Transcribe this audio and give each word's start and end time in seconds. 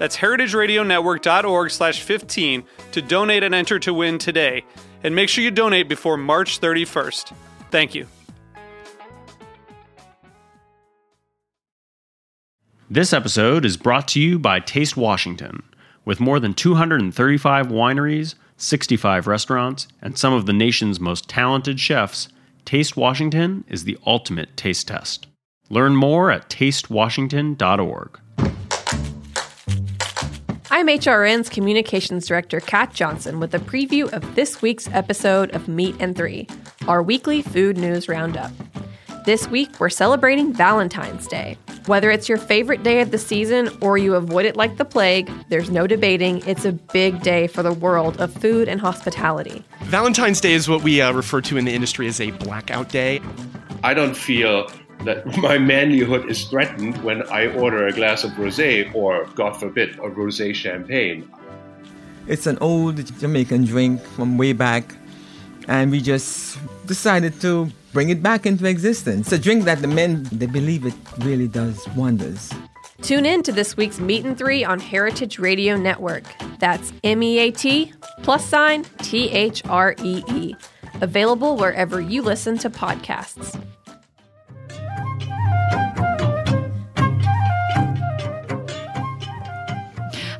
That's 0.00 0.16
heritageradionetwork.org 0.16 1.70
slash 1.70 2.00
15 2.00 2.64
to 2.92 3.02
donate 3.02 3.42
and 3.42 3.54
enter 3.54 3.78
to 3.80 3.92
win 3.92 4.16
today. 4.16 4.64
And 5.04 5.14
make 5.14 5.28
sure 5.28 5.44
you 5.44 5.50
donate 5.50 5.90
before 5.90 6.16
March 6.16 6.58
31st. 6.58 7.34
Thank 7.70 7.94
you. 7.94 8.06
This 12.88 13.12
episode 13.12 13.66
is 13.66 13.76
brought 13.76 14.08
to 14.08 14.20
you 14.20 14.38
by 14.38 14.60
Taste 14.60 14.96
Washington. 14.96 15.62
With 16.06 16.18
more 16.18 16.40
than 16.40 16.54
235 16.54 17.66
wineries, 17.66 18.36
65 18.56 19.26
restaurants, 19.26 19.86
and 20.00 20.16
some 20.16 20.32
of 20.32 20.46
the 20.46 20.54
nation's 20.54 20.98
most 20.98 21.28
talented 21.28 21.78
chefs, 21.78 22.30
Taste 22.64 22.96
Washington 22.96 23.64
is 23.68 23.84
the 23.84 23.98
ultimate 24.06 24.56
taste 24.56 24.88
test. 24.88 25.26
Learn 25.68 25.94
more 25.94 26.30
at 26.30 26.48
tastewashington.org. 26.48 28.18
I'm 30.72 30.86
HRN's 30.86 31.48
Communications 31.48 32.28
Director, 32.28 32.60
Kat 32.60 32.94
Johnson, 32.94 33.40
with 33.40 33.52
a 33.56 33.58
preview 33.58 34.08
of 34.12 34.36
this 34.36 34.62
week's 34.62 34.86
episode 34.90 35.50
of 35.50 35.66
Meat 35.66 35.96
and 35.98 36.16
Three, 36.16 36.46
our 36.86 37.02
weekly 37.02 37.42
food 37.42 37.76
news 37.76 38.08
roundup. 38.08 38.52
This 39.26 39.48
week, 39.48 39.80
we're 39.80 39.90
celebrating 39.90 40.52
Valentine's 40.52 41.26
Day. 41.26 41.58
Whether 41.86 42.12
it's 42.12 42.28
your 42.28 42.38
favorite 42.38 42.84
day 42.84 43.00
of 43.00 43.10
the 43.10 43.18
season 43.18 43.68
or 43.80 43.98
you 43.98 44.14
avoid 44.14 44.46
it 44.46 44.54
like 44.54 44.76
the 44.76 44.84
plague, 44.84 45.28
there's 45.48 45.70
no 45.70 45.88
debating 45.88 46.40
it's 46.46 46.64
a 46.64 46.70
big 46.70 47.20
day 47.20 47.48
for 47.48 47.64
the 47.64 47.72
world 47.72 48.20
of 48.20 48.32
food 48.32 48.68
and 48.68 48.80
hospitality. 48.80 49.64
Valentine's 49.86 50.40
Day 50.40 50.52
is 50.52 50.68
what 50.68 50.84
we 50.84 51.00
uh, 51.00 51.12
refer 51.12 51.40
to 51.40 51.56
in 51.56 51.64
the 51.64 51.74
industry 51.74 52.06
as 52.06 52.20
a 52.20 52.30
blackout 52.30 52.90
day. 52.90 53.20
I 53.82 53.92
don't 53.92 54.16
feel 54.16 54.70
that 55.04 55.26
my 55.38 55.58
manlyhood 55.58 56.28
is 56.28 56.44
threatened 56.44 57.02
when 57.02 57.22
I 57.28 57.52
order 57.54 57.86
a 57.86 57.92
glass 57.92 58.24
of 58.24 58.32
rosé 58.32 58.94
or, 58.94 59.26
God 59.34 59.56
forbid, 59.56 59.98
a 59.98 60.10
rosé 60.10 60.54
champagne. 60.54 61.30
It's 62.26 62.46
an 62.46 62.58
old 62.60 62.96
Jamaican 63.18 63.64
drink 63.64 64.00
from 64.00 64.38
way 64.38 64.52
back, 64.52 64.94
and 65.68 65.90
we 65.90 66.00
just 66.00 66.58
decided 66.86 67.40
to 67.40 67.70
bring 67.92 68.10
it 68.10 68.22
back 68.22 68.46
into 68.46 68.66
existence. 68.66 69.32
It's 69.32 69.32
a 69.32 69.38
drink 69.38 69.64
that 69.64 69.80
the 69.80 69.88
men 69.88 70.28
they 70.30 70.46
believe 70.46 70.86
it 70.86 70.94
really 71.18 71.48
does 71.48 71.88
wonders. 71.96 72.52
Tune 73.02 73.24
in 73.24 73.42
to 73.44 73.52
this 73.52 73.76
week's 73.76 73.98
Meat 73.98 74.24
and 74.24 74.36
Three 74.36 74.62
on 74.62 74.78
Heritage 74.78 75.38
Radio 75.38 75.76
Network. 75.76 76.24
That's 76.58 76.92
M 77.02 77.22
E 77.22 77.38
A 77.38 77.50
T 77.50 77.92
plus 78.22 78.44
sign 78.44 78.84
T 78.98 79.30
H 79.30 79.62
R 79.66 79.94
E 80.02 80.22
E. 80.28 80.54
Available 81.00 81.56
wherever 81.56 82.00
you 82.00 82.20
listen 82.20 82.58
to 82.58 82.68
podcasts. 82.68 83.58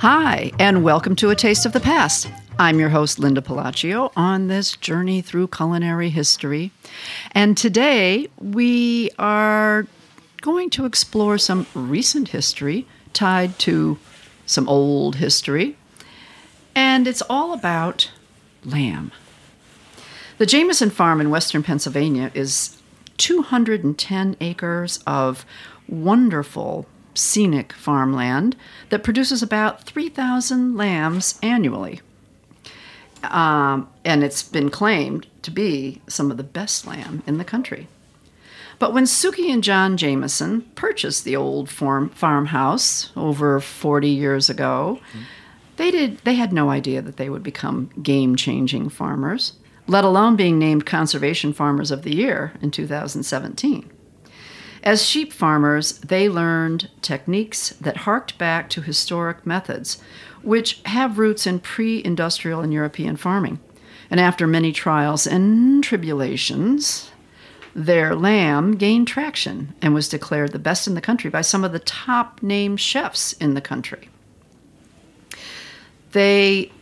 Hi, 0.00 0.50
and 0.58 0.82
welcome 0.82 1.14
to 1.16 1.28
A 1.28 1.36
Taste 1.36 1.66
of 1.66 1.74
the 1.74 1.78
Past. 1.78 2.26
I'm 2.58 2.80
your 2.80 2.88
host, 2.88 3.18
Linda 3.18 3.42
Pelaccio, 3.42 4.10
on 4.16 4.46
this 4.46 4.74
journey 4.76 5.20
through 5.20 5.48
culinary 5.48 6.08
history. 6.08 6.70
And 7.32 7.54
today 7.54 8.28
we 8.38 9.10
are 9.18 9.86
going 10.40 10.70
to 10.70 10.86
explore 10.86 11.36
some 11.36 11.66
recent 11.74 12.28
history 12.28 12.88
tied 13.12 13.58
to 13.58 13.98
some 14.46 14.70
old 14.70 15.16
history. 15.16 15.76
And 16.74 17.06
it's 17.06 17.22
all 17.28 17.52
about 17.52 18.10
lamb. 18.64 19.12
The 20.38 20.46
Jamison 20.46 20.88
Farm 20.88 21.20
in 21.20 21.28
western 21.28 21.62
Pennsylvania 21.62 22.30
is 22.32 22.80
210 23.18 24.38
acres 24.40 25.00
of 25.06 25.44
wonderful 25.86 26.86
scenic 27.20 27.72
farmland 27.72 28.56
that 28.88 29.04
produces 29.04 29.42
about 29.42 29.84
3,000 29.84 30.76
lambs 30.76 31.38
annually. 31.42 32.00
Um, 33.22 33.88
and 34.04 34.24
it's 34.24 34.42
been 34.42 34.70
claimed 34.70 35.26
to 35.42 35.50
be 35.50 36.00
some 36.08 36.30
of 36.30 36.36
the 36.36 36.42
best 36.42 36.86
lamb 36.86 37.22
in 37.26 37.38
the 37.38 37.44
country. 37.44 37.86
But 38.78 38.94
when 38.94 39.04
Sukey 39.04 39.52
and 39.52 39.62
John 39.62 39.98
Jamison 39.98 40.62
purchased 40.74 41.24
the 41.24 41.36
old 41.36 41.68
farm, 41.68 42.08
farmhouse 42.08 43.12
over 43.14 43.60
40 43.60 44.08
years 44.08 44.48
ago, 44.48 45.00
mm-hmm. 45.10 45.24
they, 45.76 45.90
did, 45.90 46.18
they 46.18 46.34
had 46.34 46.52
no 46.52 46.70
idea 46.70 47.02
that 47.02 47.18
they 47.18 47.28
would 47.28 47.42
become 47.42 47.90
game 48.02 48.36
changing 48.36 48.88
farmers, 48.88 49.52
let 49.86 50.04
alone 50.04 50.34
being 50.34 50.58
named 50.58 50.86
Conservation 50.86 51.52
Farmers 51.52 51.90
of 51.90 52.02
the 52.02 52.16
Year 52.16 52.54
in 52.62 52.70
2017. 52.70 53.90
As 54.82 55.06
sheep 55.06 55.32
farmers, 55.32 55.98
they 55.98 56.28
learned 56.28 56.90
techniques 57.02 57.70
that 57.80 57.98
harked 57.98 58.38
back 58.38 58.70
to 58.70 58.80
historic 58.80 59.44
methods, 59.44 60.00
which 60.42 60.80
have 60.86 61.18
roots 61.18 61.46
in 61.46 61.60
pre 61.60 62.02
industrial 62.02 62.60
and 62.60 62.72
European 62.72 63.16
farming. 63.16 63.60
And 64.10 64.18
after 64.18 64.46
many 64.46 64.72
trials 64.72 65.26
and 65.26 65.84
tribulations, 65.84 67.10
their 67.74 68.14
lamb 68.14 68.76
gained 68.76 69.06
traction 69.06 69.74
and 69.80 69.94
was 69.94 70.08
declared 70.08 70.52
the 70.52 70.58
best 70.58 70.88
in 70.88 70.94
the 70.94 71.00
country 71.00 71.30
by 71.30 71.42
some 71.42 71.62
of 71.62 71.72
the 71.72 71.78
top 71.78 72.42
named 72.42 72.80
chefs 72.80 73.34
in 73.34 73.54
the 73.54 73.60
country. 73.60 74.08
They 76.12 76.72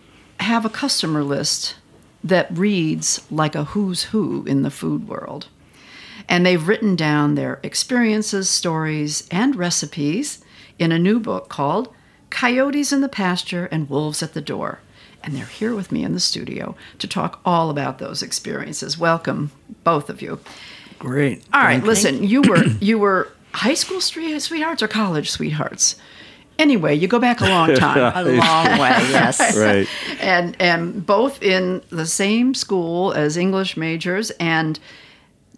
have 0.40 0.64
a 0.64 0.70
customer 0.70 1.22
list 1.22 1.74
that 2.24 2.56
reads 2.56 3.20
like 3.30 3.54
a 3.54 3.64
who's 3.64 4.04
who 4.04 4.44
in 4.46 4.62
the 4.62 4.70
food 4.70 5.08
world. 5.08 5.48
And 6.28 6.44
they've 6.44 6.66
written 6.66 6.94
down 6.94 7.34
their 7.34 7.58
experiences, 7.62 8.48
stories, 8.48 9.26
and 9.30 9.56
recipes 9.56 10.44
in 10.78 10.92
a 10.92 10.98
new 10.98 11.18
book 11.18 11.48
called 11.48 11.92
Coyotes 12.30 12.92
in 12.92 13.00
the 13.00 13.08
Pasture 13.08 13.66
and 13.66 13.88
Wolves 13.88 14.22
at 14.22 14.34
the 14.34 14.40
Door. 14.40 14.80
And 15.22 15.34
they're 15.34 15.46
here 15.46 15.74
with 15.74 15.90
me 15.90 16.04
in 16.04 16.12
the 16.12 16.20
studio 16.20 16.76
to 16.98 17.08
talk 17.08 17.40
all 17.44 17.70
about 17.70 17.98
those 17.98 18.22
experiences. 18.22 18.98
Welcome, 18.98 19.50
both 19.84 20.10
of 20.10 20.22
you. 20.22 20.38
Great. 20.98 21.44
All 21.52 21.62
right, 21.62 21.82
listen, 21.82 22.24
you 22.24 22.42
were 22.42 22.64
you 22.80 22.98
were 22.98 23.32
high 23.52 23.74
school 23.74 24.00
sweethearts 24.00 24.82
or 24.82 24.88
college 24.88 25.30
sweethearts? 25.30 25.96
Anyway, 26.58 26.94
you 26.94 27.06
go 27.06 27.20
back 27.20 27.40
a 27.40 27.44
long 27.48 27.72
time. 27.74 28.12
a 28.16 28.22
long 28.22 28.66
way, 28.78 28.90
yes. 29.10 29.56
right. 29.56 29.88
And 30.20 30.56
and 30.60 31.04
both 31.04 31.42
in 31.42 31.82
the 31.90 32.06
same 32.06 32.54
school 32.54 33.12
as 33.12 33.36
English 33.36 33.76
majors 33.76 34.30
and 34.32 34.78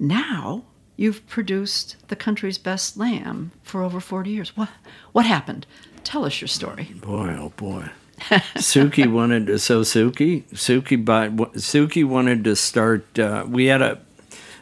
now 0.00 0.64
you've 0.96 1.26
produced 1.28 1.96
the 2.08 2.16
country's 2.16 2.58
best 2.58 2.96
lamb 2.96 3.52
for 3.62 3.82
over 3.82 4.00
40 4.00 4.30
years. 4.30 4.56
What, 4.56 4.68
what 5.12 5.26
happened? 5.26 5.66
Tell 6.04 6.24
us 6.24 6.40
your 6.40 6.48
story. 6.48 6.92
Boy, 7.00 7.36
oh 7.38 7.52
boy. 7.56 7.90
Sukey 8.18 9.10
wanted 9.12 9.46
to, 9.46 9.58
so 9.58 9.82
Sukey, 9.82 10.44
Sukey, 10.52 11.02
bought, 11.02 11.30
Sukey 11.54 12.04
wanted 12.04 12.44
to 12.44 12.56
start, 12.56 13.18
uh, 13.18 13.46
we 13.48 13.66
had 13.66 13.80
a, 13.80 14.00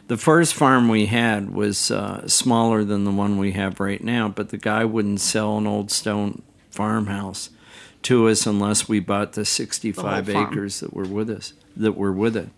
the 0.07 0.17
first 0.17 0.53
farm 0.53 0.89
we 0.89 1.07
had 1.07 1.53
was 1.53 1.91
uh, 1.91 2.27
smaller 2.27 2.83
than 2.83 3.03
the 3.03 3.11
one 3.11 3.37
we 3.37 3.51
have 3.51 3.79
right 3.79 4.03
now, 4.03 4.27
but 4.27 4.49
the 4.49 4.57
guy 4.57 4.85
wouldn't 4.85 5.21
sell 5.21 5.57
an 5.57 5.67
old 5.67 5.91
stone 5.91 6.41
farmhouse 6.71 7.49
to 8.03 8.27
us 8.29 8.45
unless 8.45 8.87
we 8.87 8.99
bought 8.99 9.33
the 9.33 9.45
65 9.45 10.25
the 10.25 10.39
acres 10.39 10.79
that 10.79 10.93
were 10.93 11.05
with 11.05 11.29
us, 11.29 11.53
that 11.75 11.93
were 11.93 12.13
with 12.13 12.37
it. 12.37 12.49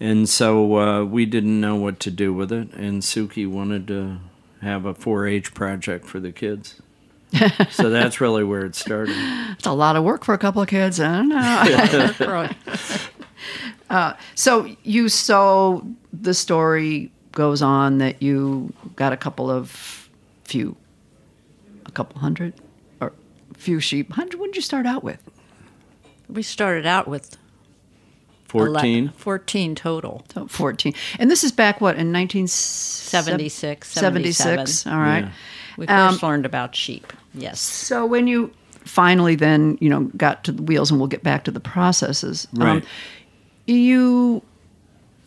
And 0.00 0.28
so 0.28 0.78
uh, 0.78 1.04
we 1.04 1.26
didn't 1.26 1.60
know 1.60 1.76
what 1.76 2.00
to 2.00 2.10
do 2.10 2.32
with 2.32 2.52
it, 2.52 2.72
and 2.72 3.02
Sukey 3.02 3.48
wanted 3.48 3.86
to 3.88 4.18
have 4.62 4.84
a 4.84 4.94
4-H 4.94 5.54
project 5.54 6.06
for 6.06 6.20
the 6.20 6.32
kids. 6.32 6.80
so 7.70 7.90
that's 7.90 8.20
really 8.20 8.44
where 8.44 8.64
it 8.64 8.74
started. 8.74 9.14
It's 9.52 9.66
a 9.66 9.72
lot 9.72 9.96
of 9.96 10.04
work 10.04 10.24
for 10.24 10.34
a 10.34 10.38
couple 10.38 10.62
of 10.62 10.68
kids. 10.68 11.00
I 11.00 11.18
don't 11.18 11.28
know. 13.90 14.14
So 14.34 14.76
you 14.82 15.08
so 15.08 15.86
the 16.12 16.32
story 16.32 17.12
goes 17.32 17.60
on 17.60 17.98
that 17.98 18.22
you 18.22 18.72
got 18.96 19.12
a 19.12 19.16
couple 19.16 19.50
of 19.50 20.08
few, 20.44 20.76
a 21.86 21.90
couple 21.90 22.20
hundred, 22.20 22.54
or 23.00 23.12
few 23.54 23.80
sheep. 23.80 24.12
Hundred. 24.12 24.40
What 24.40 24.46
did 24.46 24.56
you 24.56 24.62
start 24.62 24.86
out 24.86 25.04
with? 25.04 25.22
We 26.28 26.42
started 26.42 26.86
out 26.86 27.08
with 27.08 27.36
14. 28.48 29.04
11 29.04 29.08
14 29.16 29.74
total. 29.74 30.24
So 30.34 30.46
fourteen. 30.48 30.94
And 31.18 31.30
this 31.30 31.44
is 31.44 31.52
back 31.52 31.80
what 31.80 31.96
in 31.96 32.10
nineteen 32.12 32.46
76, 32.48 33.88
76. 33.88 34.86
All 34.86 34.96
right. 34.98 35.24
Yeah. 35.24 35.30
We 35.76 35.86
Um, 35.86 36.10
first 36.12 36.22
learned 36.22 36.46
about 36.46 36.74
sheep. 36.74 37.12
Yes. 37.34 37.60
So 37.60 38.04
when 38.06 38.26
you 38.26 38.50
finally 38.84 39.34
then 39.36 39.76
you 39.80 39.88
know 39.90 40.10
got 40.16 40.44
to 40.44 40.52
the 40.52 40.62
wheels, 40.62 40.90
and 40.90 40.98
we'll 40.98 41.08
get 41.08 41.22
back 41.22 41.44
to 41.44 41.50
the 41.50 41.60
processes. 41.60 42.48
um, 42.58 42.62
Right. 42.66 42.84
you 43.66 44.42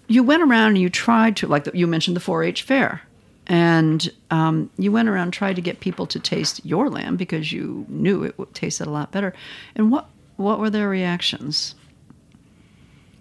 you 0.07 0.23
went 0.23 0.43
around 0.43 0.69
and 0.69 0.77
you 0.79 0.89
tried 0.89 1.37
to 1.37 1.47
like 1.47 1.63
the, 1.63 1.71
you 1.73 1.87
mentioned 1.87 2.17
the 2.17 2.21
4-H 2.21 2.63
fair, 2.63 3.01
and 3.47 4.11
um, 4.29 4.69
you 4.77 4.91
went 4.91 5.07
around 5.07 5.23
and 5.23 5.33
tried 5.33 5.55
to 5.55 5.61
get 5.61 5.79
people 5.79 6.05
to 6.07 6.19
taste 6.19 6.65
your 6.65 6.89
lamb 6.89 7.15
because 7.15 7.53
you 7.53 7.85
knew 7.87 8.23
it 8.23 8.37
would 8.37 8.53
tasted 8.53 8.87
a 8.87 8.89
lot 8.89 9.11
better. 9.11 9.33
And 9.75 9.91
what 9.91 10.09
what 10.37 10.59
were 10.59 10.69
their 10.69 10.89
reactions? 10.89 11.75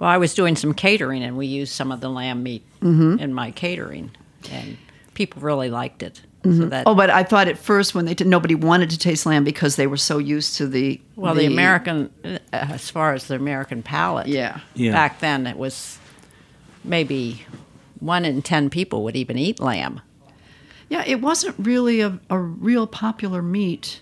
Well, 0.00 0.08
I 0.08 0.16
was 0.16 0.32
doing 0.32 0.56
some 0.56 0.72
catering, 0.72 1.22
and 1.22 1.36
we 1.36 1.46
used 1.46 1.74
some 1.74 1.92
of 1.92 2.00
the 2.00 2.08
lamb 2.08 2.42
meat 2.42 2.64
mm-hmm. 2.80 3.18
in 3.18 3.34
my 3.34 3.50
catering, 3.50 4.10
and 4.50 4.78
people 5.12 5.42
really 5.42 5.68
liked 5.68 6.02
it. 6.02 6.22
So 6.42 6.48
mm-hmm. 6.48 6.68
that 6.70 6.84
Oh, 6.86 6.94
but 6.94 7.10
I 7.10 7.22
thought 7.22 7.48
at 7.48 7.58
first 7.58 7.94
when 7.94 8.06
they 8.06 8.14
did, 8.14 8.26
nobody 8.26 8.54
wanted 8.54 8.88
to 8.90 8.98
taste 8.98 9.26
lamb 9.26 9.44
because 9.44 9.76
they 9.76 9.86
were 9.86 9.98
so 9.98 10.16
used 10.16 10.56
to 10.56 10.66
the 10.66 10.98
well, 11.14 11.34
the, 11.34 11.44
American, 11.44 12.10
uh, 12.24 12.38
as 12.50 12.88
far 12.88 13.12
as 13.12 13.26
the 13.26 13.34
American 13.34 13.82
palate, 13.82 14.26
Yeah. 14.26 14.60
Yeah. 14.74 14.92
Back 14.92 15.20
then, 15.20 15.46
it 15.46 15.58
was 15.58 15.98
maybe 16.82 17.44
one 18.00 18.24
in 18.24 18.40
ten 18.40 18.70
people 18.70 19.04
would 19.04 19.16
even 19.16 19.36
eat 19.36 19.60
lamb. 19.60 20.00
Yeah, 20.88 21.04
it 21.06 21.20
wasn't 21.20 21.56
really 21.58 22.00
a, 22.00 22.18
a 22.30 22.38
real 22.38 22.86
popular 22.86 23.42
meat. 23.42 24.00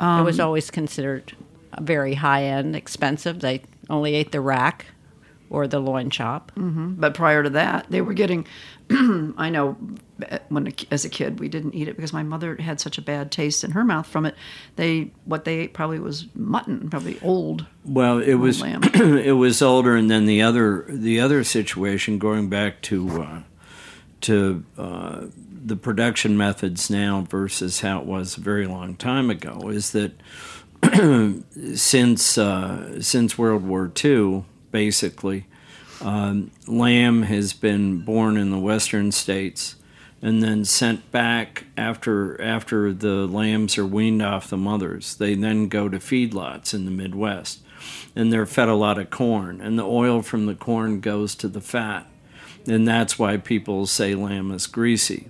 it 0.00 0.22
was 0.22 0.38
um, 0.38 0.46
always 0.46 0.70
considered 0.70 1.32
very 1.80 2.14
high 2.14 2.44
end, 2.44 2.76
expensive. 2.76 3.40
They 3.40 3.62
only 3.90 4.14
ate 4.14 4.30
the 4.30 4.40
rack 4.40 4.86
or 5.50 5.66
the 5.66 5.80
loin 5.80 6.08
chop. 6.08 6.52
But 7.00 7.14
prior 7.14 7.42
to 7.42 7.50
that, 7.50 7.86
they 7.90 8.00
were 8.00 8.14
getting. 8.14 8.46
I 8.90 9.50
know 9.50 9.76
when 10.48 10.72
as 10.90 11.04
a 11.04 11.08
kid 11.08 11.38
we 11.38 11.48
didn't 11.48 11.74
eat 11.74 11.88
it 11.88 11.96
because 11.96 12.12
my 12.12 12.22
mother 12.22 12.56
had 12.56 12.80
such 12.80 12.98
a 12.98 13.02
bad 13.02 13.30
taste 13.30 13.62
in 13.62 13.72
her 13.72 13.84
mouth 13.84 14.06
from 14.06 14.26
it. 14.26 14.34
They 14.76 15.10
what 15.24 15.44
they 15.44 15.58
ate 15.58 15.74
probably 15.74 15.98
was 15.98 16.26
mutton, 16.34 16.88
probably 16.88 17.18
old. 17.20 17.66
Well, 17.84 18.18
it 18.18 18.34
was 18.34 18.60
lamb. 18.60 18.82
it 18.94 19.36
was 19.36 19.60
older, 19.60 19.96
and 19.96 20.10
then 20.10 20.26
the 20.26 20.42
other 20.42 20.86
the 20.88 21.20
other 21.20 21.44
situation 21.44 22.18
going 22.18 22.48
back 22.48 22.80
to 22.82 23.22
uh, 23.22 23.42
to 24.22 24.64
uh, 24.78 25.26
the 25.64 25.76
production 25.76 26.36
methods 26.36 26.90
now 26.90 27.26
versus 27.28 27.80
how 27.80 28.00
it 28.00 28.06
was 28.06 28.36
a 28.36 28.40
very 28.40 28.66
long 28.66 28.96
time 28.96 29.30
ago 29.30 29.68
is 29.68 29.92
that 29.92 30.12
since 31.76 32.38
uh, 32.38 33.02
since 33.02 33.38
World 33.38 33.64
War 33.66 33.90
II, 34.02 34.44
basically, 34.70 35.46
um, 36.00 36.50
lamb 36.66 37.22
has 37.22 37.52
been 37.52 37.98
born 37.98 38.36
in 38.36 38.50
the 38.50 38.58
western 38.58 39.12
states 39.12 39.76
and 40.22 40.42
then 40.42 40.64
sent 40.64 41.10
back 41.10 41.64
after 41.76 42.40
after 42.42 42.92
the 42.92 43.26
lambs 43.26 43.78
are 43.78 43.86
weaned 43.86 44.22
off 44.22 44.50
the 44.50 44.56
mothers. 44.56 45.14
They 45.14 45.34
then 45.34 45.68
go 45.68 45.88
to 45.88 45.98
feedlots 45.98 46.74
in 46.74 46.84
the 46.84 46.90
Midwest, 46.90 47.60
and 48.14 48.32
they're 48.32 48.46
fed 48.46 48.68
a 48.68 48.74
lot 48.74 48.98
of 48.98 49.10
corn, 49.10 49.60
and 49.60 49.78
the 49.78 49.86
oil 49.86 50.22
from 50.22 50.46
the 50.46 50.54
corn 50.54 51.00
goes 51.00 51.34
to 51.36 51.48
the 51.48 51.60
fat, 51.60 52.06
and 52.66 52.86
that's 52.86 53.18
why 53.18 53.38
people 53.38 53.86
say 53.86 54.14
lamb 54.14 54.50
is 54.52 54.66
greasy. 54.66 55.28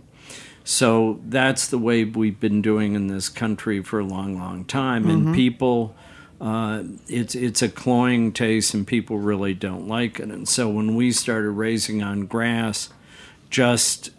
So 0.64 1.20
that's 1.24 1.66
the 1.68 1.78
way 1.78 2.04
we've 2.04 2.38
been 2.38 2.62
doing 2.62 2.94
in 2.94 3.06
this 3.06 3.28
country 3.28 3.82
for 3.82 4.00
a 4.00 4.04
long, 4.04 4.38
long 4.38 4.64
time, 4.64 5.08
and 5.08 5.34
people. 5.34 5.94
Uh, 6.40 6.84
it's 7.06 7.34
it's 7.34 7.60
a 7.60 7.68
cloying 7.68 8.32
taste, 8.32 8.72
and 8.72 8.86
people 8.86 9.18
really 9.18 9.52
don't 9.52 9.86
like 9.86 10.18
it. 10.18 10.30
And 10.30 10.48
so 10.48 10.68
when 10.68 10.94
we 10.94 11.12
started 11.12 11.50
raising 11.50 12.02
on 12.02 12.26
grass, 12.26 12.88
just 13.50 14.10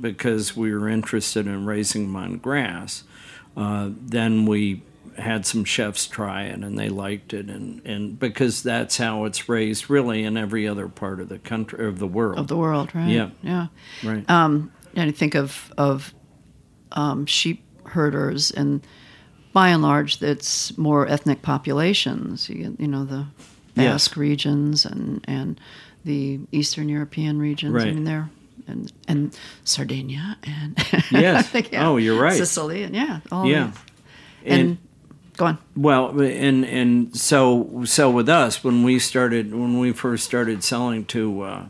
because 0.00 0.56
we 0.56 0.74
were 0.74 0.88
interested 0.88 1.46
in 1.46 1.64
raising 1.64 2.06
them 2.06 2.16
on 2.16 2.36
grass, 2.36 3.04
uh, 3.56 3.90
then 3.96 4.44
we 4.44 4.82
had 5.16 5.44
some 5.44 5.64
chefs 5.64 6.06
try 6.06 6.44
it 6.44 6.60
and 6.60 6.78
they 6.78 6.88
liked 6.88 7.34
it, 7.34 7.48
and, 7.48 7.84
and 7.86 8.18
because 8.18 8.62
that's 8.62 8.96
how 8.96 9.24
it's 9.24 9.48
raised 9.48 9.90
really 9.90 10.24
in 10.24 10.36
every 10.36 10.66
other 10.66 10.88
part 10.88 11.20
of 11.20 11.28
the 11.28 11.38
country 11.38 11.86
of 11.86 11.98
the 11.98 12.06
world. 12.06 12.38
of 12.38 12.48
the 12.48 12.56
world, 12.56 12.94
right? 12.94 13.08
Yeah. 13.08 13.30
yeah. 13.42 13.66
right. 14.04 14.28
Um, 14.28 14.72
and 14.94 15.08
I 15.08 15.12
think 15.12 15.34
of 15.34 15.72
of 15.78 16.12
um, 16.92 17.26
sheep 17.26 17.64
herders, 17.84 18.50
and 18.50 18.86
by 19.52 19.68
and 19.70 19.82
large, 19.82 20.22
it's 20.22 20.76
more 20.78 21.06
ethnic 21.08 21.42
populations. 21.42 22.48
You, 22.48 22.76
you 22.78 22.88
know, 22.88 23.04
the 23.04 23.26
Yes. 23.76 23.92
Basque 24.08 24.16
regions 24.16 24.84
and 24.84 25.24
and 25.28 25.58
the 26.04 26.40
Eastern 26.52 26.88
European 26.88 27.38
regions. 27.38 27.74
I 27.74 27.78
Right. 27.78 27.94
mean, 27.94 28.04
they're 28.04 28.28
and 28.66 28.92
and 29.08 29.38
Sardinia 29.64 30.36
and 30.42 30.76
Yes. 31.10 31.36
I 31.38 31.42
think, 31.42 31.70
Oh, 31.74 31.96
you're 31.96 32.20
right. 32.20 32.36
Sicily 32.36 32.82
and 32.82 32.94
yeah, 32.94 33.20
all 33.32 33.46
yeah. 33.46 33.72
these. 34.44 34.52
And, 34.52 34.78
go 35.36 35.46
on. 35.46 35.58
Well, 35.76 36.20
and 36.20 36.64
and 36.66 37.16
so 37.16 37.82
so 37.84 38.10
with 38.10 38.28
us 38.28 38.64
when 38.64 38.82
we 38.82 38.98
started 38.98 39.54
when 39.54 39.78
we 39.78 39.92
first 39.92 40.24
started 40.24 40.62
selling 40.64 41.04
to 41.06 41.42
uh, 41.42 41.64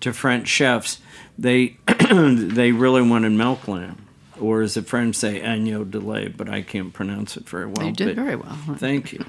to 0.00 0.12
French 0.12 0.48
chefs, 0.48 0.98
they 1.38 1.76
they 2.12 2.72
really 2.72 3.02
wanted 3.02 3.30
milk 3.32 3.66
lamb, 3.68 3.96
or 4.40 4.62
as 4.62 4.74
the 4.74 4.82
French 4.82 5.16
say, 5.16 5.40
agneau 5.40 5.88
de 5.90 5.98
lait, 5.98 6.36
but 6.36 6.48
I 6.48 6.62
can't 6.62 6.92
pronounce 6.92 7.36
it 7.36 7.48
very 7.48 7.66
well. 7.66 7.86
you 7.86 7.92
did 7.92 8.16
but- 8.16 8.24
very 8.24 8.36
well. 8.36 8.58
Thank 8.76 9.12
you. 9.12 9.24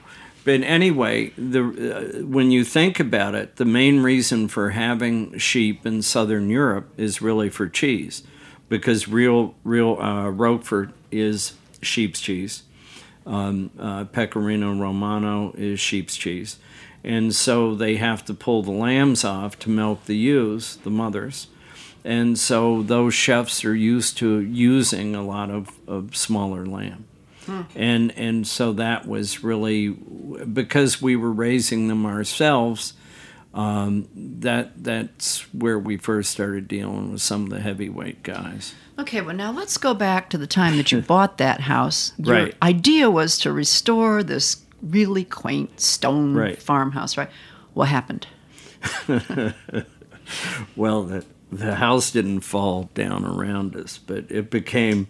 But 0.45 0.61
anyway, 0.61 1.29
the 1.37 1.61
uh, 1.61 2.25
when 2.25 2.49
you 2.49 2.63
think 2.63 2.99
about 2.99 3.35
it, 3.35 3.57
the 3.57 3.65
main 3.65 3.99
reason 4.01 4.47
for 4.47 4.69
having 4.71 5.37
sheep 5.37 5.85
in 5.85 6.01
southern 6.01 6.49
Europe 6.49 6.89
is 6.97 7.21
really 7.21 7.49
for 7.49 7.67
cheese, 7.67 8.23
because 8.69 9.07
real 9.07 9.53
real 9.63 9.97
uh, 9.99 10.29
Roquefort 10.29 10.91
is 11.11 11.53
sheep's 11.81 12.21
cheese. 12.21 12.63
Um, 13.25 13.69
uh, 13.77 14.05
Pecorino 14.05 14.73
Romano 14.73 15.53
is 15.57 15.79
sheep's 15.79 16.15
cheese, 16.15 16.57
and 17.03 17.35
so 17.35 17.75
they 17.75 17.97
have 17.97 18.23
to 18.25 18.33
pull 18.33 18.63
the 18.63 18.71
lambs 18.71 19.23
off 19.25 19.59
to 19.59 19.69
milk 19.69 20.05
the 20.05 20.15
ewes, 20.15 20.77
the 20.77 20.89
mothers, 20.89 21.47
and 22.03 22.37
so 22.39 22.81
those 22.83 23.13
chefs 23.13 23.63
are 23.65 23.75
used 23.75 24.17
to 24.17 24.39
using 24.39 25.15
a 25.15 25.23
lot 25.23 25.49
of, 25.49 25.69
of 25.87 26.15
smaller 26.15 26.65
lamb 26.65 27.05
and 27.75 28.11
and 28.15 28.45
so 28.47 28.73
that 28.73 29.07
was 29.07 29.43
really 29.43 29.89
because 29.89 31.01
we 31.01 31.15
were 31.15 31.31
raising 31.31 31.87
them 31.87 32.05
ourselves. 32.05 32.93
Um, 33.55 34.07
that 34.13 34.83
that's 34.83 35.41
where 35.51 35.79
we 35.79 35.97
first 35.97 36.29
started 36.29 36.67
dealing 36.67 37.11
with 37.11 37.23
some 37.23 37.45
of 37.45 37.49
the 37.49 37.59
heavyweight 37.59 38.21
guys. 38.21 38.75
Okay, 38.99 39.21
well, 39.21 39.35
now 39.35 39.51
let's 39.51 39.79
go 39.79 39.95
back 39.95 40.29
to 40.29 40.37
the 40.37 40.45
time 40.45 40.77
that 40.77 40.91
you 40.91 41.01
bought 41.07 41.39
that 41.39 41.61
house. 41.61 42.13
Your 42.19 42.35
Right. 42.35 42.55
idea 42.61 43.09
was 43.09 43.39
to 43.39 43.51
restore 43.51 44.21
this 44.21 44.57
really 44.83 45.23
quaint 45.23 45.81
stone 45.81 46.35
Right. 46.35 46.61
farmhouse, 46.61 47.17
right? 47.17 47.31
What 47.73 47.87
happened? 47.87 48.27
Well, 50.75 51.03
the 51.03 51.25
the 51.51 51.75
house 51.75 52.11
didn't 52.11 52.41
fall 52.41 52.89
down 52.93 53.25
around 53.25 53.75
us, 53.75 53.97
but 53.97 54.25
it 54.29 54.49
became 54.49 55.07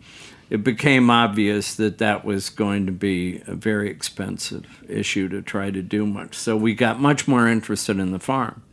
it 0.49 0.63
became 0.63 1.11
obvious 1.11 1.75
that 1.75 1.99
that 1.99 2.25
was 2.25 2.49
going 2.49 2.87
to 2.87 2.91
be 2.91 3.41
a 3.45 3.53
very 3.53 3.89
expensive 3.89 4.65
issue 4.87 5.29
to 5.29 5.43
try 5.43 5.69
to 5.69 5.83
do 5.83 6.07
much. 6.07 6.35
So 6.35 6.57
we 6.57 6.73
got 6.73 6.99
much 6.99 7.27
more 7.27 7.47
interested 7.47 7.99
in 7.99 8.11
the 8.11 8.19
farm. 8.19 8.63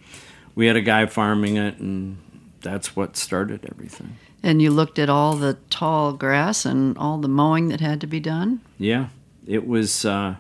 We 0.55 0.69
had 0.69 0.77
a 0.77 0.81
guy 0.81 1.05
farming 1.05 1.59
it, 1.59 1.79
and 1.79 2.17
that's 2.63 2.97
what 2.97 3.15
started 3.17 3.67
everything. 3.71 4.17
And 4.43 4.63
you 4.63 4.71
looked 4.71 4.99
at 4.99 5.11
all 5.11 5.37
the 5.37 5.59
tall 5.69 6.15
grass 6.15 6.65
and 6.65 6.97
all 6.97 7.19
the 7.19 7.29
mowing 7.29 7.69
that 7.69 7.81
had 7.81 8.01
to 8.01 8.07
be 8.07 8.21
done. 8.21 8.63
Yeah, 8.79 9.09
it 9.47 9.67
was 9.67 10.07
uh, 10.07 10.37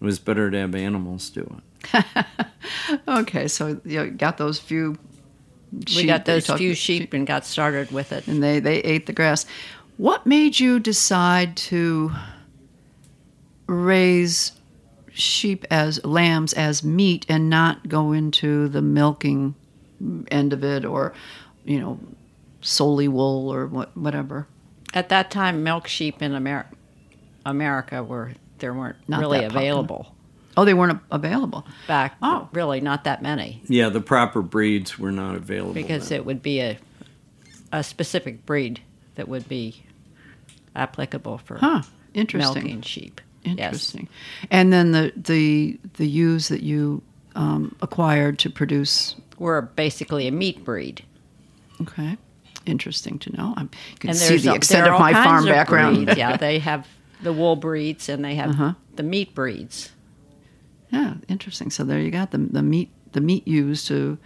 it 0.00 0.04
was 0.04 0.18
better 0.18 0.50
to 0.50 0.58
have 0.58 0.74
animals 0.74 1.28
do 1.28 1.60
it. 1.92 2.04
Okay, 3.06 3.48
so 3.48 3.80
you 3.84 4.10
got 4.10 4.38
those 4.38 4.58
few. 4.58 4.96
We 5.72 6.06
got 6.06 6.24
those 6.24 6.46
few 6.46 6.74
sheep 6.74 7.12
and 7.12 7.26
got 7.26 7.44
started 7.44 7.90
with 7.90 8.12
it. 8.12 8.26
and 8.26 8.42
they 8.42 8.60
they 8.60 8.78
ate 8.78 9.06
the 9.06 9.12
grass. 9.12 9.46
What 9.96 10.26
made 10.26 10.58
you 10.58 10.78
decide 10.80 11.56
to 11.56 12.12
raise 13.66 14.52
sheep 15.12 15.66
as 15.70 16.04
lambs 16.04 16.52
as 16.52 16.84
meat 16.84 17.26
and 17.28 17.50
not 17.50 17.88
go 17.88 18.12
into 18.12 18.68
the 18.68 18.80
milking 18.80 19.54
end 20.30 20.52
of 20.52 20.62
it, 20.64 20.84
or 20.84 21.12
you 21.64 21.80
know, 21.80 21.98
solely 22.60 23.08
wool 23.08 23.52
or 23.52 23.66
what 23.66 23.96
whatever? 23.96 24.46
At 24.94 25.10
that 25.10 25.30
time, 25.30 25.62
milk 25.62 25.86
sheep 25.86 26.22
in 26.22 26.34
Amer- 26.34 26.70
America 27.44 28.02
were 28.02 28.32
there 28.58 28.72
weren't 28.72 28.96
Not 29.08 29.20
really 29.20 29.44
available. 29.44 30.14
Oh, 30.58 30.64
they 30.64 30.74
weren't 30.74 31.00
available. 31.12 31.64
back. 31.86 32.16
Oh. 32.20 32.48
really 32.52 32.80
not 32.80 33.04
that 33.04 33.22
many 33.22 33.62
Yeah, 33.68 33.88
the 33.90 34.00
proper 34.00 34.42
breeds 34.42 34.98
were 34.98 35.12
not 35.12 35.36
available. 35.36 35.72
because 35.74 36.08
then. 36.08 36.18
it 36.20 36.26
would 36.26 36.42
be 36.42 36.60
a 36.60 36.78
a 37.72 37.84
specific 37.84 38.44
breed 38.46 38.80
that 39.14 39.28
would 39.28 39.48
be 39.48 39.82
applicable 40.74 41.38
for 41.38 41.58
Huh. 41.58 41.82
Interesting. 42.14 42.54
milking 42.64 42.82
sheep. 42.82 43.20
Interesting. 43.44 44.08
And 44.50 44.72
then 44.72 44.92
the 44.92 45.12
the 45.16 45.78
the 45.96 46.06
ewes 46.08 46.48
that 46.48 46.62
you 46.62 47.02
um, 47.34 47.74
acquired 47.80 48.38
to 48.40 48.50
produce. 48.50 49.14
were 49.38 49.62
basically 49.62 50.26
a 50.26 50.32
meat 50.32 50.64
breed. 50.64 51.04
Okay. 51.82 52.16
Interesting 52.66 53.18
to 53.20 53.36
know. 53.36 53.54
I 53.56 53.68
can 54.00 54.10
and 54.10 54.18
see 54.18 54.36
the 54.38 54.50
a- 54.52 54.54
extent 54.54 54.84
there 54.84 54.94
of 54.94 54.98
my 55.00 55.12
farm 55.12 55.44
of 55.44 55.50
background. 55.50 56.04
breeds. 56.06 56.18
yeah, 56.18 56.36
they 56.46 56.58
have 56.58 56.86
the 57.22 57.32
wool 57.32 57.54
breeds 57.56 58.08
and 58.08 58.24
they 58.24 58.34
have 58.34 58.50
Uh-huh. 58.50 58.72
the 58.96 59.02
meat 59.04 59.34
breeds. 59.34 59.90
Yeah, 60.90 61.14
interesting. 61.28 61.70
So 61.70 61.84
there 61.84 62.00
you 62.00 62.10
got 62.10 62.30
the 62.30 62.38
the 62.38 62.62
meat 62.62 62.90
the 63.12 63.20
meat 63.20 63.46
used 63.48 63.86
to 63.88 64.18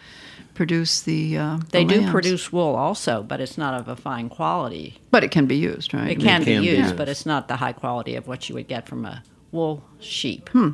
produce 0.55 1.01
the. 1.03 1.39
Uh, 1.39 1.57
the 1.57 1.67
They 1.71 1.85
do 1.85 1.97
lambs. 2.01 2.11
produce 2.11 2.53
wool 2.53 2.75
also, 2.75 3.23
but 3.23 3.41
it's 3.41 3.57
not 3.57 3.75
of 3.81 3.89
a 3.89 3.97
fine 3.97 4.29
quality. 4.29 4.99
but 5.11 5.25
it 5.25 5.31
can 5.31 5.47
be 5.47 5.57
used, 5.57 5.95
right? 5.95 6.11
It 6.11 6.17
can, 6.21 6.25
can 6.27 6.41
be 6.45 6.59
be 6.61 6.67
used, 6.67 6.79
used. 6.81 6.97
but 6.97 7.09
it's 7.09 7.25
not 7.27 7.49
the 7.49 7.57
high 7.57 7.73
quality 7.73 8.17
of 8.17 8.27
what 8.29 8.49
you 8.49 8.55
would 8.55 8.69
get 8.69 8.87
from 8.89 9.05
a 9.07 9.23
wool 9.51 9.83
sheep. 10.01 10.49
Hmm. 10.51 10.71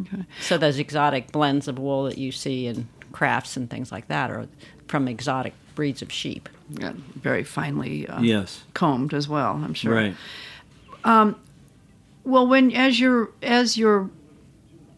Okay. 0.00 0.24
So 0.40 0.58
those 0.58 0.78
exotic 0.78 1.32
blends 1.32 1.68
of 1.68 1.78
wool 1.78 2.04
that 2.04 2.18
you 2.18 2.30
see 2.32 2.66
in 2.66 2.88
crafts 3.12 3.56
and 3.56 3.70
things 3.70 3.90
like 3.92 4.08
that 4.08 4.30
are 4.30 4.48
from 4.88 5.08
exotic 5.08 5.54
breeds 5.74 6.02
of 6.02 6.10
sheep. 6.12 6.48
Yeah, 6.70 6.92
very 7.14 7.44
finely 7.44 8.06
uh, 8.08 8.20
yes, 8.20 8.64
combed 8.74 9.14
as 9.14 9.28
well. 9.28 9.52
I'm 9.64 9.74
sure. 9.74 9.94
right. 9.94 10.14
Um, 11.04 11.36
Well, 12.24 12.46
when 12.48 12.72
as 12.72 12.98
your 12.98 13.30
as 13.42 13.78
your 13.78 14.10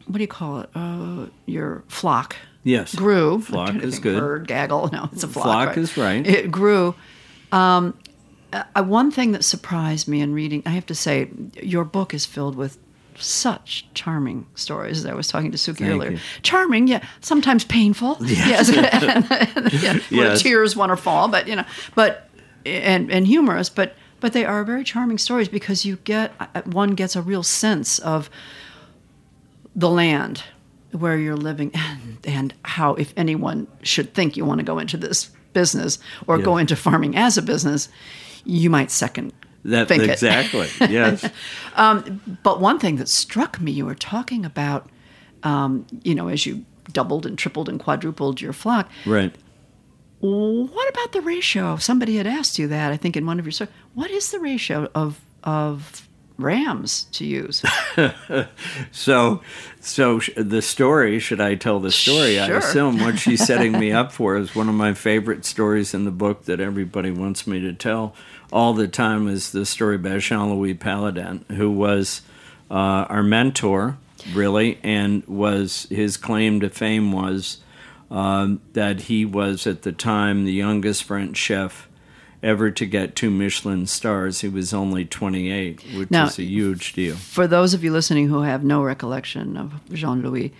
what 0.08 0.14
do 0.18 0.20
you 0.20 0.28
call 0.28 0.60
it? 0.60 0.70
Uh, 0.74 1.26
your 1.46 1.84
flock 1.88 2.36
Yes, 2.64 2.94
grew. 2.94 3.40
Flock 3.40 3.76
is 3.76 3.94
think, 3.94 4.02
good. 4.02 4.20
Herd, 4.20 4.46
gaggle. 4.48 4.90
No, 4.92 5.08
it's 5.12 5.22
a 5.22 5.28
flock. 5.28 5.44
Flock 5.44 5.68
right? 5.68 5.78
is 5.78 5.96
right. 5.96 6.26
It 6.26 6.50
grew. 6.50 6.94
Um, 7.52 7.94
uh, 8.52 8.82
one 8.82 9.10
thing 9.10 9.32
that 9.32 9.44
surprised 9.44 10.08
me 10.08 10.20
in 10.20 10.34
reading, 10.34 10.62
I 10.66 10.70
have 10.70 10.86
to 10.86 10.94
say, 10.94 11.30
your 11.62 11.84
book 11.84 12.12
is 12.12 12.26
filled 12.26 12.56
with 12.56 12.76
such 13.16 13.86
charming 13.94 14.46
stories. 14.54 14.98
As 14.98 15.06
I 15.06 15.14
was 15.14 15.28
talking 15.28 15.50
to 15.52 15.58
Sukey 15.58 15.78
Thank 15.78 15.92
earlier, 15.92 16.10
you. 16.12 16.18
charming, 16.42 16.88
yeah, 16.88 17.04
sometimes 17.20 17.64
painful. 17.64 18.16
Yes, 18.22 18.68
And- 18.76 19.72
yeah, 19.72 19.92
where 20.10 20.30
Yes. 20.30 20.42
tears 20.42 20.76
want 20.76 20.90
to 20.90 20.96
fall, 20.96 21.28
but 21.28 21.48
you 21.48 21.56
know, 21.56 21.64
but 21.94 22.28
and 22.66 23.10
and 23.10 23.26
humorous, 23.26 23.68
but 23.70 23.94
but 24.20 24.32
they 24.32 24.44
are 24.44 24.62
very 24.64 24.84
charming 24.84 25.18
stories 25.18 25.48
because 25.48 25.84
you 25.84 25.96
get 26.04 26.32
uh, 26.40 26.62
one 26.62 26.90
gets 26.94 27.16
a 27.16 27.22
real 27.22 27.42
sense 27.42 27.98
of 28.00 28.28
the 29.78 29.88
land 29.88 30.42
where 30.92 31.16
you're 31.16 31.36
living 31.36 31.70
and, 31.74 32.18
and 32.24 32.54
how 32.64 32.94
if 32.94 33.12
anyone 33.16 33.66
should 33.82 34.12
think 34.14 34.36
you 34.36 34.44
want 34.44 34.58
to 34.58 34.64
go 34.64 34.78
into 34.78 34.96
this 34.96 35.30
business 35.52 35.98
or 36.26 36.38
go 36.38 36.56
into 36.56 36.74
farming 36.76 37.16
as 37.16 37.38
a 37.38 37.42
business 37.42 37.88
you 38.44 38.70
might 38.70 38.90
second 38.90 39.32
That 39.64 39.88
think 39.88 40.02
it. 40.02 40.10
exactly. 40.10 40.66
yes. 40.80 41.28
but 42.42 42.60
one 42.60 42.78
thing 42.78 42.96
that 42.96 43.08
struck 43.08 43.60
me 43.60 43.70
you 43.72 43.86
were 43.86 43.94
talking 43.94 44.44
about 44.44 44.88
um, 45.42 45.86
you 46.02 46.14
know 46.14 46.28
as 46.28 46.44
you 46.46 46.64
doubled 46.92 47.26
and 47.26 47.38
tripled 47.38 47.68
and 47.68 47.78
quadrupled 47.78 48.40
your 48.40 48.52
flock 48.54 48.88
Right. 49.06 49.34
what 50.20 50.88
about 50.88 51.12
the 51.12 51.20
ratio 51.20 51.76
somebody 51.76 52.16
had 52.16 52.26
asked 52.26 52.58
you 52.58 52.66
that 52.68 52.90
i 52.92 52.96
think 52.96 53.16
in 53.16 53.26
one 53.26 53.38
of 53.38 53.46
your 53.46 53.68
what 53.94 54.10
is 54.10 54.30
the 54.32 54.40
ratio 54.40 54.88
of 54.94 55.20
of 55.44 56.07
rams 56.38 57.04
to 57.12 57.24
ewes 57.24 57.64
So, 58.92 59.42
so 59.80 60.20
the 60.36 60.62
story. 60.62 61.18
Should 61.18 61.40
I 61.40 61.56
tell 61.56 61.80
the 61.80 61.90
story? 61.90 62.38
I 62.38 62.46
assume 62.48 63.00
what 63.00 63.18
she's 63.18 63.44
setting 63.44 63.72
me 63.72 63.92
up 63.92 64.12
for 64.12 64.36
is 64.36 64.54
one 64.54 64.68
of 64.68 64.74
my 64.74 64.94
favorite 64.94 65.44
stories 65.44 65.92
in 65.94 66.04
the 66.04 66.10
book 66.10 66.44
that 66.44 66.60
everybody 66.60 67.10
wants 67.10 67.46
me 67.46 67.60
to 67.60 67.72
tell 67.72 68.14
all 68.52 68.72
the 68.72 68.88
time. 68.88 69.28
Is 69.28 69.52
the 69.52 69.66
story 69.66 69.96
about 69.96 70.20
Jean 70.20 70.54
Louis 70.54 70.74
Palladin, 70.74 71.44
who 71.50 71.70
was 71.70 72.22
uh, 72.70 73.06
our 73.08 73.22
mentor, 73.22 73.98
really, 74.32 74.78
and 74.82 75.26
was 75.26 75.86
his 75.90 76.16
claim 76.16 76.60
to 76.60 76.70
fame 76.70 77.12
was 77.12 77.58
um, 78.10 78.60
that 78.72 79.02
he 79.02 79.24
was 79.24 79.66
at 79.66 79.82
the 79.82 79.92
time 79.92 80.44
the 80.44 80.52
youngest 80.52 81.04
French 81.04 81.36
chef 81.36 81.87
ever 82.42 82.70
to 82.70 82.86
get 82.86 83.16
two 83.16 83.30
Michelin 83.30 83.86
stars. 83.86 84.40
He 84.40 84.48
was 84.48 84.72
only 84.72 85.04
28, 85.04 85.82
which 85.96 86.10
Now- 86.10 86.26
is 86.26 86.38
a 86.38 86.44
huge 86.44 86.92
deal. 86.92 87.16
for 87.16 87.46
those 87.46 87.74
of 87.74 87.82
you 87.82 87.92
listening 87.92 88.28
who 88.28 88.42
have 88.42 88.62
no 88.64 88.82
recollection 88.82 89.56
of 89.56 89.72
Jean 89.92 90.22
Louis, 90.22 90.52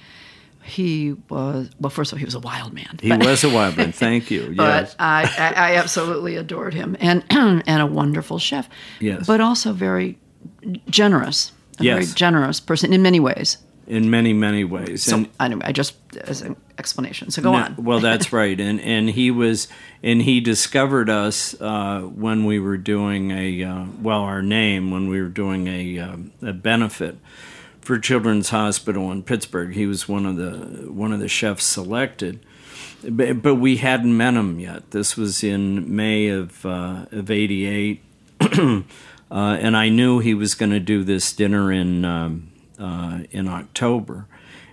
he 0.63 1.15
was 1.31 1.71
well. 1.81 1.89
First 1.91 2.13
of 2.13 2.17
all, 2.17 2.19
he 2.19 2.25
was 2.27 2.35
a 2.35 2.41
wild 2.41 2.75
man. 2.75 2.99
He 3.01 3.11
was 3.11 3.43
a 3.43 3.49
wild 3.49 3.77
man. 3.79 3.93
Thank 4.07 4.31
you. 4.31 4.53
but 4.57 4.65
Yes. 4.85 4.97
I, 4.99 5.23
I, 5.39 5.73
I 5.73 5.77
absolutely 5.77 6.37
adored 6.37 6.75
him, 6.75 6.95
and 7.01 7.25
and 7.31 7.83
a 7.83 7.87
wonderful 7.87 8.39
chef. 8.39 8.69
Yes. 9.01 9.27
but 9.27 9.41
also 9.41 9.73
very 9.73 10.19
generous. 10.91 11.53
A 11.81 11.85
very 11.85 12.01
Yes. 12.03 12.13
generous 12.15 12.61
person 12.61 12.93
in 12.93 13.03
many 13.03 13.21
ways. 13.21 13.59
in 13.87 14.11
many, 14.11 14.33
many 14.35 14.65
ways. 14.65 15.05
So 15.05 15.17
and 15.17 15.29
anyway, 15.41 15.63
I 15.65 15.73
just 15.73 15.95
as 16.25 16.43
an 16.43 16.57
explanation. 16.79 17.31
So 17.31 17.43
go 17.43 17.53
No, 17.53 17.59
on. 17.59 17.77
well, 17.79 18.01
that's 18.01 18.33
right, 18.41 18.59
and 18.59 18.81
and 18.81 19.11
he 19.11 19.31
was, 19.31 19.69
and 20.03 20.23
he 20.23 20.41
discovered 20.41 21.11
us 21.11 21.55
uh, 21.61 22.01
when 22.03 22.45
we 22.45 22.59
were 22.59 22.77
doing 22.77 23.31
a 23.31 23.63
uh, 23.65 23.85
well, 24.01 24.21
our 24.21 24.43
name 24.43 24.91
when 24.91 25.09
we 25.09 25.21
were 25.21 25.29
doing 25.29 25.67
a 25.67 25.99
um 25.99 26.33
a 26.43 26.53
benefit 26.53 27.17
for 27.81 27.99
Children's 27.99 28.51
Hospital 28.51 29.11
in 29.13 29.23
Pittsburgh. 29.23 29.73
He 29.75 29.87
was 29.87 30.09
one 30.09 30.27
of 30.27 30.37
the 30.37 30.91
one 30.93 31.13
of 31.13 31.21
the 31.21 31.29
chefs 31.29 31.65
selected, 31.65 32.39
but, 33.03 33.43
but 33.43 33.55
we 33.57 33.79
hadn't 33.79 34.17
met 34.17 34.35
him 34.35 34.61
yet. 34.61 34.91
This 34.91 35.17
was 35.17 35.43
in 35.43 35.95
May 35.95 36.29
of 36.29 36.65
uh, 36.67 37.07
of 37.11 37.31
'88. 37.31 38.03
Uh, 39.31 39.59
and 39.61 39.77
I 39.77 39.91
knew 39.91 40.21
he 40.21 40.33
was 40.33 40.55
going 40.55 40.71
to 40.73 40.81
do 40.81 41.05
this 41.05 41.35
dinner 41.35 41.71
in 41.71 42.03
um, 42.07 42.51
uh, 42.79 43.21
in 43.31 43.47
October, 43.47 44.25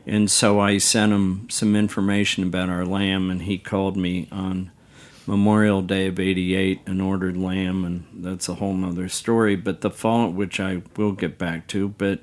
and 0.06 0.30
so 0.30 0.60
I 0.60 0.78
sent 0.78 1.12
him 1.12 1.48
some 1.50 1.76
information 1.76 2.44
about 2.44 2.70
our 2.70 2.86
lamb, 2.86 3.30
and 3.30 3.42
he 3.44 3.58
called 3.58 3.98
me 3.98 4.28
on 4.32 4.72
Memorial 5.28 5.82
Day 5.82 6.08
of 6.08 6.20
'88 6.20 6.82
and 6.86 7.02
ordered 7.02 7.38
lamb, 7.38 7.84
and 7.84 8.06
that's 8.14 8.48
a 8.48 8.56
whole 8.56 8.74
nother 8.74 9.10
story. 9.10 9.56
But 9.56 9.82
the 9.82 9.90
fall, 9.90 10.30
which 10.30 10.60
I 10.60 10.84
will 10.96 11.14
get 11.14 11.38
back 11.38 11.68
to, 11.68 11.90
but 11.90 12.20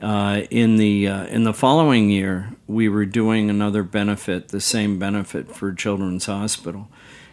uh, 0.00 0.42
in 0.50 0.76
the 0.76 1.08
uh, 1.08 1.26
in 1.26 1.44
the 1.44 1.54
following 1.54 2.10
year, 2.10 2.50
we 2.66 2.88
were 2.88 3.06
doing 3.06 3.48
another 3.48 3.82
benefit, 3.82 4.48
the 4.48 4.60
same 4.60 4.98
benefit 4.98 5.54
for 5.54 5.72
Children's 5.72 6.26
Hospital, 6.26 6.88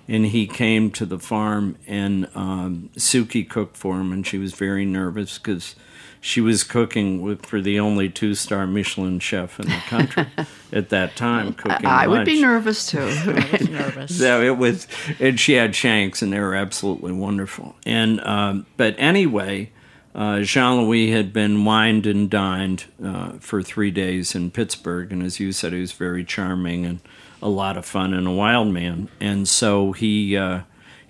and 0.08 0.28
he 0.28 0.48
came 0.48 0.92
to 0.92 1.06
the 1.06 1.20
farm, 1.20 1.78
and 1.88 2.30
um, 2.36 2.90
Sukey 2.96 3.48
cooked 3.48 3.78
for 3.78 4.00
him, 4.00 4.14
and 4.14 4.26
she 4.26 4.38
was 4.38 4.54
very 4.54 4.86
nervous 4.86 5.38
because 5.38 5.76
she 6.24 6.40
was 6.40 6.64
cooking 6.64 7.20
with, 7.20 7.44
for 7.48 7.60
the 7.60 7.80
only 7.80 8.08
two 8.08 8.36
star 8.36 8.68
Michelin 8.68 9.20
chef 9.20 9.60
in 9.60 9.68
the 9.68 9.82
country 9.88 10.28
at 10.72 10.90
that 10.90 11.16
time. 11.16 11.54
Cooking 11.54 11.86
I 11.86 12.08
would 12.08 12.26
be 12.26 12.40
nervous 12.40 12.86
too. 12.86 13.00
I 13.02 13.50
was 13.52 13.68
nervous. 13.68 14.20
So 14.20 14.42
it 14.42 14.58
was, 14.58 14.88
and 15.20 15.40
she 15.40 15.54
had 15.54 15.76
shanks, 15.76 16.22
and 16.22 16.32
they 16.32 16.40
were 16.40 16.54
absolutely 16.54 17.12
wonderful. 17.12 17.76
And 17.88 18.22
um, 18.22 18.68
but 18.78 18.94
anyway, 19.00 19.72
uh, 20.14 20.42
Jean 20.42 20.84
Louis 20.84 21.10
had 21.10 21.34
been 21.34 21.66
wined 21.66 22.06
and 22.06 22.30
dined 22.30 22.86
uh, 23.04 23.34
for 23.40 23.64
three 23.64 23.92
days 23.92 24.36
in 24.36 24.52
Pittsburgh, 24.52 25.12
and 25.12 25.24
as 25.24 25.40
you 25.40 25.52
said, 25.52 25.74
he 25.74 25.82
was 25.82 25.92
very 25.92 26.24
charming 26.24 26.86
and 26.86 27.00
a 27.42 27.50
lot 27.50 27.78
of 27.78 27.86
fun 27.86 28.14
and 28.14 28.28
a 28.28 28.32
wild 28.32 28.68
man. 28.68 29.10
And 29.20 29.50
so 29.50 29.92
he. 29.92 30.38
Uh, 30.38 30.62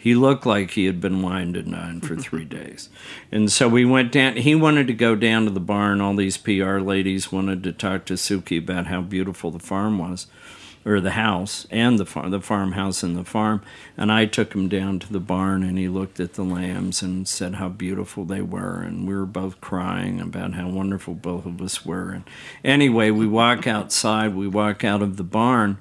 he 0.01 0.15
looked 0.15 0.47
like 0.47 0.71
he 0.71 0.85
had 0.85 0.99
been 0.99 1.21
wined 1.21 1.55
and 1.55 1.73
dined 1.73 2.07
for 2.07 2.15
three 2.15 2.45
days. 2.59 2.89
And 3.31 3.51
so 3.51 3.69
we 3.69 3.85
went 3.85 4.11
down. 4.11 4.35
He 4.37 4.55
wanted 4.55 4.87
to 4.87 4.93
go 4.93 5.15
down 5.15 5.45
to 5.45 5.51
the 5.51 5.59
barn. 5.59 6.01
All 6.01 6.15
these 6.15 6.37
PR 6.37 6.79
ladies 6.79 7.31
wanted 7.31 7.61
to 7.63 7.71
talk 7.71 8.05
to 8.05 8.15
Sukey 8.15 8.57
about 8.57 8.87
how 8.87 9.01
beautiful 9.01 9.51
the 9.51 9.59
farm 9.59 9.99
was 9.99 10.25
or 10.83 10.99
the 10.99 11.11
house 11.11 11.67
and 11.69 11.99
the 11.99 12.05
farm, 12.07 12.31
the 12.31 12.41
farmhouse 12.41 13.03
and 13.03 13.15
the 13.15 13.23
farm. 13.23 13.61
And 13.95 14.11
I 14.11 14.25
took 14.25 14.55
him 14.55 14.67
down 14.67 14.97
to 14.99 15.13
the 15.13 15.19
barn, 15.19 15.61
and 15.61 15.77
he 15.77 15.87
looked 15.87 16.19
at 16.19 16.33
the 16.33 16.43
lambs 16.43 17.03
and 17.03 17.27
said 17.27 17.55
how 17.55 17.69
beautiful 17.69 18.25
they 18.25 18.41
were. 18.41 18.81
And 18.81 19.07
we 19.07 19.13
were 19.13 19.27
both 19.27 19.61
crying 19.61 20.19
about 20.19 20.53
how 20.53 20.67
wonderful 20.67 21.13
both 21.13 21.45
of 21.45 21.61
us 21.61 21.85
were. 21.85 22.09
And 22.09 22.23
anyway, 22.63 23.11
we 23.11 23.27
walk 23.27 23.67
outside. 23.67 24.33
We 24.33 24.47
walk 24.47 24.83
out 24.83 25.03
of 25.03 25.17
the 25.17 25.23
barn, 25.23 25.77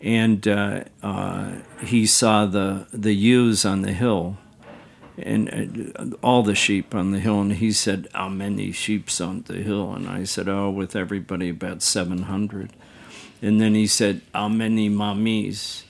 and 0.00 0.46
uh, 0.46 0.84
uh, 1.02 1.52
he 1.82 2.06
saw 2.06 2.46
the 2.46 2.86
the 2.92 3.14
ewes 3.14 3.64
on 3.64 3.82
the 3.82 3.92
hill. 3.92 4.36
And 5.20 5.92
uh, 5.98 6.16
all 6.22 6.44
the 6.44 6.54
sheep 6.54 6.94
on 6.94 7.10
the 7.10 7.18
hill, 7.18 7.40
and 7.40 7.54
he 7.54 7.72
said, 7.72 8.06
"How 8.14 8.28
many 8.28 8.70
sheep's 8.70 9.20
on 9.20 9.42
the 9.48 9.54
hill?" 9.54 9.92
And 9.92 10.08
I 10.08 10.22
said, 10.22 10.48
"Oh, 10.48 10.70
with 10.70 10.94
everybody, 10.94 11.48
about 11.48 11.82
seven 11.82 12.22
hundred. 12.22 12.70
And 13.40 13.60
then 13.60 13.74
he 13.74 13.86
said, 13.86 14.22
How 14.34 14.48
many 14.48 14.90
mommies? 14.90 15.84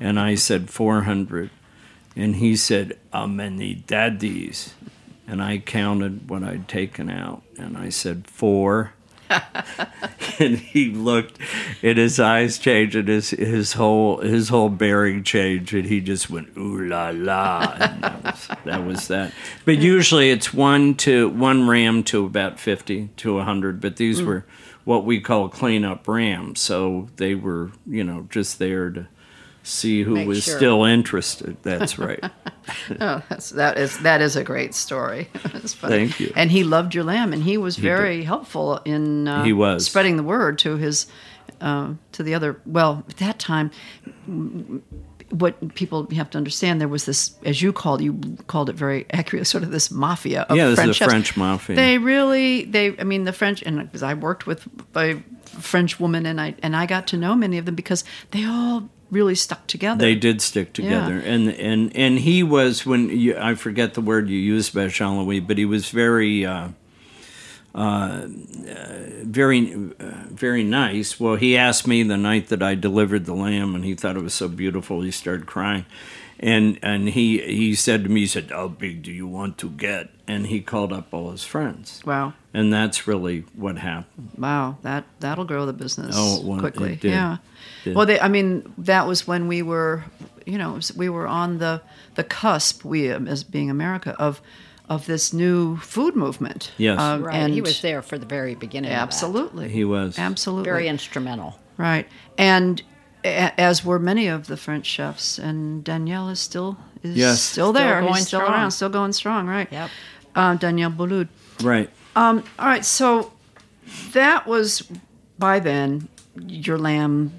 And 0.00 0.18
I 0.18 0.34
said, 0.36 0.70
400. 0.70 1.50
And 2.16 2.36
he 2.36 2.56
said, 2.56 2.98
How 3.12 3.26
many 3.26 3.74
daddies? 3.74 4.74
And 5.26 5.42
I 5.42 5.58
counted 5.58 6.28
what 6.28 6.42
I'd 6.42 6.68
taken 6.68 7.10
out. 7.10 7.42
And 7.58 7.76
I 7.76 7.88
said, 7.88 8.26
Four. 8.26 8.94
and 10.38 10.58
he 10.58 10.90
looked, 10.90 11.38
and 11.82 11.98
his 11.98 12.18
eyes 12.20 12.58
changed, 12.58 12.94
and 12.96 13.08
his 13.08 13.30
his 13.30 13.74
whole 13.74 14.18
his 14.18 14.48
whole 14.48 14.68
bearing 14.68 15.22
changed, 15.24 15.72
and 15.74 15.86
he 15.86 16.00
just 16.00 16.28
went 16.30 16.56
ooh 16.56 16.86
la 16.86 17.10
la. 17.14 17.74
And 17.80 18.02
that 18.02 18.22
was 18.24 18.48
that 18.64 18.84
was 18.84 19.08
that. 19.08 19.32
But 19.64 19.78
usually 19.78 20.30
it's 20.30 20.52
one 20.52 20.94
to 20.96 21.28
one 21.30 21.68
ram 21.68 22.02
to 22.04 22.24
about 22.24 22.58
fifty 22.60 23.08
to 23.18 23.38
hundred. 23.40 23.80
But 23.80 23.96
these 23.96 24.20
Mm. 24.20 24.26
were 24.26 24.44
what 24.84 25.04
we 25.04 25.20
call 25.20 25.48
cleanup 25.48 26.06
rams, 26.06 26.60
so 26.60 27.08
they 27.16 27.34
were 27.34 27.70
you 27.86 28.04
know 28.04 28.26
just 28.30 28.58
there 28.58 28.90
to 28.90 29.06
see 29.64 30.02
who 30.02 30.14
Make 30.14 30.28
was 30.28 30.44
sure. 30.44 30.56
still 30.56 30.84
interested. 30.84 31.56
That's 31.62 31.98
right. 31.98 32.22
Oh, 33.00 33.22
that's, 33.28 33.50
that 33.50 33.76
is 33.78 33.98
that 34.00 34.20
is 34.20 34.36
a 34.36 34.44
great 34.44 34.74
story. 34.74 35.24
Funny. 35.34 35.68
Thank 35.72 36.20
you. 36.20 36.32
And 36.36 36.50
he 36.50 36.62
loved 36.62 36.94
your 36.94 37.04
lamb, 37.04 37.32
and 37.32 37.42
he 37.42 37.58
was 37.58 37.76
very 37.76 38.22
helpful 38.22 38.80
in 38.84 39.26
uh, 39.26 39.42
He 39.42 39.52
was. 39.52 39.86
spreading 39.86 40.16
the 40.16 40.22
word 40.22 40.58
to 40.60 40.76
his 40.76 41.06
uh, 41.60 41.94
to 42.12 42.22
the 42.22 42.34
other. 42.34 42.60
Well, 42.66 43.04
at 43.08 43.16
that 43.16 43.38
time, 43.38 43.70
what 45.30 45.74
people 45.74 46.06
have 46.14 46.30
to 46.30 46.38
understand 46.38 46.80
there 46.80 46.88
was 46.88 47.06
this, 47.06 47.34
as 47.44 47.60
you 47.60 47.72
called 47.72 48.00
you 48.00 48.18
called 48.46 48.68
it 48.68 48.76
very 48.76 49.06
accurate, 49.10 49.46
sort 49.54 49.64
of 49.64 49.70
this 49.70 49.90
mafia 49.90 50.42
of 50.42 50.56
Yeah, 50.56 50.68
this 50.68 50.78
is 50.78 50.84
French 50.84 50.98
the. 50.98 51.04
French 51.06 51.36
mafia. 51.36 51.76
They 51.76 51.98
really, 51.98 52.64
they, 52.64 52.96
I 52.98 53.04
mean, 53.04 53.24
the 53.24 53.32
French, 53.32 53.62
and 53.62 53.78
because 53.78 54.02
I 54.02 54.14
worked 54.14 54.46
with 54.46 54.66
a 54.94 55.22
French 55.44 55.98
woman, 55.98 56.26
and 56.26 56.40
I 56.40 56.54
and 56.62 56.76
I 56.76 56.86
got 56.86 57.06
to 57.08 57.16
know 57.16 57.34
many 57.34 57.58
of 57.58 57.64
them 57.64 57.74
because 57.74 58.04
they 58.30 58.44
all 58.44 58.88
really 59.14 59.34
stuck 59.34 59.66
together. 59.66 60.00
They 60.00 60.16
did 60.16 60.42
stick 60.42 60.72
together, 60.72 61.18
and 61.18 61.48
and 61.48 61.96
and 61.96 62.18
he 62.18 62.42
was 62.42 62.84
when 62.84 63.08
you, 63.08 63.36
I 63.38 63.54
forget 63.54 63.94
the 63.94 64.00
word 64.00 64.28
you 64.28 64.38
used 64.38 64.74
about 64.74 64.90
Jean 64.90 65.18
Louis, 65.18 65.40
but 65.40 65.56
he 65.56 65.64
was 65.64 65.88
very. 65.90 66.44
Uh, 66.44 66.68
uh, 67.74 68.26
very, 68.28 69.74
uh, 69.74 70.04
very 70.28 70.62
nice. 70.62 71.18
Well, 71.18 71.34
he 71.34 71.56
asked 71.56 71.88
me 71.88 72.04
the 72.04 72.16
night 72.16 72.46
that 72.50 72.62
I 72.62 72.76
delivered 72.76 73.24
the 73.24 73.34
lamb, 73.34 73.74
and 73.74 73.84
he 73.84 73.96
thought 73.96 74.14
it 74.16 74.22
was 74.22 74.32
so 74.32 74.46
beautiful. 74.46 75.00
He 75.00 75.10
started 75.10 75.46
crying, 75.46 75.84
and 76.40 76.78
and 76.82 77.08
he 77.10 77.38
he 77.38 77.74
said 77.74 78.04
to 78.04 78.10
me, 78.10 78.20
he 78.22 78.26
said, 78.26 78.50
"How 78.50 78.68
big 78.68 79.02
do 79.02 79.10
you 79.12 79.26
want 79.26 79.58
to 79.58 79.68
get?" 79.70 80.10
And 80.26 80.46
he 80.46 80.60
called 80.60 80.92
up 80.92 81.12
all 81.12 81.30
his 81.32 81.44
friends, 81.44 82.00
Wow. 82.06 82.32
and 82.54 82.72
that's 82.72 83.06
really 83.06 83.44
what 83.54 83.76
happened. 83.78 84.30
Wow, 84.38 84.78
that 84.82 85.04
that'll 85.20 85.44
grow 85.44 85.66
the 85.66 85.72
business 85.74 86.14
Oh, 86.18 86.38
it 86.40 86.44
wa- 86.44 86.58
quickly. 86.58 86.92
it 86.94 87.00
did. 87.00 87.10
Yeah. 87.12 87.36
Did. 87.84 87.94
Well, 87.94 88.06
they, 88.06 88.18
I 88.18 88.28
mean, 88.28 88.72
that 88.78 89.06
was 89.06 89.26
when 89.26 89.48
we 89.48 89.60
were, 89.62 90.04
you 90.46 90.56
know, 90.58 90.78
we 90.96 91.08
were 91.10 91.26
on 91.26 91.58
the 91.58 91.82
the 92.14 92.24
cusp. 92.24 92.84
We, 92.84 93.10
um, 93.12 93.28
as 93.28 93.44
being 93.44 93.68
America, 93.70 94.16
of 94.18 94.40
of 94.88 95.06
this 95.06 95.32
new 95.32 95.76
food 95.78 96.14
movement. 96.16 96.70
Yes. 96.78 96.98
Um, 97.00 97.22
Right. 97.24 97.34
and 97.36 97.52
he 97.54 97.60
was 97.62 97.80
there 97.80 98.02
for 98.02 98.18
the 98.18 98.26
very 98.26 98.54
beginning. 98.54 98.90
of 98.90 98.96
that. 98.96 99.02
Absolutely. 99.02 99.68
He 99.70 99.84
was. 99.84 100.18
Absolutely. 100.18 100.64
Very 100.64 100.88
instrumental. 100.88 101.58
right. 101.78 102.06
And 102.38 102.80
a- 102.80 102.84
as 103.24 103.84
were 103.84 103.98
many 103.98 104.26
of 104.28 104.46
the 104.46 104.56
French 104.56 104.86
chefs, 104.86 105.38
and 105.38 105.82
Daniel 105.82 106.28
is 106.28 106.40
still 106.40 106.76
is 107.02 107.16
Yes. 107.16 107.40
still 107.42 107.72
there. 107.72 107.96
Still 108.00 108.02
He's 108.02 108.10
going 108.14 108.24
still 108.24 108.40
strong. 108.40 108.52
around, 108.52 108.70
still 108.70 108.88
going 108.88 109.12
strong. 109.12 109.46
Right. 109.46 109.68
Yep. 109.72 109.90
Uh, 110.34 110.54
Daniel 110.56 110.90
Boulud. 110.90 111.28
Right. 111.62 111.88
All 112.16 112.42
right, 112.58 112.84
so 112.84 113.32
that 114.12 114.46
was 114.46 114.88
by 115.38 115.58
then 115.58 116.08
your 116.46 116.78
lamb 116.78 117.32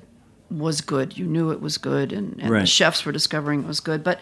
was 0.49 0.81
good. 0.81 1.17
You 1.17 1.25
knew 1.25 1.51
it 1.51 1.61
was 1.61 1.77
good, 1.77 2.11
and, 2.13 2.37
and 2.39 2.53
the 2.53 2.65
chefs 2.65 3.05
were 3.05 3.11
discovering 3.11 3.61
it 3.63 3.67
was 3.67 3.79
good. 3.79 4.03
But 4.03 4.19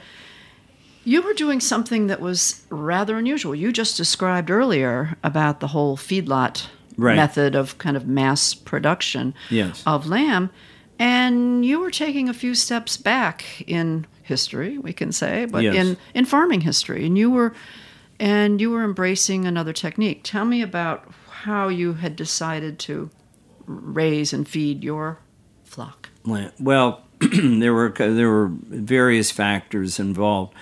you 1.04 1.22
were 1.22 1.34
doing 1.34 1.60
something 1.60 2.08
that 2.08 2.22
was 2.22 2.64
rather 2.70 3.18
unusual. 3.18 3.54
You 3.56 3.72
just 3.74 3.98
described 3.98 4.50
earlier 4.50 5.18
about 5.24 5.60
the 5.60 5.68
whole 5.68 5.98
feedlot 5.98 6.68
Right. 6.96 7.16
method 7.16 7.56
of 7.56 7.78
kind 7.80 7.98
of 7.98 8.08
mass 8.08 8.54
production 8.54 9.34
Yes. 9.50 9.82
of 9.86 10.06
lamb, 10.08 10.52
and 11.00 11.66
you 11.66 11.80
were 11.80 11.92
taking 11.92 12.30
a 12.30 12.34
few 12.34 12.56
steps 12.56 12.98
back 12.98 13.64
in 13.68 14.06
history, 14.22 14.78
we 14.78 14.94
can 14.94 15.12
say, 15.12 15.46
but 15.46 15.64
Yes. 15.64 15.76
in 15.76 15.98
in 16.14 16.26
farming 16.26 16.62
history, 16.62 17.06
and 17.06 17.18
you 17.18 17.30
were 17.30 17.54
and 18.20 18.62
you 18.62 18.70
were 18.72 18.84
embracing 18.84 19.46
another 19.46 19.74
technique. 19.74 20.22
Tell 20.24 20.46
me 20.46 20.62
about 20.62 21.12
how 21.42 21.68
you 21.68 21.94
had 21.94 22.16
decided 22.16 22.80
to 22.80 23.10
raise 23.66 24.34
and 24.34 24.48
feed 24.48 24.84
your 24.84 25.20
flock. 25.64 26.10
Well, 26.26 27.02
there 27.20 27.74
were 27.74 27.90
there 27.90 28.30
were 28.30 28.50
various 28.52 29.32
factors 29.32 30.00
involved. 30.00 30.54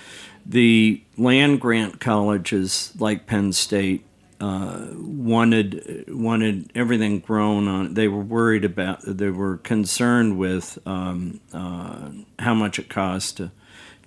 The 0.46 1.04
land 1.18 1.62
grant 1.62 2.00
colleges 2.00 2.94
like 2.98 3.28
Penn 3.28 3.54
State 3.54 4.06
uh, 4.42 4.88
wanted 4.96 6.06
wanted 6.10 6.72
everything 6.74 7.20
grown 7.20 7.68
on. 7.68 7.94
They 7.94 8.08
were 8.08 8.24
worried 8.24 8.66
about. 8.66 9.02
They 9.04 9.30
were 9.30 9.58
concerned 9.58 10.40
with 10.40 10.80
um, 10.86 11.40
uh, 11.54 12.10
how 12.40 12.56
much 12.56 12.80
it 12.80 12.90
cost 12.90 13.38
to 13.38 13.52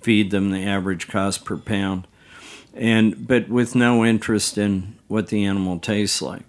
feed 0.01 0.31
them, 0.31 0.51
the 0.51 0.63
average 0.63 1.07
cost 1.07 1.45
per 1.45 1.55
pound, 1.55 2.05
and 2.73 3.25
but 3.27 3.47
with 3.47 3.75
no 3.75 4.03
interest 4.03 4.57
in 4.57 4.97
what 5.07 5.27
the 5.27 5.45
animal 5.45 5.79
tastes 5.79 6.21
like. 6.21 6.43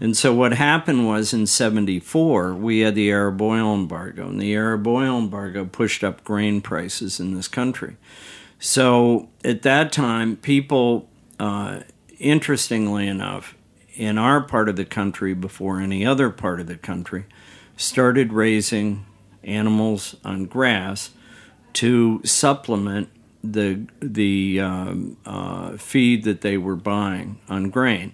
And 0.00 0.16
so 0.16 0.34
what 0.34 0.52
happened 0.52 1.06
was 1.06 1.32
in 1.32 1.46
74, 1.46 2.54
we 2.54 2.80
had 2.80 2.94
the 2.94 3.10
Arab 3.10 3.40
oil 3.40 3.74
embargo, 3.74 4.28
and 4.28 4.40
the 4.40 4.54
Arab 4.54 4.86
oil 4.86 5.18
embargo 5.18 5.64
pushed 5.64 6.04
up 6.04 6.24
grain 6.24 6.60
prices 6.60 7.18
in 7.18 7.34
this 7.34 7.48
country. 7.48 7.96
So 8.58 9.28
at 9.44 9.62
that 9.62 9.90
time, 9.90 10.36
people, 10.36 11.08
uh, 11.40 11.80
interestingly 12.22 13.06
enough, 13.08 13.54
in 13.94 14.16
our 14.16 14.40
part 14.40 14.68
of 14.68 14.76
the 14.76 14.84
country 14.84 15.34
before 15.34 15.80
any 15.80 16.06
other 16.06 16.30
part 16.30 16.60
of 16.60 16.66
the 16.66 16.76
country, 16.76 17.24
started 17.76 18.32
raising 18.32 19.04
animals 19.44 20.16
on 20.24 20.46
grass 20.46 21.10
to 21.74 22.20
supplement 22.24 23.08
the 23.42 23.86
the 24.00 24.60
um, 24.60 25.16
uh, 25.26 25.76
feed 25.76 26.24
that 26.24 26.42
they 26.42 26.56
were 26.56 26.76
buying 26.76 27.40
on 27.48 27.70
grain, 27.70 28.12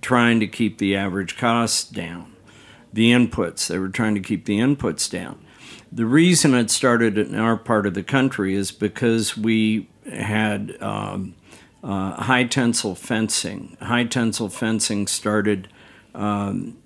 trying 0.00 0.40
to 0.40 0.46
keep 0.46 0.78
the 0.78 0.94
average 0.96 1.36
costs 1.36 1.88
down. 1.90 2.34
The 2.92 3.10
inputs 3.10 3.66
they 3.66 3.78
were 3.78 3.88
trying 3.88 4.14
to 4.14 4.20
keep 4.20 4.44
the 4.44 4.58
inputs 4.58 5.10
down. 5.10 5.44
The 5.92 6.06
reason 6.06 6.54
it 6.54 6.70
started 6.70 7.18
in 7.18 7.34
our 7.34 7.56
part 7.56 7.84
of 7.84 7.94
the 7.94 8.04
country 8.04 8.54
is 8.54 8.70
because 8.70 9.36
we 9.36 9.88
had 10.12 10.80
um, 10.80 11.34
uh, 11.82 12.22
high 12.22 12.44
tensile 12.44 12.94
fencing. 12.94 13.76
High 13.80 14.04
tensile 14.04 14.48
fencing 14.48 15.06
started 15.06 15.68
um, 16.14 16.76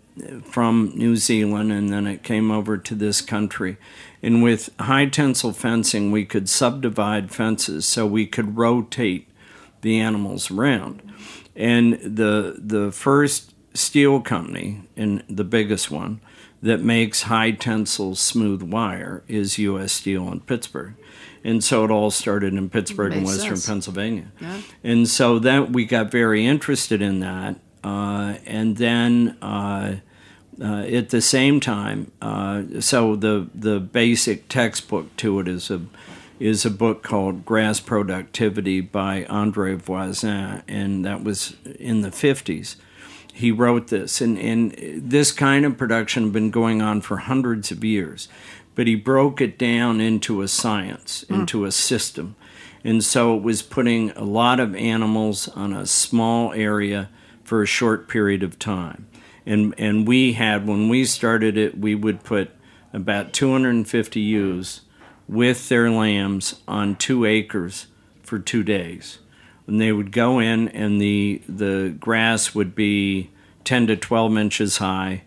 from 0.45 0.93
New 0.95 1.17
Zealand 1.17 1.73
and 1.73 1.91
then 1.91 2.07
it 2.07 2.23
came 2.23 2.51
over 2.51 2.79
to 2.79 2.95
this 2.95 3.21
country. 3.21 3.77
And 4.23 4.43
with 4.43 4.71
high 4.79 5.07
tensile 5.07 5.53
fencing, 5.53 6.11
we 6.13 6.25
could 6.25 6.49
subdivide 6.49 7.31
fences 7.31 7.87
so 7.87 8.07
we 8.07 8.27
could 8.27 8.57
rotate 8.57 9.29
the 9.83 10.01
animals 10.01 10.51
around. 10.51 11.03
And 11.55 11.95
the 11.95 12.57
the 12.59 12.91
first 12.91 13.55
steel 13.75 14.21
company, 14.21 14.83
and 14.97 15.23
the 15.29 15.45
biggest 15.45 15.91
one, 15.91 16.21
that 16.65 16.81
makes 16.81 17.23
high 17.25 17.51
tensile 17.51 18.15
smooth 18.15 18.63
wire 18.63 19.23
is 19.29 19.59
U.S. 19.59 19.93
Steel 19.93 20.33
in 20.33 20.41
Pittsburgh. 20.41 20.95
And 21.45 21.63
so 21.63 21.85
it 21.85 21.91
all 21.91 22.11
started 22.11 22.55
in 22.55 22.71
Pittsburgh 22.71 23.13
and 23.13 23.27
Western 23.27 23.57
sense. 23.57 23.67
Pennsylvania. 23.67 24.33
And 24.83 25.07
so 25.07 25.39
then 25.39 25.73
we 25.73 25.85
got 25.85 26.11
very 26.11 26.47
interested 26.47 27.03
in 27.03 27.21
that. 27.21 27.57
Uh, 27.85 28.39
and 28.47 28.79
then 28.79 29.37
uh, 29.43 29.97
uh, 30.59 30.65
at 30.65 31.11
the 31.11 31.21
same 31.21 31.61
time, 31.61 32.11
uh, 32.23 32.63
so 32.81 33.15
the 33.15 33.47
the 33.55 33.79
basic 33.79 34.49
textbook 34.49 35.15
to 35.17 35.41
it 35.41 35.49
is 35.49 35.71
a 35.71 35.83
is 36.41 36.65
a 36.65 36.71
book 36.71 37.03
called 37.03 37.45
Grass 37.45 37.79
Productivity 37.79 38.81
by 38.81 39.27
Andre 39.27 39.75
Voisin, 39.75 40.63
and 40.67 41.05
that 41.05 41.23
was 41.23 41.57
in 41.79 42.01
the 42.01 42.11
fifties. 42.11 42.77
He 43.35 43.51
wrote 43.51 43.89
this, 43.89 44.21
and, 44.21 44.39
and 44.39 44.73
this 44.97 45.33
kind 45.33 45.65
of 45.65 45.77
production 45.77 46.23
had 46.23 46.33
been 46.33 46.53
going 46.53 46.81
on 46.81 47.01
for 47.01 47.17
hundreds 47.17 47.73
of 47.73 47.83
years, 47.83 48.29
but 48.77 48.87
he 48.87 48.95
broke 48.95 49.41
it 49.41 49.59
down 49.59 50.01
into 50.01 50.41
a 50.41 50.47
science, 50.47 51.25
hmm. 51.27 51.35
into 51.35 51.65
a 51.65 51.73
system. 51.73 52.37
And 52.85 53.03
so 53.03 53.37
it 53.37 53.43
was 53.43 53.61
putting 53.61 54.13
a 54.13 54.23
lot 54.23 54.61
of 54.61 54.77
animals 54.77 55.49
on 55.49 55.73
a 55.73 55.85
small 55.85 56.53
area 56.53 57.11
for 57.43 57.61
a 57.61 57.67
short 57.67 58.09
period 58.09 58.45
of 58.45 58.57
time. 58.57 59.09
And, 59.45 59.75
and 59.79 60.07
we 60.07 60.35
had, 60.35 60.69
when 60.69 60.89
we 60.89 61.05
started 61.05 61.59
it, 61.59 61.77
we 61.77 61.97
would 61.97 62.23
put 62.23 62.53
about 62.93 63.33
250 63.33 64.21
ewes 64.21 64.83
with 65.27 65.69
their 65.69 65.91
lambs 65.91 66.61
on 66.69 66.95
two 66.95 67.25
acres 67.25 67.89
for 68.23 68.39
two 68.39 68.63
days. 68.63 69.19
And 69.67 69.81
they 69.81 69.93
would 69.93 70.13
go 70.13 70.39
in, 70.39 70.69
and 70.69 71.01
the, 71.01 71.41
the 71.49 71.95
grass 71.99 72.55
would 72.55 72.75
be 72.75 73.31
10 73.65 73.87
to 73.89 73.97
12 73.97 74.37
inches 74.37 74.77
high. 74.79 75.23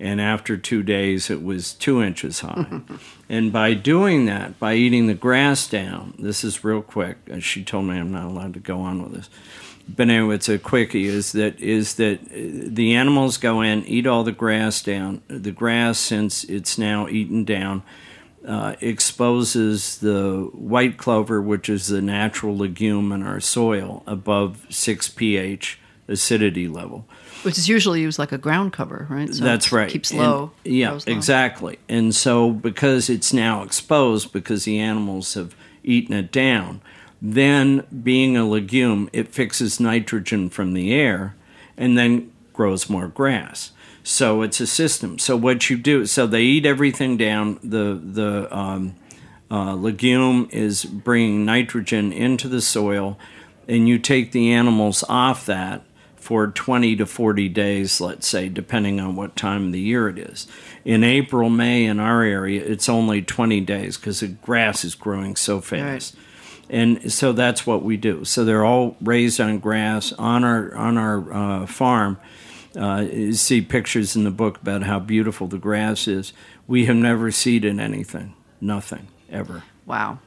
And 0.00 0.20
after 0.20 0.56
two 0.56 0.82
days, 0.82 1.30
it 1.30 1.42
was 1.44 1.74
two 1.74 2.02
inches 2.02 2.40
high. 2.40 2.80
and 3.28 3.52
by 3.52 3.74
doing 3.74 4.24
that, 4.26 4.58
by 4.58 4.74
eating 4.74 5.06
the 5.06 5.14
grass 5.14 5.68
down, 5.68 6.14
this 6.18 6.42
is 6.42 6.64
real 6.64 6.82
quick. 6.82 7.18
uh, 7.30 7.38
She 7.38 7.62
told 7.62 7.84
me 7.84 7.98
I'm 7.98 8.10
not 8.10 8.24
allowed 8.24 8.54
to 8.54 8.60
go 8.60 8.80
on 8.80 9.02
with 9.02 9.12
this. 9.12 9.30
but 9.88 10.08
anyway, 10.10 10.34
it's 10.36 10.48
a 10.48 10.58
quickie. 10.58 11.04
Is 11.04 11.32
that 11.32 11.60
is 11.60 11.94
that 11.96 12.20
uh, 12.22 12.66
the 12.66 12.94
animals 12.96 13.36
go 13.36 13.60
in, 13.60 13.84
eat 13.86 14.06
all 14.08 14.24
the 14.24 14.32
grass 14.32 14.82
down. 14.82 15.22
The 15.28 15.52
grass, 15.52 15.98
since 15.98 16.42
it's 16.44 16.78
now 16.78 17.06
eaten 17.08 17.44
down, 17.44 17.82
uh, 18.46 18.74
exposes 18.80 19.98
the 19.98 20.48
white 20.52 20.96
clover, 20.98 21.40
which 21.40 21.68
is 21.68 21.86
the 21.88 22.02
natural 22.02 22.56
legume 22.56 23.12
in 23.12 23.22
our 23.22 23.40
soil, 23.40 24.02
above 24.06 24.66
six 24.68 25.08
pH 25.08 25.78
acidity 26.08 26.66
level. 26.68 27.06
Which 27.44 27.58
is 27.58 27.68
usually 27.68 28.00
used 28.00 28.18
like 28.18 28.32
a 28.32 28.38
ground 28.38 28.72
cover, 28.72 29.06
right? 29.10 29.32
So 29.32 29.42
That's 29.44 29.72
right. 29.72 29.88
Keeps 29.90 30.10
And- 30.10 30.20
low. 30.20 30.50
yeah, 30.64 30.92
low. 30.92 30.98
exactly. 31.06 31.78
And 31.88 32.14
so 32.14 32.50
because 32.50 33.08
it's 33.08 33.32
now 33.32 33.62
exposed, 33.62 34.32
because 34.32 34.64
the 34.64 34.78
animals 34.78 35.34
have 35.34 35.54
eaten 35.84 36.14
it 36.14 36.30
down, 36.32 36.80
then 37.20 37.84
being 38.02 38.36
a 38.36 38.44
legume, 38.48 39.08
it 39.12 39.28
fixes 39.32 39.78
nitrogen 39.80 40.50
from 40.50 40.72
the 40.74 40.92
air 40.92 41.34
and 41.76 41.96
then 41.96 42.30
grows 42.52 42.88
more 42.90 43.08
grass. 43.08 43.70
So 44.02 44.42
it's 44.42 44.60
a 44.60 44.66
system. 44.66 45.18
So 45.18 45.36
what 45.36 45.70
you 45.70 45.76
do, 45.76 46.06
so 46.06 46.26
they 46.26 46.42
eat 46.42 46.66
everything 46.66 47.16
down. 47.16 47.58
The 47.62 48.00
the 48.02 48.56
um, 48.56 48.96
uh, 49.50 49.74
legume 49.74 50.48
is 50.50 50.84
bringing 50.84 51.44
nitrogen 51.44 52.12
into 52.12 52.48
the 52.48 52.60
soil, 52.60 53.18
and 53.68 53.88
you 53.88 53.98
take 53.98 54.32
the 54.32 54.52
animals 54.52 55.04
off 55.08 55.46
that 55.46 55.84
for 56.16 56.46
20 56.46 56.94
to 56.96 57.04
40 57.04 57.48
days, 57.48 58.00
let's 58.00 58.28
say, 58.28 58.48
depending 58.48 59.00
on 59.00 59.16
what 59.16 59.34
time 59.34 59.66
of 59.66 59.72
the 59.72 59.80
year 59.80 60.08
it 60.08 60.18
is. 60.18 60.46
In 60.84 61.02
April, 61.02 61.50
May, 61.50 61.84
in 61.84 61.98
our 61.98 62.22
area, 62.22 62.64
it's 62.64 62.88
only 62.88 63.22
20 63.22 63.60
days 63.62 63.96
because 63.96 64.20
the 64.20 64.28
grass 64.28 64.84
is 64.84 64.94
growing 64.94 65.34
so 65.34 65.60
fast. 65.60 66.14
And 66.70 67.12
so 67.12 67.32
that's 67.32 67.66
what 67.66 67.82
we 67.82 67.96
do. 67.96 68.24
So 68.24 68.44
they're 68.44 68.64
all 68.64 68.96
raised 69.00 69.40
on 69.40 69.58
grass 69.58 70.12
on 70.12 70.44
our 70.44 70.74
on 70.76 70.96
our 70.96 71.32
uh, 71.32 71.66
farm. 71.66 72.18
Uh, 72.76 73.32
see 73.32 73.60
pictures 73.60 74.16
in 74.16 74.24
the 74.24 74.30
book 74.30 74.60
about 74.62 74.82
how 74.84 74.98
beautiful 74.98 75.46
the 75.46 75.58
grass 75.58 76.08
is. 76.08 76.32
We 76.66 76.86
have 76.86 76.96
never 76.96 77.30
seeded 77.30 77.78
anything, 77.78 78.34
nothing 78.60 79.08
ever. 79.30 79.62
Wow. 79.86 80.18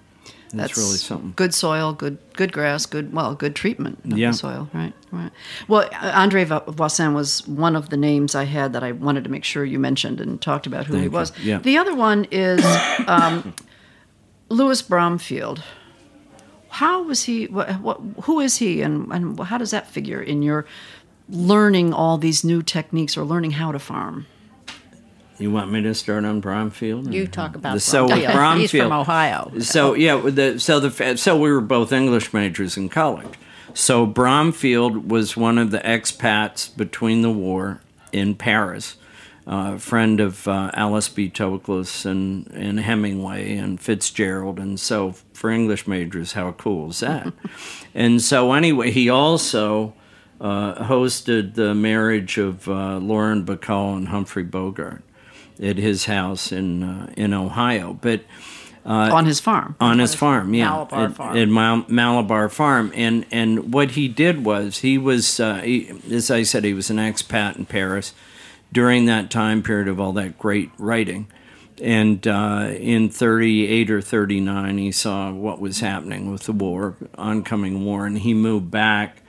That's 0.53 0.77
really 0.77 0.95
something. 0.97 1.33
Good 1.35 1.53
soil, 1.53 1.91
good 1.91 2.17
good 2.33 2.53
grass, 2.53 2.85
good 2.85 3.11
well, 3.11 3.35
good 3.35 3.55
treatment 3.55 3.99
of 4.05 4.17
Yeah. 4.17 4.31
the 4.31 4.37
soil, 4.37 4.69
right? 4.73 4.93
Right. 5.11 5.31
Well, 5.67 5.89
uh, 6.01 6.11
Andre 6.15 6.45
Voisin 6.45 7.13
was 7.13 7.45
one 7.47 7.75
of 7.75 7.89
the 7.89 7.97
names 7.97 8.35
I 8.35 8.45
had 8.45 8.71
that 8.73 8.81
I 8.83 8.93
wanted 8.93 9.25
to 9.25 9.29
make 9.29 9.43
sure 9.43 9.65
you 9.65 9.79
mentioned 9.79 10.21
and 10.21 10.41
talked 10.41 10.65
about 10.65 10.85
who 10.85 10.93
he 10.93 10.99
Thank 11.01 11.11
you. 11.11 11.17
was. 11.17 11.31
Yeah. 11.39 11.57
The 11.57 11.77
other 11.77 11.93
one 11.93 12.25
is 12.31 12.63
um, 13.07 13.53
Louis 14.49 14.81
Bromfield. 14.81 15.61
How 16.69 17.03
was 17.03 17.23
he? 17.23 17.47
What, 17.47 17.81
what, 17.81 17.99
who 18.23 18.39
is 18.39 18.57
he, 18.57 18.81
and 18.81 19.11
and 19.11 19.37
how 19.39 19.57
does 19.57 19.71
that 19.71 19.87
figure 19.87 20.21
in 20.21 20.41
your 20.41 20.65
learning 21.29 21.93
all 21.93 22.17
these 22.17 22.43
new 22.43 22.61
techniques 22.61 23.17
or 23.17 23.23
learning 23.23 23.51
how 23.51 23.71
to 23.71 23.79
farm? 23.79 24.27
You 25.37 25.51
want 25.51 25.69
me 25.71 25.81
to 25.81 25.93
start 25.93 26.23
on 26.23 26.39
Bromfield? 26.39 27.13
You 27.13 27.27
talk 27.27 27.55
about 27.55 27.73
The- 27.73 27.79
so 27.81 28.07
Bromfield. 28.07 28.33
Bromfield. 28.33 28.61
He's 28.71 28.81
from 28.81 28.91
Ohio. 28.93 29.51
So 29.59 29.93
yeah, 29.93 30.17
the 30.17 30.59
so 30.59 30.79
the 30.79 31.17
so 31.17 31.37
we 31.37 31.51
were 31.51 31.61
both 31.61 31.91
English 31.91 32.33
majors 32.33 32.77
in 32.77 32.87
college. 32.89 33.33
So 33.73 34.05
Bromfield 34.05 35.11
was 35.11 35.35
one 35.35 35.57
of 35.57 35.71
the 35.71 35.79
expats 35.79 36.75
between 36.77 37.21
the 37.21 37.29
war 37.29 37.81
in 38.13 38.35
Paris, 38.35 38.95
a 39.45 39.77
friend 39.77 40.21
of 40.21 40.47
uh, 40.47 40.71
Alice 40.73 41.09
B. 41.09 41.29
Toklas 41.29 42.05
and 42.05 42.47
and 42.53 42.79
Hemingway 42.79 43.57
and 43.57 43.77
Fitzgerald, 43.81 44.57
and 44.57 44.79
so 44.79 45.15
for 45.33 45.51
English 45.51 45.85
majors, 45.85 46.31
how 46.31 46.53
cool 46.53 46.91
is 46.91 47.01
that? 47.01 47.33
and 47.93 48.21
so 48.21 48.53
anyway, 48.53 48.91
he 48.91 49.09
also 49.09 49.93
uh, 50.41 50.75
hosted 50.85 51.55
the 51.55 51.73
marriage 51.73 52.37
of 52.37 52.67
uh, 52.67 52.97
Lauren 52.97 53.45
Bacall 53.45 53.97
and 53.97 54.09
Humphrey 54.09 54.43
Bogart 54.43 55.01
at 55.61 55.77
his 55.77 56.05
house 56.05 56.51
in 56.51 56.83
uh, 56.83 57.13
in 57.15 57.33
Ohio, 57.33 57.97
but 58.01 58.21
on 58.85 59.25
his 59.25 59.39
farm. 59.39 59.75
on 59.79 59.99
his 59.99 60.13
farm, 60.13 60.53
yeah, 60.53 60.69
Malabar 60.69 61.05
at, 61.05 61.15
farm. 61.15 61.37
at 61.37 61.47
Mal- 61.49 61.85
Malabar 61.87 62.49
Farm, 62.49 62.91
and 62.93 63.25
and 63.31 63.73
what 63.73 63.91
he 63.91 64.07
did 64.07 64.45
was 64.45 64.79
he 64.79 64.97
was, 64.97 65.39
uh, 65.39 65.55
he, 65.61 65.91
as 66.11 66.29
I 66.29 66.43
said, 66.43 66.63
he 66.63 66.73
was 66.73 66.89
an 66.89 66.97
expat 66.97 67.55
in 67.57 67.65
Paris 67.65 68.13
during 68.71 69.05
that 69.05 69.31
time 69.31 69.63
period 69.63 69.87
of 69.87 69.99
all 69.99 70.13
that 70.13 70.37
great 70.37 70.69
writing, 70.77 71.27
and 71.81 72.27
uh, 72.27 72.73
in 72.77 73.09
thirty 73.09 73.67
eight 73.67 73.89
or 73.89 74.01
thirty 74.01 74.39
nine, 74.39 74.77
he 74.77 74.91
saw 74.91 75.31
what 75.31 75.59
was 75.59 75.79
happening 75.79 76.31
with 76.31 76.43
the 76.43 76.53
war, 76.53 76.95
oncoming 77.17 77.85
war, 77.85 78.05
and 78.05 78.19
he 78.19 78.33
moved 78.35 78.69
back 78.69 79.21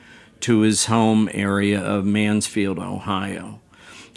to 0.47 0.61
his 0.61 0.87
home 0.87 1.29
area 1.33 1.81
of 1.81 2.05
Mansfield, 2.05 2.79
Ohio 2.79 3.61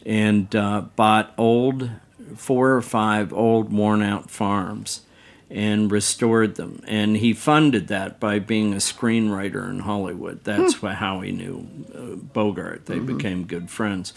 and 0.06 0.56
uh, 0.56 0.82
bought 0.96 1.34
old, 1.38 1.90
four 2.36 2.74
or 2.74 2.82
five 2.82 3.34
old, 3.34 3.72
worn 3.72 4.02
out 4.02 4.30
farms 4.30 5.02
and 5.50 5.92
restored 5.92 6.56
them. 6.56 6.82
And 6.88 7.18
he 7.18 7.34
funded 7.34 7.88
that 7.88 8.20
by 8.20 8.40
being 8.40 8.74
a 8.74 8.78
screenwriter 8.78 9.70
in 9.70 9.80
Hollywood. 9.80 10.44
That's 10.44 10.82
wha- 10.82 10.94
how 10.94 11.22
he 11.22 11.32
knew 11.32 11.68
uh, 11.94 12.16
Bogart. 12.16 12.86
They 12.86 13.00
became 13.00 13.46
good 13.46 13.70
friends. 13.70 14.14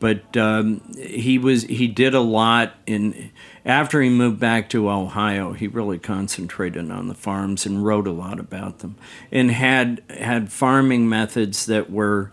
But 0.00 0.36
um, 0.36 0.80
he 0.96 1.38
was 1.38 1.64
he 1.64 1.88
did 1.88 2.14
a 2.14 2.20
lot 2.20 2.74
in 2.86 3.32
after 3.68 4.00
he 4.00 4.08
moved 4.08 4.40
back 4.40 4.68
to 4.70 4.90
Ohio. 4.90 5.52
He 5.52 5.68
really 5.68 5.98
concentrated 5.98 6.90
on 6.90 7.06
the 7.06 7.14
farms 7.14 7.66
and 7.66 7.84
wrote 7.84 8.08
a 8.08 8.12
lot 8.12 8.40
about 8.40 8.80
them, 8.80 8.96
and 9.30 9.52
had 9.52 10.02
had 10.08 10.50
farming 10.50 11.08
methods 11.08 11.66
that 11.66 11.90
were 11.90 12.32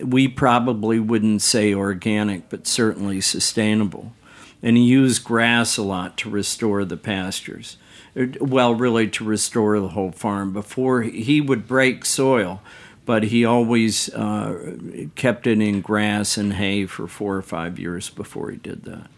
we 0.00 0.28
probably 0.28 1.00
wouldn't 1.00 1.42
say 1.42 1.74
organic, 1.74 2.48
but 2.48 2.66
certainly 2.66 3.20
sustainable. 3.20 4.12
And 4.62 4.76
he 4.76 4.84
used 4.84 5.24
grass 5.24 5.76
a 5.76 5.82
lot 5.82 6.16
to 6.18 6.30
restore 6.30 6.84
the 6.84 6.96
pastures. 6.96 7.76
Well, 8.40 8.74
really, 8.74 9.08
to 9.08 9.24
restore 9.24 9.80
the 9.80 9.88
whole 9.88 10.12
farm. 10.12 10.52
Before 10.52 11.02
he 11.02 11.40
would 11.40 11.66
break 11.66 12.04
soil, 12.04 12.62
but 13.04 13.24
he 13.24 13.44
always 13.44 14.08
uh, 14.14 14.76
kept 15.16 15.48
it 15.48 15.60
in 15.60 15.80
grass 15.80 16.36
and 16.36 16.52
hay 16.52 16.86
for 16.86 17.08
four 17.08 17.34
or 17.34 17.42
five 17.42 17.80
years 17.80 18.10
before 18.10 18.50
he 18.50 18.58
did 18.58 18.84
that. 18.84 19.10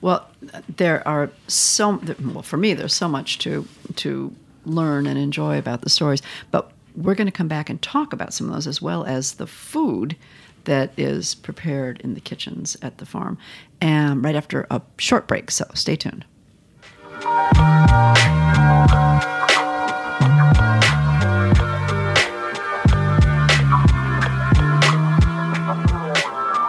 Well, 0.00 0.28
there 0.76 1.06
are 1.06 1.30
so 1.48 2.00
well 2.20 2.42
for 2.42 2.56
me. 2.56 2.74
There's 2.74 2.94
so 2.94 3.08
much 3.08 3.38
to 3.40 3.66
to 3.96 4.34
learn 4.64 5.06
and 5.06 5.18
enjoy 5.18 5.58
about 5.58 5.82
the 5.82 5.90
stories, 5.90 6.22
but 6.50 6.70
we're 6.96 7.14
going 7.14 7.26
to 7.26 7.32
come 7.32 7.48
back 7.48 7.70
and 7.70 7.80
talk 7.82 8.12
about 8.12 8.32
some 8.32 8.48
of 8.48 8.54
those 8.54 8.66
as 8.66 8.80
well 8.80 9.04
as 9.04 9.34
the 9.34 9.46
food 9.46 10.16
that 10.64 10.90
is 10.96 11.34
prepared 11.34 12.00
in 12.00 12.14
the 12.14 12.20
kitchens 12.20 12.76
at 12.82 12.98
the 12.98 13.06
farm, 13.06 13.38
and 13.80 14.24
right 14.24 14.34
after 14.34 14.66
a 14.70 14.82
short 14.98 15.28
break. 15.28 15.50
So 15.50 15.64
stay 15.74 15.96
tuned. 15.96 16.24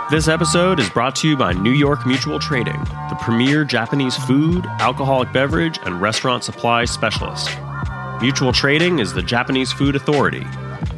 This 0.09 0.29
episode 0.29 0.79
is 0.79 0.89
brought 0.89 1.17
to 1.17 1.27
you 1.27 1.35
by 1.35 1.51
New 1.51 1.73
York 1.73 2.05
Mutual 2.07 2.39
Trading, 2.39 2.79
the 3.09 3.17
premier 3.19 3.65
Japanese 3.65 4.15
food, 4.15 4.65
alcoholic 4.79 5.33
beverage, 5.33 5.79
and 5.83 5.99
restaurant 5.99 6.45
supply 6.45 6.85
specialist. 6.85 7.49
Mutual 8.21 8.53
Trading 8.53 8.99
is 8.99 9.11
the 9.11 9.21
Japanese 9.21 9.73
food 9.73 9.97
authority, 9.97 10.45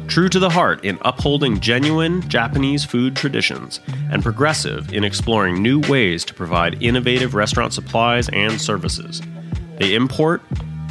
true 0.06 0.28
to 0.28 0.38
the 0.38 0.48
heart 0.48 0.84
in 0.84 0.96
upholding 1.02 1.58
genuine 1.58 2.20
Japanese 2.28 2.84
food 2.84 3.16
traditions, 3.16 3.80
and 4.12 4.22
progressive 4.22 4.92
in 4.92 5.02
exploring 5.02 5.60
new 5.60 5.80
ways 5.88 6.24
to 6.26 6.32
provide 6.32 6.80
innovative 6.80 7.34
restaurant 7.34 7.72
supplies 7.72 8.28
and 8.28 8.60
services. 8.60 9.20
They 9.80 9.96
import, 9.96 10.40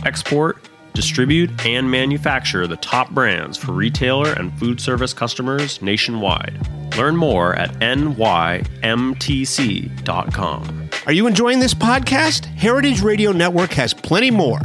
export, 0.04 0.69
distribute, 1.00 1.50
and 1.66 1.90
manufacture 1.90 2.68
the 2.68 2.76
top 2.76 3.10
brands 3.12 3.58
for 3.58 3.72
retailer 3.72 4.34
and 4.34 4.52
food 4.60 4.82
service 4.82 5.14
customers 5.14 5.82
nationwide. 5.82 6.60
Learn 6.98 7.16
more 7.16 7.56
at 7.56 7.72
nymtc.com. 7.76 8.80
Are 11.06 11.14
you 11.14 11.26
enjoying 11.26 11.60
this 11.60 11.74
podcast? 11.74 12.44
Heritage 12.48 13.02
Radio 13.02 13.32
Network 13.32 13.72
has 13.72 13.94
plenty 13.94 14.30
more. 14.30 14.60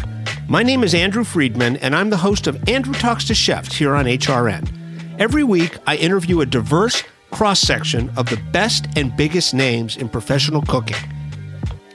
My 0.49 0.65
name 0.65 0.83
is 0.83 0.93
Andrew 0.93 1.23
Friedman, 1.23 1.77
and 1.77 1.95
I'm 1.95 2.11
the 2.11 2.17
host 2.17 2.49
of 2.49 2.69
Andrew 2.69 2.95
Talks 2.95 3.27
to 3.27 3.35
Chefs 3.35 3.77
here 3.77 3.95
on 3.95 4.07
HRN. 4.07 5.21
Every 5.21 5.45
week, 5.45 5.79
I 5.87 5.95
interview 5.95 6.41
a 6.41 6.47
diverse 6.47 7.05
cross 7.31 7.61
section 7.61 8.11
of 8.17 8.29
the 8.29 8.43
best 8.51 8.89
and 8.97 9.17
biggest 9.17 9.55
names 9.55 9.97
in 9.97 10.09
professional 10.09 10.63
cooking. 10.63 10.97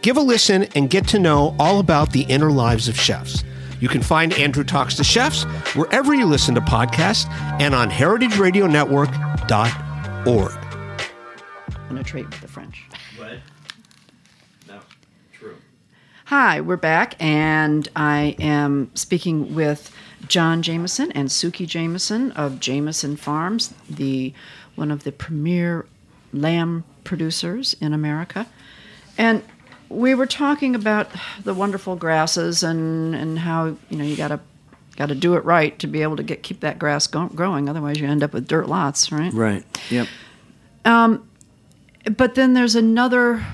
Give 0.01 0.15
a 0.15 0.21
listen 0.21 0.63
and 0.75 0.89
get 0.89 1.09
to 1.09 1.19
know 1.19 1.57
all 1.59 1.81
about 1.81 2.13
the 2.13 2.21
inner 2.21 2.51
lives 2.51 2.87
of 2.87 2.97
chefs. 2.97 3.43
You 3.79 3.87
can 3.87 4.01
find 4.01 4.33
Andrew 4.33 4.63
Talks 4.63 4.95
to 4.95 5.03
Chefs 5.03 5.43
wherever 5.75 6.13
you 6.13 6.25
listen 6.25 6.55
to 6.55 6.61
podcasts 6.61 7.29
and 7.61 7.73
on 7.73 7.89
heritageradionetwork.org. 7.89 10.51
I'm 11.67 11.89
going 11.89 12.03
to 12.03 12.05
trade 12.09 12.25
with 12.25 12.41
the 12.41 12.47
French. 12.47 12.83
What? 13.17 13.39
No, 14.67 14.79
true. 15.33 15.55
Hi, 16.25 16.61
we're 16.61 16.77
back, 16.77 17.15
and 17.19 17.87
I 17.95 18.35
am 18.39 18.91
speaking 18.95 19.55
with 19.55 19.91
John 20.27 20.61
Jamison 20.61 21.11
and 21.13 21.29
Sukey 21.29 21.65
Jamison 21.65 22.31
of 22.33 22.59
Jamison 22.59 23.15
Farms, 23.15 23.73
the 23.89 24.33
one 24.75 24.91
of 24.91 25.03
the 25.03 25.13
premier 25.13 25.85
lamb 26.33 26.83
producers 27.05 27.75
in 27.79 27.93
America. 27.93 28.45
And 29.17 29.41
we 29.89 30.13
were 30.15 30.25
talking 30.25 30.75
about 30.75 31.09
the 31.43 31.53
wonderful 31.53 31.95
grasses 31.95 32.63
and, 32.63 33.15
and 33.15 33.39
how 33.39 33.75
you 33.89 33.97
know 33.97 34.03
you 34.03 34.15
got 34.15 34.29
to 34.29 34.39
got 34.95 35.07
to 35.07 35.15
do 35.15 35.35
it 35.35 35.45
right 35.45 35.79
to 35.79 35.87
be 35.87 36.01
able 36.01 36.17
to 36.17 36.23
get 36.23 36.43
keep 36.43 36.59
that 36.59 36.77
grass 36.77 37.07
go- 37.07 37.29
growing. 37.29 37.69
Otherwise, 37.69 37.99
you 37.99 38.07
end 38.07 38.23
up 38.23 38.33
with 38.33 38.47
dirt 38.47 38.67
lots, 38.67 39.11
right? 39.11 39.33
Right. 39.33 39.63
Yep. 39.89 40.07
Um, 40.85 41.27
but 42.17 42.35
then 42.35 42.53
there's 42.53 42.75
another 42.75 43.45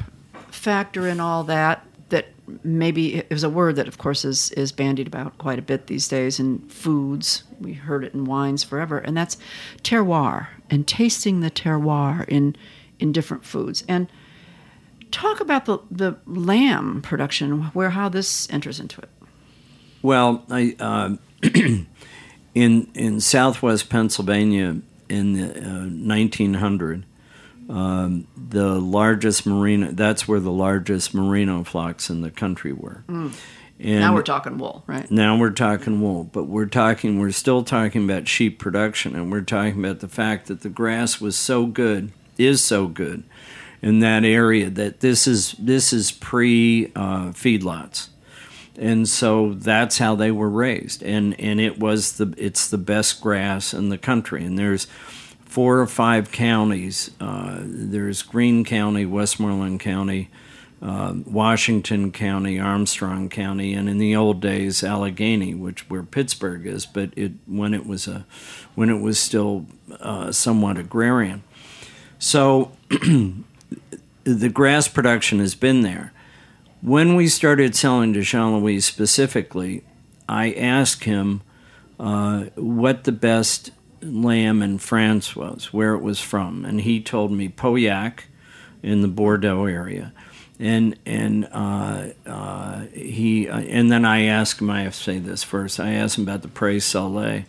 factor 0.50 1.08
in 1.08 1.20
all 1.20 1.44
that 1.46 1.86
that 2.10 2.28
maybe 2.64 3.24
is 3.30 3.44
a 3.44 3.50
word 3.50 3.76
that, 3.78 3.88
of 3.88 3.98
course, 3.98 4.26
is 4.26 4.52
is 4.52 4.72
bandied 4.72 5.08
about 5.08 5.38
quite 5.38 5.60
a 5.60 5.62
bit 5.62 5.88
these 5.88 6.08
days 6.08 6.40
in 6.40 6.60
foods. 6.68 7.44
We 7.60 7.74
heard 7.74 8.04
it 8.04 8.14
in 8.14 8.26
wines 8.26 8.64
forever, 8.64 8.98
and 8.98 9.16
that's 9.16 9.38
terroir 9.84 10.48
and 10.70 10.88
tasting 10.88 11.40
the 11.40 11.52
terroir 11.52 12.28
in 12.28 12.56
in 13.00 13.12
different 13.12 13.46
foods. 13.46 13.84
And 13.88 14.08
talk 15.12 15.40
about 15.40 15.66
the 15.66 15.80
the 15.90 16.18
lamb 16.26 17.02
production, 17.02 17.64
where 17.74 17.92
how 17.92 18.10
this 18.10 18.50
enters 18.52 18.80
into 18.80 19.02
it. 19.02 19.10
Well, 20.02 20.46
I 20.50 20.76
uh, 20.80 21.16
in 22.54 22.88
in 22.94 23.20
Southwest 23.22 23.90
Pennsylvania 23.90 24.78
in 25.10 25.34
the 25.34 25.62
uh, 25.62 25.86
1900, 25.86 27.06
um, 27.70 28.28
the 28.36 28.80
largest 28.80 29.46
merino. 29.46 29.92
That's 29.92 30.28
where 30.28 30.40
the 30.40 30.52
largest 30.52 31.14
merino 31.14 31.64
flocks 31.64 32.10
in 32.10 32.22
the 32.22 32.32
country 32.32 32.74
were. 32.74 33.04
And 33.78 34.00
now 34.00 34.14
we're 34.14 34.24
talking 34.24 34.58
wool, 34.58 34.84
right? 34.88 35.10
now 35.12 35.38
we're 35.38 35.50
talking 35.50 36.02
wool, 36.02 36.24
but 36.24 36.46
we're 36.46 36.66
talking. 36.66 37.20
We're 37.20 37.32
still 37.32 37.64
talking 37.64 38.06
about 38.06 38.28
sheep 38.28 38.58
production, 38.58 39.16
and 39.16 39.32
we're 39.32 39.42
talking 39.42 39.78
about 39.84 40.00
the 40.00 40.08
fact 40.08 40.48
that 40.48 40.62
the 40.62 40.70
grass 40.70 41.20
was 41.20 41.36
so 41.36 41.66
good, 41.66 42.14
is 42.38 42.64
so 42.64 42.88
good, 42.88 43.24
in 43.82 44.00
that 44.00 44.24
area 44.24 44.70
that 44.70 45.00
this 45.00 45.28
is 45.28 45.54
this 45.60 45.94
is 45.94 46.12
pre 46.12 46.92
uh, 46.96 47.30
feedlots 47.30 48.10
and 48.78 49.08
so 49.08 49.54
that's 49.54 49.98
how 49.98 50.16
they 50.16 50.32
were 50.32 50.50
raised. 50.50 51.04
And 51.04 51.40
and 51.40 51.60
it 51.60 51.80
was 51.80 52.14
the 52.14 52.34
it's 52.38 52.70
the 52.70 52.78
best 52.78 53.22
grass 53.22 53.74
in 53.74 53.90
the 53.90 53.98
country. 53.98 54.44
And 54.44 54.58
there's 54.58 54.86
four 55.46 55.80
or 55.80 55.88
five 55.88 56.32
counties 56.32 57.12
uh, 57.20 57.60
there's 57.62 58.22
Greene 58.22 58.66
County 58.66 59.06
Westmoreland 59.06 59.80
County 59.80 60.30
uh, 60.82 61.14
Washington 61.26 62.12
County 62.12 62.60
Armstrong 62.60 63.30
County 63.30 63.74
and 63.74 63.88
in 63.88 63.98
the 63.98 64.16
old 64.16 64.42
days 64.42 64.84
Allegheny 64.84 65.54
which 65.54 65.90
where 65.90 66.04
Pittsburgh 66.04 66.66
is. 66.66 66.86
But 66.86 67.12
it 67.16 67.32
when 67.46 67.74
it 67.74 67.86
was 67.86 68.08
a 68.08 68.26
when 68.76 68.90
it 68.90 69.00
was 69.00 69.20
still 69.20 69.68
uh, 70.00 70.32
somewhat 70.32 70.78
agrarian. 70.78 71.44
So 72.20 72.72
the 74.24 74.50
grass 74.50 74.88
production 74.88 75.40
has 75.40 75.56
been 75.56 75.82
there 75.82 76.12
when 76.86 77.16
we 77.16 77.28
started 77.28 77.76
selling 77.76 78.14
to 78.14 78.22
Jean 78.22 78.60
Louis 78.60 78.80
specifically, 78.80 79.84
I 80.30 80.54
asked 80.54 81.06
him 81.06 81.42
uh, 82.00 82.46
what 82.56 83.06
the 83.06 83.12
best 83.12 83.72
lamb 84.02 84.62
in 84.62 84.78
France 84.78 85.36
was, 85.36 85.74
where 85.74 85.96
it 85.96 86.02
was 86.02 86.22
from, 86.22 86.64
and 86.64 86.82
he 86.82 87.02
told 87.02 87.32
me 87.32 87.50
Pauillac 87.50 88.26
in 88.84 89.02
the 89.02 89.08
Bordeaux 89.08 89.66
area. 89.66 90.14
And 90.60 90.98
and 91.06 91.50
uh, 91.52 92.10
uh, 92.26 92.82
he 92.94 93.50
uh, 93.50 93.60
and 93.60 93.92
then 93.92 94.06
I 94.06 94.24
asked 94.24 94.62
him. 94.62 94.70
I 94.70 94.84
have 94.84 94.96
to 94.96 95.04
say 95.04 95.20
this 95.20 95.44
first. 95.44 95.82
I 95.82 95.94
asked 95.94 96.18
him 96.18 96.24
about 96.24 96.44
the 96.44 96.48
Pré 96.48 96.78
Salé 96.78 97.46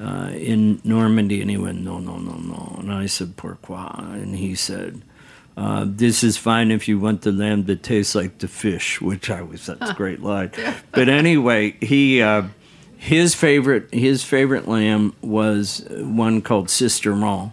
uh, 0.00 0.30
in 0.30 0.80
Normandy, 0.82 1.42
and 1.42 1.50
he 1.50 1.58
went, 1.58 1.82
"No, 1.82 1.98
no, 1.98 2.16
no, 2.16 2.36
no." 2.36 2.76
And 2.78 2.90
I 2.90 3.04
said, 3.04 3.36
"Pourquoi?" 3.36 3.94
And 3.98 4.36
he 4.36 4.54
said, 4.54 5.02
uh, 5.60 5.84
this 5.86 6.24
is 6.24 6.38
fine 6.38 6.70
if 6.70 6.88
you 6.88 6.98
want 6.98 7.20
the 7.20 7.30
lamb 7.30 7.64
that 7.64 7.82
tastes 7.82 8.14
like 8.14 8.38
the 8.38 8.48
fish, 8.48 8.98
which 8.98 9.28
I 9.28 9.42
was 9.42 9.66
that's 9.66 9.90
a 9.90 9.94
great 9.94 10.22
line. 10.22 10.52
But 10.92 11.10
anyway, 11.10 11.76
he 11.82 12.22
uh, 12.22 12.44
his 12.96 13.34
favorite 13.34 13.92
his 13.92 14.24
favorite 14.24 14.66
lamb 14.66 15.14
was 15.20 15.86
one 15.90 16.40
called 16.40 16.70
Sister 16.70 17.12
Sisteron, 17.12 17.52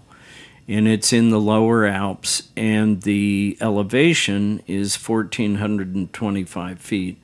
and 0.70 0.88
it's 0.88 1.12
in 1.12 1.32
the 1.32 1.40
lower 1.40 1.86
Alps, 1.86 2.50
and 2.56 3.02
the 3.02 3.58
elevation 3.60 4.64
is 4.68 4.96
fourteen 4.96 5.56
hundred 5.56 5.94
and 5.94 6.12
twenty 6.14 6.46
five 6.46 6.80
feet. 6.80 7.22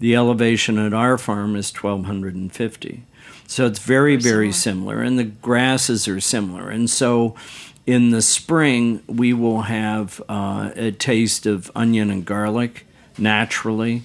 The 0.00 0.16
elevation 0.16 0.78
at 0.78 0.92
our 0.92 1.16
farm 1.16 1.54
is 1.54 1.70
twelve 1.70 2.06
hundred 2.06 2.34
and 2.34 2.52
fifty. 2.52 3.04
So 3.46 3.66
it's 3.66 3.78
very, 3.78 4.16
very 4.16 4.52
similar, 4.52 5.00
and 5.00 5.16
the 5.16 5.24
grasses 5.24 6.08
are 6.08 6.20
similar, 6.20 6.70
and 6.70 6.90
so 6.90 7.36
in 7.86 8.10
the 8.10 8.22
spring, 8.22 9.02
we 9.06 9.32
will 9.32 9.62
have 9.62 10.22
uh, 10.28 10.70
a 10.74 10.92
taste 10.92 11.46
of 11.46 11.70
onion 11.74 12.10
and 12.10 12.24
garlic 12.24 12.86
naturally. 13.18 14.02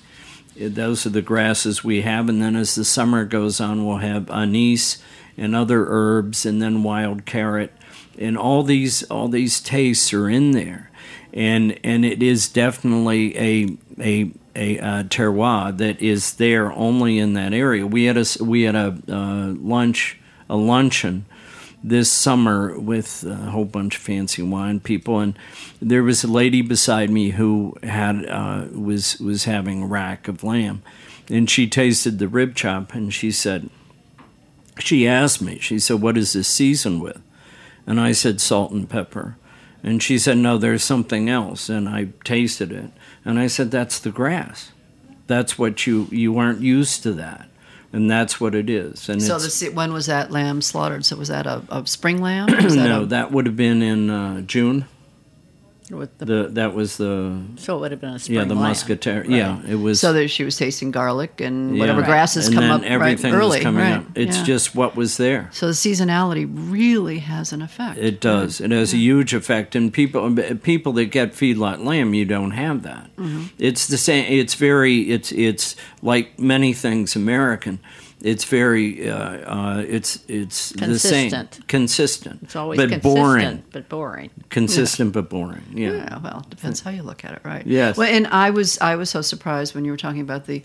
Those 0.57 1.05
are 1.05 1.11
the 1.11 1.21
grasses 1.21 1.83
we 1.83 2.01
have. 2.01 2.27
And 2.27 2.41
then 2.41 2.55
as 2.55 2.75
the 2.75 2.83
summer 2.83 3.23
goes 3.23 3.61
on, 3.61 3.85
we'll 3.85 3.97
have 3.97 4.29
anise 4.29 5.01
and 5.37 5.55
other 5.55 5.85
herbs 5.87 6.45
and 6.45 6.61
then 6.61 6.83
wild 6.83 7.25
carrot. 7.25 7.71
And 8.17 8.37
all 8.37 8.63
these 8.63 9.03
all 9.03 9.29
these 9.29 9.61
tastes 9.61 10.13
are 10.13 10.29
in 10.29 10.51
there. 10.51 10.91
And 11.33 11.79
and 11.81 12.03
it 12.03 12.21
is 12.21 12.49
definitely 12.49 13.37
a 13.37 13.77
a 13.97 14.31
a 14.55 14.79
uh, 14.79 15.03
terroir 15.03 15.77
that 15.77 16.01
is 16.01 16.33
there 16.33 16.73
only 16.73 17.17
in 17.17 17.33
that 17.33 17.53
area. 17.53 17.87
We 17.87 18.05
had 18.05 18.17
a 18.17 18.25
we 18.41 18.63
had 18.63 18.75
a 18.75 18.97
uh, 19.07 19.53
lunch 19.57 20.19
a 20.49 20.57
luncheon 20.57 21.25
this 21.83 22.11
summer 22.11 22.77
with 22.79 23.23
a 23.23 23.35
whole 23.35 23.65
bunch 23.65 23.95
of 23.95 24.01
fancy 24.01 24.41
wine 24.41 24.79
people, 24.79 25.19
and 25.19 25.37
there 25.81 26.03
was 26.03 26.23
a 26.23 26.27
lady 26.27 26.61
beside 26.61 27.09
me 27.09 27.31
who 27.31 27.75
had 27.83 28.25
uh, 28.25 28.65
was 28.73 29.19
was 29.19 29.45
having 29.45 29.83
a 29.83 29.87
rack 29.87 30.27
of 30.27 30.43
lamb, 30.43 30.81
and 31.29 31.49
she 31.49 31.67
tasted 31.67 32.19
the 32.19 32.27
rib 32.27 32.55
chop, 32.55 32.93
and 32.93 33.13
she 33.13 33.31
said, 33.31 33.69
she 34.79 35.07
asked 35.07 35.41
me, 35.41 35.59
she 35.59 35.79
said, 35.79 36.01
"What 36.01 36.17
is 36.17 36.33
this 36.33 36.47
seasoned 36.47 37.01
with?" 37.01 37.21
And 37.85 37.99
I 37.99 38.11
said, 38.11 38.41
"Salt 38.41 38.71
and 38.71 38.89
pepper." 38.89 39.37
And 39.83 40.01
she 40.03 40.17
said, 40.17 40.37
"No, 40.37 40.57
there's 40.57 40.83
something 40.83 41.29
else." 41.29 41.69
And 41.69 41.87
I 41.87 42.09
tasted 42.23 42.71
it, 42.71 42.91
and 43.23 43.39
I 43.39 43.47
said, 43.47 43.71
"That's 43.71 43.99
the 43.99 44.11
grass. 44.11 44.71
That's 45.27 45.59
what 45.59 45.85
you 45.85 46.07
you 46.11 46.33
weren't 46.33 46.61
used 46.61 47.03
to 47.03 47.13
that." 47.13 47.48
And 47.91 48.10
that's 48.10 48.39
what 48.39 48.54
it 48.54 48.69
is. 48.69 49.10
And 49.10 49.21
So 49.21 49.39
the, 49.39 49.71
when 49.73 49.93
was 49.93 50.06
that 50.06 50.32
lamb 50.32 50.62
slaughtered? 50.62 51.06
So 51.06 51.15
was 51.15 51.30
that 51.30 51.47
a, 51.47 51.63
a 51.69 51.88
spring 51.88 52.21
lamb? 52.21 52.47
That 52.49 52.71
no, 52.75 53.02
a- 53.04 53.06
that 53.08 53.32
would 53.32 53.45
have 53.47 53.56
been 53.56 53.82
in 53.82 54.10
uh, 54.10 54.41
June. 54.41 54.86
With 55.89 56.17
the, 56.19 56.25
The 56.25 56.47
that 56.54 56.73
was 56.75 56.97
the 56.97 57.41
so 57.58 57.78
it 57.78 57.80
would 57.82 57.91
have 57.91 57.99
been 58.02 58.13
a 58.13 58.19
spring 58.19 58.38
yeah 58.38 58.43
the 58.45 58.54
lamb. 58.54 58.63
musketeer. 58.63 59.25
Yeah, 59.25 59.62
it 59.67 59.75
was. 59.75 59.99
so 59.99 60.13
that 60.13 60.28
she 60.30 60.43
was 60.43 60.56
tasting 60.56 60.91
garlic 60.91 61.41
and 61.41 61.75
yeah. 61.75 61.80
whatever 61.80 62.04
grasses 62.04 62.47
and 62.47 62.56
come 62.56 62.63
then 62.67 62.71
up 62.71 62.84
everything 62.84 63.34
right 63.34 63.39
early. 63.39 63.58
was 63.58 63.63
coming 63.63 63.82
right. 63.84 63.97
up. 63.97 64.06
It's 64.15 64.38
yeah. 64.38 64.43
just 64.43 64.75
what 64.75 64.95
was 64.95 65.17
there. 65.17 65.49
so 65.52 65.67
the 65.67 65.73
seasonality 65.73 66.47
really 66.49 67.19
has 67.19 67.52
an 67.54 67.62
effect. 67.62 67.97
It 67.99 68.21
does. 68.21 68.62
It 68.62 68.71
has 68.71 68.93
a 68.93 68.97
huge 68.97 69.34
effect, 69.34 69.75
and 69.75 69.91
people 69.91 70.36
people 70.62 70.93
that 70.93 71.06
get 71.06 71.34
feedlot 71.34 71.84
lamb, 71.84 72.13
you 72.13 72.25
don't 72.25 72.52
have 72.52 72.84
that. 72.84 73.15
Mm-hmm. 73.17 73.47
It's 73.58 73.88
the 73.88 73.97
same. 73.97 74.25
It's 74.32 74.54
very. 74.56 75.10
It's 75.10 75.32
it's 75.32 75.75
like 76.02 76.38
many 76.39 76.73
things 76.73 77.15
American. 77.15 77.80
It's 78.21 78.43
very. 78.43 79.10
Uh, 79.10 79.15
uh, 79.17 79.86
it's 79.88 80.23
it's 80.27 80.71
the 80.71 80.99
same. 80.99 81.29
Consistent. 81.32 81.67
Consistent. 81.67 82.39
It's 82.43 82.55
always 82.55 82.77
but 82.77 82.89
consistent, 82.89 83.15
boring. 83.15 83.63
but 83.71 83.89
boring. 83.89 84.29
Consistent 84.49 85.13
but 85.13 85.29
boring. 85.29 85.63
Yeah. 85.73 85.91
Yeah, 85.93 86.17
well, 86.19 86.45
depends 86.49 86.82
how 86.82 86.91
you 86.91 87.03
look 87.03 87.23
at 87.23 87.34
it, 87.34 87.41
right? 87.43 87.65
Yes. 87.65 87.97
Well, 87.97 88.13
and 88.13 88.27
I 88.27 88.49
was 88.49 88.77
I 88.79 88.95
was 88.95 89.10
so 89.10 89.21
surprised 89.21 89.73
when 89.73 89.86
you 89.86 89.91
were 89.91 89.97
talking 89.97 90.21
about 90.21 90.47
the 90.47 90.63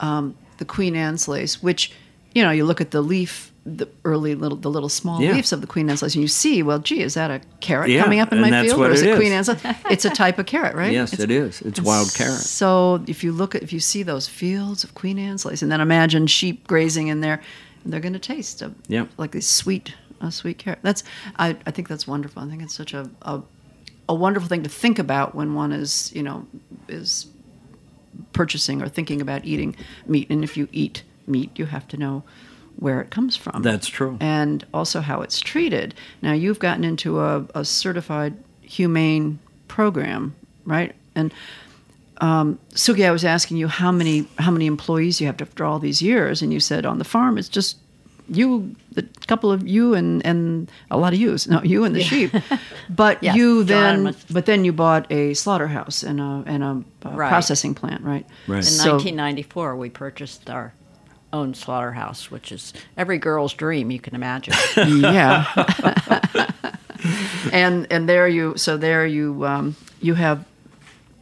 um, 0.00 0.36
the 0.58 0.64
Queen 0.64 0.96
Anne's 0.96 1.28
lace, 1.28 1.62
which 1.62 1.92
you 2.36 2.42
know 2.44 2.50
you 2.58 2.64
look 2.66 2.80
at 2.80 2.90
the 2.90 3.00
leaf, 3.00 3.50
the 3.64 3.86
early 4.04 4.34
little 4.34 4.58
the 4.58 4.70
little 4.70 4.88
small 4.90 5.20
Yeah. 5.22 5.32
leaves 5.32 5.52
of 5.52 5.60
the 5.62 5.66
Queen 5.66 5.88
Anne's 5.90 6.02
lace, 6.02 6.14
and 6.14 6.22
you 6.22 6.28
see, 6.28 6.62
well, 6.62 6.78
gee, 6.88 7.00
is 7.02 7.14
that 7.14 7.30
a 7.30 7.40
carrot 7.60 7.88
Yeah, 7.90 8.02
coming 8.02 8.20
up 8.20 8.32
in 8.32 8.40
my 8.40 8.50
field, 8.62 8.80
or 8.80 8.90
is 8.90 9.02
it 9.02 9.10
is. 9.10 9.16
Queen 9.18 9.32
Anne's? 9.32 9.48
lace? 9.48 9.60
It's 9.90 10.04
a 10.04 10.10
type 10.10 10.38
of 10.38 10.46
carrot, 10.46 10.74
right? 10.76 10.92
Yes, 10.92 11.12
It's- 11.14 11.24
it 11.24 11.30
is. 11.30 11.62
It's 11.62 11.80
wild 11.80 12.12
carrot. 12.14 12.40
So 12.60 13.02
if 13.06 13.24
you 13.24 13.32
look 13.32 13.54
at 13.54 13.62
if 13.62 13.72
you 13.72 13.80
see 13.80 14.02
those 14.02 14.28
fields 14.28 14.84
of 14.84 14.94
Queen 14.94 15.18
Anne's 15.18 15.44
lace, 15.46 15.62
and 15.62 15.72
then 15.72 15.80
imagine 15.80 16.26
sheep 16.26 16.66
grazing 16.68 17.08
in 17.08 17.20
there, 17.22 17.40
they're 17.86 18.00
going 18.06 18.18
to 18.22 18.26
taste 18.34 18.62
a, 18.62 18.72
Yep. 18.88 19.08
like 19.16 19.32
this 19.32 19.46
sweet 19.48 19.94
a 20.20 20.30
sweet 20.30 20.58
carrot. 20.58 20.80
That's 20.82 21.02
I, 21.38 21.56
I 21.66 21.70
think 21.70 21.88
that's 21.88 22.06
wonderful. 22.06 22.42
I 22.42 22.48
think 22.48 22.62
it's 22.62 22.74
such 22.74 22.92
a, 22.94 23.08
a 23.22 23.40
a 24.08 24.14
wonderful 24.14 24.48
thing 24.48 24.62
to 24.62 24.68
think 24.68 24.98
about 24.98 25.34
when 25.34 25.54
one 25.54 25.72
is 25.72 26.12
you 26.14 26.22
know 26.22 26.46
is 26.88 27.26
purchasing 28.32 28.82
or 28.82 28.88
thinking 28.88 29.20
about 29.20 29.44
eating 29.44 29.76
meat. 30.06 30.28
And 30.30 30.42
if 30.44 30.56
you 30.56 30.68
eat 30.72 31.02
meat, 31.26 31.58
you 31.58 31.66
have 31.66 31.86
to 31.88 31.96
know 31.96 32.22
where 32.78 33.00
it 33.00 33.10
comes 33.10 33.36
from. 33.36 33.62
That's 33.62 33.88
true. 33.88 34.18
And 34.20 34.64
also 34.74 35.00
how 35.00 35.22
it's 35.22 35.40
treated. 35.40 35.94
Now 36.22 36.32
you've 36.34 36.58
gotten 36.58 36.84
into 36.84 37.20
a, 37.20 37.46
a 37.54 37.64
certified 37.64 38.34
humane 38.62 39.38
program, 39.68 40.34
right? 40.64 40.94
And 41.14 41.32
um, 42.20 42.58
Sukey, 42.72 43.06
I 43.06 43.10
was 43.10 43.24
asking 43.24 43.56
you 43.58 43.68
how 43.68 43.92
many 43.92 44.26
how 44.38 44.50
many 44.50 44.66
employees 44.66 45.20
you 45.20 45.26
have 45.26 45.40
after 45.40 45.64
all 45.64 45.78
these 45.78 46.00
years, 46.02 46.42
and 46.42 46.52
you 46.52 46.60
said 46.60 46.86
on 46.86 46.98
the 46.98 47.04
farm 47.04 47.36
it's 47.38 47.48
just 47.48 47.76
you, 48.28 48.74
the 48.92 49.06
couple 49.28 49.52
of 49.52 49.66
you, 49.68 49.94
and 49.94 50.24
and 50.26 50.70
a 50.90 50.96
lot 50.98 51.12
of 51.12 51.18
yous. 51.20 51.46
No, 51.46 51.62
you 51.62 51.84
and 51.84 51.94
the 51.94 52.02
sheep. 52.02 52.32
But 52.90 53.22
Yes, 53.22 53.36
you 53.36 53.64
John 53.64 53.66
then, 53.66 54.04
was- 54.04 54.24
but 54.30 54.46
then 54.46 54.64
you 54.64 54.72
bought 54.72 55.10
a 55.12 55.34
slaughterhouse 55.34 56.02
and 56.02 56.20
a 56.20 56.42
and 56.46 56.62
a 56.64 56.82
uh, 57.06 57.10
Right. 57.10 57.28
processing 57.28 57.74
plant, 57.74 58.02
right? 58.02 58.26
Right. 58.48 58.58
In 58.58 58.62
So- 58.62 58.92
1994, 58.94 59.76
we 59.76 59.90
purchased 59.90 60.48
our 60.50 60.72
own 61.36 61.54
slaughterhouse, 61.54 62.30
which 62.30 62.50
is 62.50 62.72
every 62.96 63.18
girl's 63.18 63.54
dream, 63.54 63.90
you 63.90 64.00
can 64.00 64.14
imagine. 64.14 64.54
yeah. 64.76 65.44
and 67.52 67.86
and 67.90 68.08
there 68.08 68.26
you 68.28 68.56
so 68.56 68.76
there 68.76 69.06
you 69.06 69.44
um, 69.46 69.76
you 70.00 70.14
have 70.14 70.44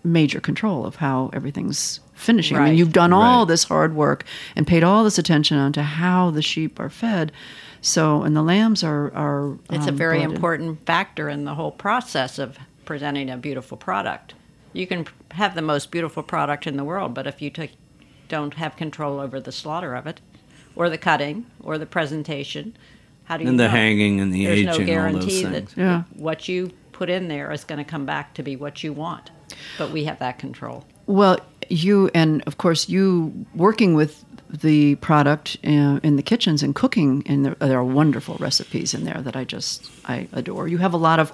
major 0.02 0.40
control 0.40 0.84
of 0.86 0.96
how 0.96 1.30
everything's 1.32 2.00
finishing. 2.14 2.56
I 2.56 2.66
mean, 2.66 2.78
you've 2.78 2.92
done 2.92 3.12
all 3.12 3.40
Right. 3.40 3.48
this 3.48 3.64
hard 3.64 3.94
work 3.94 4.24
and 4.54 4.66
paid 4.66 4.84
all 4.84 5.02
this 5.04 5.18
attention 5.18 5.56
onto 5.58 5.80
how 5.80 6.30
the 6.30 6.42
sheep 6.42 6.78
are 6.78 6.90
fed. 6.90 7.32
So 7.80 8.22
and 8.22 8.34
the 8.36 8.42
lambs 8.42 8.82
are 8.84 9.12
are 9.14 9.56
It's 9.70 9.86
a 9.86 9.90
um, 9.90 9.96
very 9.96 10.18
brought 10.18 10.30
in. 10.30 10.34
important 10.36 10.86
factor 10.86 11.28
in 11.28 11.44
the 11.44 11.54
whole 11.54 11.70
process 11.72 12.38
of 12.38 12.58
presenting 12.84 13.30
a 13.30 13.36
beautiful 13.36 13.76
product. 13.76 14.34
You 14.72 14.86
can 14.86 15.06
have 15.32 15.54
the 15.54 15.62
most 15.62 15.90
beautiful 15.90 16.22
product 16.22 16.66
in 16.66 16.76
the 16.76 16.84
world, 16.84 17.14
but 17.14 17.26
if 17.26 17.40
you 17.40 17.50
take, 17.50 17.72
don't 18.34 18.54
have 18.54 18.72
control 18.84 19.14
over 19.24 19.38
the 19.40 19.52
slaughter 19.52 19.94
of 20.00 20.06
it, 20.06 20.18
or 20.76 20.90
the 20.90 20.98
cutting, 20.98 21.36
or 21.66 21.78
the 21.78 21.86
presentation, 21.86 22.64
how 23.28 23.36
do 23.36 23.44
you 23.44 23.50
And 23.50 23.58
the 23.58 23.64
know? 23.64 23.70
hanging 23.80 24.20
and 24.20 24.32
the 24.34 24.44
There's 24.44 24.58
aging, 24.58 24.66
no 24.66 24.72
all 24.72 24.78
those 24.78 24.86
guarantee 24.86 25.44
that. 25.44 25.76
Yeah. 25.76 26.02
what 26.28 26.48
you 26.48 26.70
put 26.92 27.08
in 27.08 27.28
there 27.28 27.52
is 27.52 27.64
going 27.64 27.78
to 27.84 27.90
come 27.94 28.04
back 28.06 28.34
to 28.34 28.42
be 28.42 28.54
what 28.56 28.82
you 28.84 28.92
want. 28.92 29.30
But 29.78 29.88
we 29.92 30.04
have 30.08 30.18
that 30.18 30.38
control. 30.38 30.84
Well, 31.06 31.38
you 31.68 32.10
and 32.14 32.42
of 32.46 32.54
course 32.58 32.88
you 32.94 33.32
working 33.54 33.94
with 33.94 34.24
the 34.62 34.94
product 34.96 35.56
uh, 35.64 36.00
in 36.02 36.16
the 36.16 36.22
kitchens 36.22 36.62
and 36.62 36.74
cooking, 36.74 37.22
and 37.26 37.44
there, 37.44 37.54
there 37.68 37.78
are 37.78 37.84
wonderful 37.84 38.36
recipes 38.38 38.94
in 38.94 39.04
there 39.04 39.20
that 39.22 39.36
I 39.36 39.44
just 39.44 39.90
I 40.06 40.28
adore. 40.32 40.68
You 40.68 40.78
have 40.78 40.94
a 40.94 41.02
lot 41.08 41.18
of, 41.20 41.32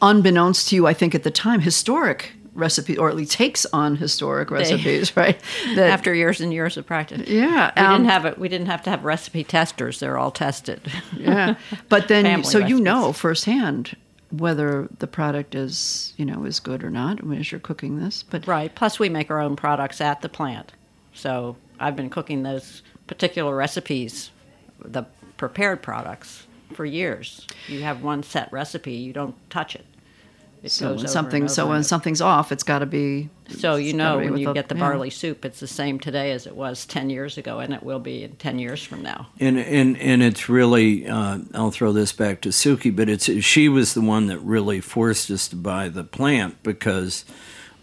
unbeknownst 0.00 0.68
to 0.68 0.76
you, 0.76 0.86
I 0.86 0.94
think 0.94 1.14
at 1.14 1.22
the 1.22 1.30
time, 1.30 1.60
historic 1.60 2.32
recipes, 2.58 2.98
or 2.98 3.08
at 3.08 3.16
least 3.16 3.32
takes 3.32 3.64
on 3.66 3.96
historic 3.96 4.50
recipes, 4.50 5.16
right? 5.16 5.40
That, 5.74 5.90
After 5.90 6.14
years 6.14 6.40
and 6.40 6.52
years 6.52 6.76
of 6.76 6.86
practice, 6.86 7.28
Yeah, 7.28 7.72
we 7.76 7.82
um, 7.82 7.92
didn't 7.92 8.10
have 8.10 8.24
it. 8.24 8.38
We 8.38 8.48
didn't 8.48 8.66
have 8.66 8.82
to 8.84 8.90
have 8.90 9.04
recipe 9.04 9.44
testers; 9.44 10.00
they're 10.00 10.18
all 10.18 10.30
tested. 10.30 10.80
yeah, 11.16 11.56
but 11.88 12.08
then 12.08 12.44
so 12.44 12.58
you 12.58 12.80
know 12.80 13.12
firsthand 13.12 13.96
whether 14.30 14.88
the 14.98 15.06
product 15.06 15.54
is 15.54 16.12
you 16.16 16.24
know 16.24 16.44
is 16.44 16.60
good 16.60 16.84
or 16.84 16.90
not 16.90 17.18
as 17.32 17.50
you're 17.50 17.60
cooking 17.60 17.98
this. 17.98 18.22
But 18.22 18.46
Right. 18.46 18.74
Plus, 18.74 18.98
we 18.98 19.08
make 19.08 19.30
our 19.30 19.40
own 19.40 19.56
products 19.56 20.00
at 20.00 20.20
the 20.22 20.28
plant. 20.28 20.72
So 21.14 21.56
I've 21.80 21.96
been 21.96 22.10
cooking 22.10 22.42
those 22.42 22.82
particular 23.06 23.54
recipes, 23.54 24.30
the 24.84 25.04
prepared 25.36 25.82
products, 25.82 26.46
for 26.72 26.84
years. 26.84 27.46
You 27.66 27.82
have 27.82 28.02
one 28.02 28.22
set 28.22 28.52
recipe, 28.52 28.92
you 28.92 29.12
don't 29.12 29.34
touch 29.50 29.74
it. 29.74 29.84
It 30.62 30.70
so 30.70 30.90
when 30.90 30.98
over 30.98 31.08
something 31.08 31.48
so 31.48 31.68
when 31.68 31.84
something's 31.84 32.20
off, 32.20 32.52
it's 32.52 32.62
got 32.62 32.80
to 32.80 32.86
be 32.86 33.30
So 33.48 33.76
you 33.76 33.92
know 33.92 34.18
when 34.18 34.32
with 34.32 34.40
you 34.40 34.54
get 34.54 34.68
the 34.68 34.74
yeah. 34.74 34.80
barley 34.80 35.10
soup, 35.10 35.44
it's 35.44 35.60
the 35.60 35.66
same 35.66 35.98
today 35.98 36.32
as 36.32 36.46
it 36.46 36.56
was 36.56 36.84
10 36.86 37.10
years 37.10 37.38
ago, 37.38 37.60
and 37.60 37.72
it 37.72 37.82
will 37.82 38.00
be 38.00 38.24
in 38.24 38.36
10 38.36 38.58
years 38.58 38.82
from 38.82 39.02
now. 39.02 39.28
And 39.38 39.58
and 39.58 39.96
and 39.98 40.22
it's 40.22 40.48
really 40.48 41.06
uh, 41.06 41.38
I'll 41.54 41.70
throw 41.70 41.92
this 41.92 42.12
back 42.12 42.40
to 42.42 42.50
Sukey, 42.50 42.94
but 42.94 43.08
it's 43.08 43.26
she 43.44 43.68
was 43.68 43.94
the 43.94 44.00
one 44.00 44.26
that 44.26 44.38
really 44.38 44.80
forced 44.80 45.30
us 45.30 45.48
to 45.48 45.56
buy 45.56 45.88
the 45.88 46.04
plant 46.04 46.62
because 46.62 47.24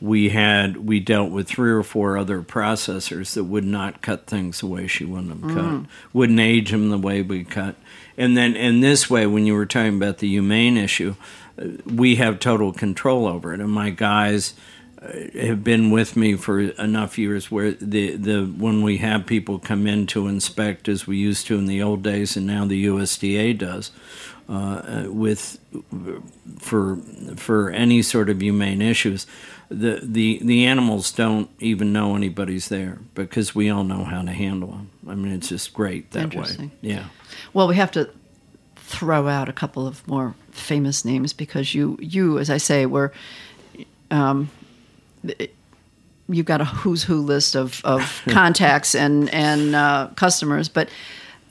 we 0.06 0.30
had 0.30 0.78
we 0.78 1.00
dealt 1.00 1.32
with 1.32 1.48
three 1.48 1.72
or 1.72 1.84
four 1.84 2.18
other 2.18 2.41
processors 2.41 3.34
that 3.34 3.46
would 3.46 3.65
not 3.65 4.02
cut 4.02 4.28
things 4.28 4.60
the 4.60 4.68
way 4.68 4.88
she 4.88 5.04
wanted 5.06 5.41
them 5.41 5.56
cut, 5.56 5.89
wouldn't 6.13 6.39
age 6.39 6.72
them 6.72 6.89
the 6.89 6.98
way 6.98 7.22
we 7.22 7.44
cut, 7.44 7.76
and 8.18 8.38
then 8.38 8.56
in 8.56 8.82
this 8.82 9.10
way, 9.10 9.26
when 9.26 9.46
you 9.46 9.54
were 9.56 9.65
talking 9.65 9.96
about 9.96 10.20
the 10.20 10.28
humane 10.28 10.78
issue, 10.78 11.15
uh, 11.60 11.65
we 11.86 12.15
have 12.15 12.39
total 12.39 12.72
control 12.72 13.28
over 13.28 13.54
it, 13.54 13.60
and 13.60 13.72
my 13.72 13.89
guys 13.89 14.54
have 15.39 15.63
been 15.63 15.91
with 15.91 16.15
me 16.15 16.36
for 16.36 16.60
enough 16.60 17.18
years 17.18 17.52
where 17.52 17.72
the 17.74 18.15
the 18.15 18.46
when 18.46 18.82
we 18.82 18.98
have 18.98 19.26
people 19.26 19.60
come 19.60 19.86
in 19.88 20.08
to 20.08 20.28
inspect 20.28 20.88
as 20.88 21.06
we 21.06 21.18
used 21.18 21.46
to 21.48 21.58
in 21.58 21.65
the 21.65 21.82
old 21.82 22.02
days 22.02 22.36
and 22.36 22.48
now 22.48 22.65
the 22.65 22.86
USDA 22.86 23.58
does 23.58 23.91
uh, 24.50 25.04
with 25.08 25.60
for 26.60 26.98
for 27.36 27.70
any 27.72 28.02
sort 28.02 28.30
of 28.30 28.41
humane 28.41 28.82
issues 28.82 29.28
the 29.69 29.99
the 30.04 30.39
the 30.43 30.65
animals 30.65 31.12
don't 31.12 31.49
even 31.60 31.91
know 31.91 32.15
anybody's 32.15 32.69
there 32.69 32.99
because 33.13 33.56
we 33.56 33.69
all 33.69 33.84
know 33.84 34.04
how 34.04 34.21
to 34.21 34.32
handle 34.32 34.69
them 34.69 34.89
I 35.08 35.15
mean 35.15 35.32
it's 35.34 35.49
just 35.49 35.73
great 35.73 36.12
that 36.12 36.36
way 36.36 36.71
yeah 36.82 37.06
Well, 37.54 37.67
we 37.67 37.75
have 37.75 37.91
to 37.91 38.10
throw 38.75 39.28
out 39.28 39.49
a 39.49 39.54
couple 39.54 39.88
of 39.88 40.08
more 40.08 40.36
famous 40.51 41.04
names 41.06 41.34
because 41.34 41.73
you, 41.73 41.97
you, 41.99 42.38
as 42.38 42.49
I 42.49 42.58
say, 42.58 42.86
were, 42.86 43.12
um, 44.12 44.49
you've 46.30 46.45
got 46.45 46.62
a 46.62 46.65
who's 46.65 47.04
who 47.04 47.19
list 47.21 47.56
of, 47.56 47.82
of 47.84 48.21
contacts 48.30 48.95
and 48.95 49.30
and 49.34 49.75
uh, 49.75 50.10
customers, 50.15 50.69
but 50.69 50.89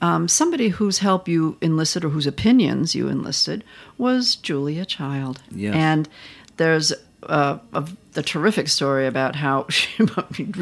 um, 0.01 0.27
somebody 0.27 0.69
whose 0.69 0.99
help 0.99 1.27
you 1.27 1.57
enlisted 1.61 2.03
or 2.03 2.09
whose 2.09 2.27
opinions 2.27 2.95
you 2.95 3.07
enlisted 3.07 3.63
was 3.97 4.35
Julia 4.35 4.85
Child. 4.85 5.41
Yes. 5.51 5.73
And 5.75 6.09
there's 6.57 6.93
uh, 7.27 7.59
a, 7.73 7.87
the 8.13 8.23
terrific 8.23 8.67
story 8.67 9.07
about 9.07 9.35
how 9.35 9.67
she, 9.69 10.05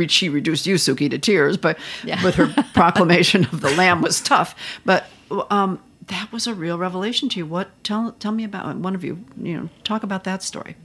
she 0.08 0.30
reduced 0.30 0.66
you, 0.66 0.76
Sukey, 0.76 1.10
to 1.10 1.18
tears, 1.18 1.58
but 1.58 1.78
with 2.24 2.36
her 2.36 2.54
proclamation 2.74 3.46
of 3.46 3.62
the 3.62 3.72
lamb 3.72 4.02
was 4.02 4.22
tough. 4.22 4.56
But 4.86 5.06
um, 5.50 5.80
that 6.08 6.32
was 6.32 6.48
a 6.48 6.54
real 6.54 6.78
revelation 6.78 7.30
to 7.30 7.40
you. 7.40 7.46
What 7.46 7.70
tell 7.84 8.12
tell 8.14 8.32
me 8.32 8.44
about 8.44 8.76
one 8.78 8.96
of 8.96 9.04
you? 9.04 9.24
You 9.42 9.58
know, 9.58 9.70
talk 9.84 10.04
about 10.04 10.24
that 10.26 10.44
story. 10.44 10.76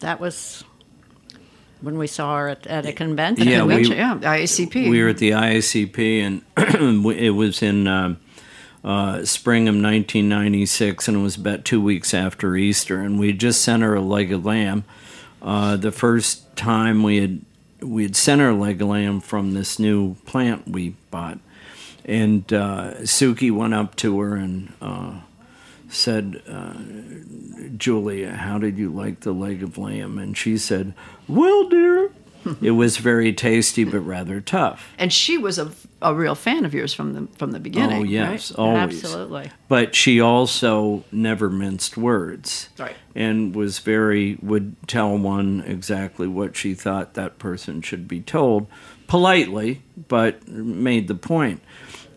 That 0.00 0.20
was 0.20 0.64
when 1.80 1.98
we 1.98 2.06
saw 2.06 2.36
her 2.38 2.48
at, 2.48 2.66
at 2.66 2.86
a 2.86 2.92
convention. 2.92 3.46
Yeah, 3.46 3.64
we- 3.64 3.84
yeah, 3.86 4.16
IACP. 4.16 4.88
We 4.88 5.02
were 5.02 5.10
at 5.10 5.18
the 5.18 5.30
IACP, 5.30 6.20
and 6.20 6.42
it 7.16 7.30
was 7.30 7.62
in 7.62 7.86
um 7.86 8.18
uh, 8.84 9.24
spring 9.24 9.62
of 9.66 9.74
1996, 9.74 11.08
and 11.08 11.16
it 11.16 11.20
was 11.20 11.36
about 11.36 11.64
two 11.64 11.80
weeks 11.80 12.12
after 12.12 12.54
Easter. 12.54 13.00
And 13.00 13.18
we 13.18 13.28
had 13.28 13.38
just 13.38 13.62
sent 13.62 13.82
her 13.82 13.94
a 13.94 14.00
leg 14.02 14.30
of 14.30 14.44
lamb. 14.44 14.84
Uh, 15.44 15.76
the 15.76 15.92
first 15.92 16.56
time 16.56 17.02
we 17.02 17.18
had 17.20 17.42
we 17.82 18.02
had 18.02 18.16
sent 18.16 18.40
a 18.40 18.50
leg 18.54 18.80
lamb 18.80 19.20
from 19.20 19.52
this 19.52 19.78
new 19.78 20.14
plant 20.24 20.66
we 20.66 20.96
bought, 21.10 21.38
and 22.06 22.50
uh, 22.50 22.94
Sukey 23.02 23.52
went 23.52 23.74
up 23.74 23.94
to 23.96 24.18
her 24.20 24.36
and 24.36 24.72
uh, 24.80 25.20
said, 25.90 26.42
uh, 26.48 26.72
"Julia, 27.76 28.32
how 28.32 28.56
did 28.56 28.78
you 28.78 28.88
like 28.88 29.20
the 29.20 29.32
leg 29.32 29.62
of 29.62 29.76
lamb?" 29.76 30.18
And 30.18 30.34
she 30.34 30.56
said, 30.56 30.94
"Well, 31.28 31.68
dear." 31.68 31.93
it 32.62 32.72
was 32.72 32.96
very 32.96 33.32
tasty 33.32 33.84
but 33.84 34.00
rather 34.00 34.40
tough. 34.40 34.92
and 34.98 35.12
she 35.12 35.38
was 35.38 35.58
a, 35.58 35.72
a 36.02 36.14
real 36.14 36.34
fan 36.34 36.64
of 36.64 36.74
yours 36.74 36.92
from 36.92 37.12
the 37.14 37.28
from 37.36 37.52
the 37.52 37.60
beginning. 37.60 38.02
Oh 38.02 38.04
yes, 38.04 38.50
right? 38.50 38.58
always. 38.58 39.04
Absolutely. 39.04 39.50
But 39.68 39.94
she 39.94 40.20
also 40.20 41.04
never 41.10 41.50
minced 41.50 41.96
words. 41.96 42.68
Right. 42.78 42.96
And 43.14 43.54
was 43.54 43.78
very 43.78 44.38
would 44.42 44.76
tell 44.88 45.16
one 45.16 45.62
exactly 45.66 46.26
what 46.26 46.56
she 46.56 46.74
thought 46.74 47.14
that 47.14 47.38
person 47.38 47.80
should 47.82 48.08
be 48.08 48.20
told, 48.20 48.66
politely, 49.06 49.82
but 50.08 50.46
made 50.48 51.08
the 51.08 51.14
point. 51.14 51.62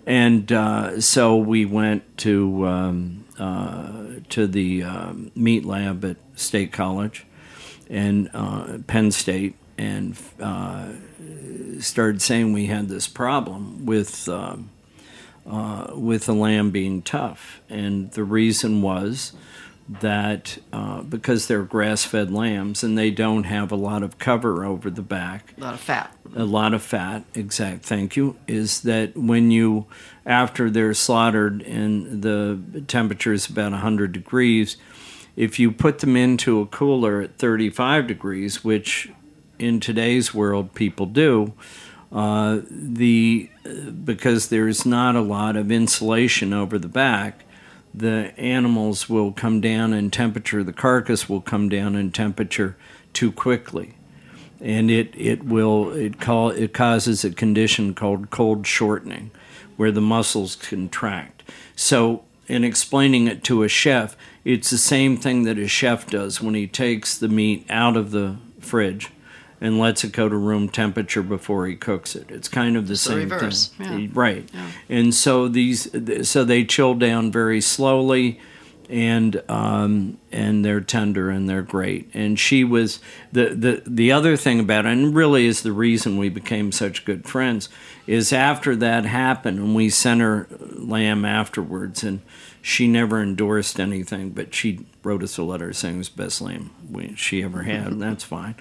And 0.06 0.50
uh, 0.52 1.02
so 1.02 1.36
we 1.36 1.66
went 1.66 2.18
to 2.20 2.66
um, 2.66 3.26
uh, 3.38 4.22
to 4.30 4.48
the 4.48 4.84
um, 4.84 5.32
meat 5.36 5.66
lab 5.66 6.04
at 6.06 6.18
State 6.36 6.72
College 6.72 7.26
and 7.90 8.30
uh, 8.34 8.78
Penn 8.88 9.12
State, 9.12 9.57
and 9.78 10.18
uh, 10.40 10.88
started 11.80 12.22
saying 12.22 12.54
we 12.54 12.66
had 12.68 12.90
this 12.90 13.08
problem 13.08 13.86
with. 13.86 14.28
Um, 14.30 14.70
uh, 15.50 15.94
with 15.96 16.26
the 16.26 16.34
lamb 16.34 16.72
being 16.72 17.02
tough. 17.02 17.62
And 17.70 18.12
the 18.12 18.26
reason 18.26 18.82
was 18.82 19.32
that 19.88 20.58
uh, 20.74 21.02
because 21.04 21.48
they're 21.48 21.64
grass 21.64 22.04
fed 22.04 22.30
lambs 22.30 22.84
and 22.84 22.98
they 22.98 23.10
don't 23.12 23.46
have 23.46 23.72
a 23.72 23.78
lot 23.78 24.04
of 24.04 24.18
cover 24.18 24.66
over 24.66 24.90
the 24.90 25.02
back, 25.02 25.54
A 25.58 25.62
lot 25.62 25.74
of 25.74 25.80
fat. 25.80 26.14
a 26.36 26.44
lot 26.44 26.74
of 26.74 26.84
fat, 26.84 27.24
exact, 27.34 27.86
thank 27.86 28.18
you, 28.18 28.36
is 28.46 28.82
that 28.82 29.16
when 29.16 29.50
you, 29.50 29.86
after 30.26 30.70
they're 30.70 30.94
slaughtered 30.94 31.62
and 31.62 32.22
the 32.22 32.82
temperature 32.88 33.32
is 33.32 33.48
about 33.50 33.72
100 33.72 34.12
degrees, 34.12 34.76
if 35.38 35.60
you 35.60 35.72
put 35.72 36.00
them 36.00 36.18
into 36.18 36.60
a 36.60 36.66
cooler 36.66 37.22
at 37.22 37.38
35 37.38 38.08
degrees, 38.08 38.66
which 38.66 39.10
in 39.60 39.80
today's 39.80 40.34
world 40.34 40.74
people 40.74 41.06
do, 41.06 41.54
uh, 42.12 42.62
the 42.70 43.50
because 44.06 44.48
there's 44.48 44.86
not 44.86 45.16
a 45.16 45.22
lot 45.22 45.56
of 45.56 45.72
insulation 45.72 46.54
over 46.54 46.80
the 46.80 46.88
back, 46.88 47.44
the 47.94 48.34
animals 48.38 49.10
will 49.10 49.32
come 49.32 49.60
down 49.60 49.94
in 49.94 50.10
temperature. 50.10 50.64
The 50.64 50.74
carcass 50.74 51.28
will 51.28 51.42
come 51.42 51.68
down 51.68 51.96
in 51.96 52.12
temperature 52.12 52.78
too 53.12 53.32
quickly, 53.32 53.96
and 54.62 54.90
it 54.90 55.14
it 55.18 55.44
will 55.44 55.92
it 55.92 56.20
call 56.20 56.50
it 56.50 56.74
causes 56.74 57.26
a 57.26 57.32
condition 57.32 57.94
called 57.94 58.30
cold 58.30 58.66
shortening, 58.66 59.32
where 59.76 59.92
the 59.92 60.02
muscles 60.02 60.56
contract. 60.56 61.44
So, 61.76 62.24
in 62.48 62.64
explaining 62.64 63.28
it 63.28 63.44
to 63.46 63.64
a 63.64 63.68
chef, 63.68 64.16
it's 64.46 64.70
the 64.70 64.78
same 64.78 65.18
thing 65.18 65.44
that 65.44 65.58
a 65.58 65.68
chef 65.68 66.08
does 66.08 66.42
when 66.42 66.54
he 66.54 66.68
takes 66.68 67.18
the 67.18 67.28
meat 67.28 67.66
out 67.70 67.98
of 67.98 68.12
the 68.12 68.38
fridge 68.62 69.12
and 69.60 69.80
lets 69.80 70.04
it 70.04 70.12
go 70.12 70.30
to 70.30 70.36
room 70.36 70.70
temperature 70.70 71.24
before 71.24 71.68
he 71.68 71.76
cooks 71.76 72.16
it. 72.16 72.30
It's 72.30 72.48
kind 72.48 72.76
of 72.78 72.88
the 72.88 72.98
the 72.98 72.98
same 72.98 73.30
reverse, 73.30 73.68
thing, 73.68 74.00
yeah. 74.02 74.10
right? 74.14 74.50
And 74.90 75.14
so 75.14 75.48
these, 75.48 75.90
so 76.30 76.44
they 76.44 76.64
chill 76.64 76.96
down 76.96 77.32
very 77.32 77.62
slowly, 77.62 78.40
and 78.90 79.42
um, 79.50 80.18
and 80.32 80.64
they're 80.64 80.82
tender 80.82 81.30
and 81.30 81.50
they're 81.50 81.62
great. 81.62 82.10
And 82.14 82.40
she 82.40 82.64
was 82.64 83.00
the 83.32 83.50
the 83.50 83.84
the 83.86 84.12
other 84.12 84.38
thing 84.38 84.60
about 84.60 84.86
it, 84.86 84.92
and 84.92 85.16
really 85.16 85.46
is 85.46 85.62
the 85.62 85.72
reason 85.72 86.18
we 86.18 86.30
became 86.30 86.72
such 86.72 87.06
good 87.06 87.28
friends, 87.28 87.70
is 88.06 88.32
after 88.34 88.76
that 88.78 89.06
happened, 89.06 89.60
and 89.60 89.76
we 89.76 89.90
sent 89.90 90.22
her 90.22 90.48
lamb 90.76 91.26
afterwards, 91.26 92.04
and 92.04 92.22
she 92.62 92.88
never 92.88 93.22
endorsed 93.22 93.80
anything, 93.80 94.32
but 94.32 94.54
she 94.54 94.86
wrote 95.04 95.24
us 95.24 95.38
a 95.38 95.44
letter 95.44 95.72
saying 95.74 95.96
it 95.96 95.98
was 96.00 96.10
the 96.10 96.24
best 96.24 96.42
lamb 96.42 96.72
we, 96.92 97.16
she 97.16 97.44
ever 97.44 97.64
had, 97.64 97.88
and 97.88 98.02
that's 98.02 98.24
fine. 98.24 98.56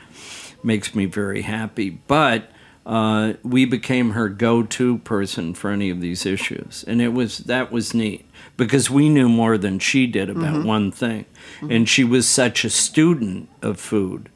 Makes 0.66 0.94
me 0.94 1.04
very 1.06 1.42
happy. 1.42 1.90
But 1.90 2.50
uh, 2.84 3.34
we 3.42 3.64
became 3.64 4.10
her 4.10 4.28
go-to 4.28 4.98
person 4.98 5.54
for 5.54 5.70
any 5.70 5.90
of 5.90 6.00
these 6.00 6.26
issues, 6.26 6.84
and 6.86 7.00
it 7.00 7.12
was 7.12 7.38
that 7.38 7.70
was 7.72 7.94
neat 7.94 8.24
because 8.56 8.90
we 8.90 9.08
knew 9.08 9.28
more 9.28 9.56
than 9.58 9.78
she 9.78 10.06
did 10.06 10.28
about 10.30 10.64
one 10.64 10.90
thing, 10.90 11.24
and 11.60 11.88
she 11.88 12.04
was 12.04 12.28
such 12.28 12.64
a 12.64 12.70
student 12.70 13.48
of 13.62 13.78
food 13.80 14.28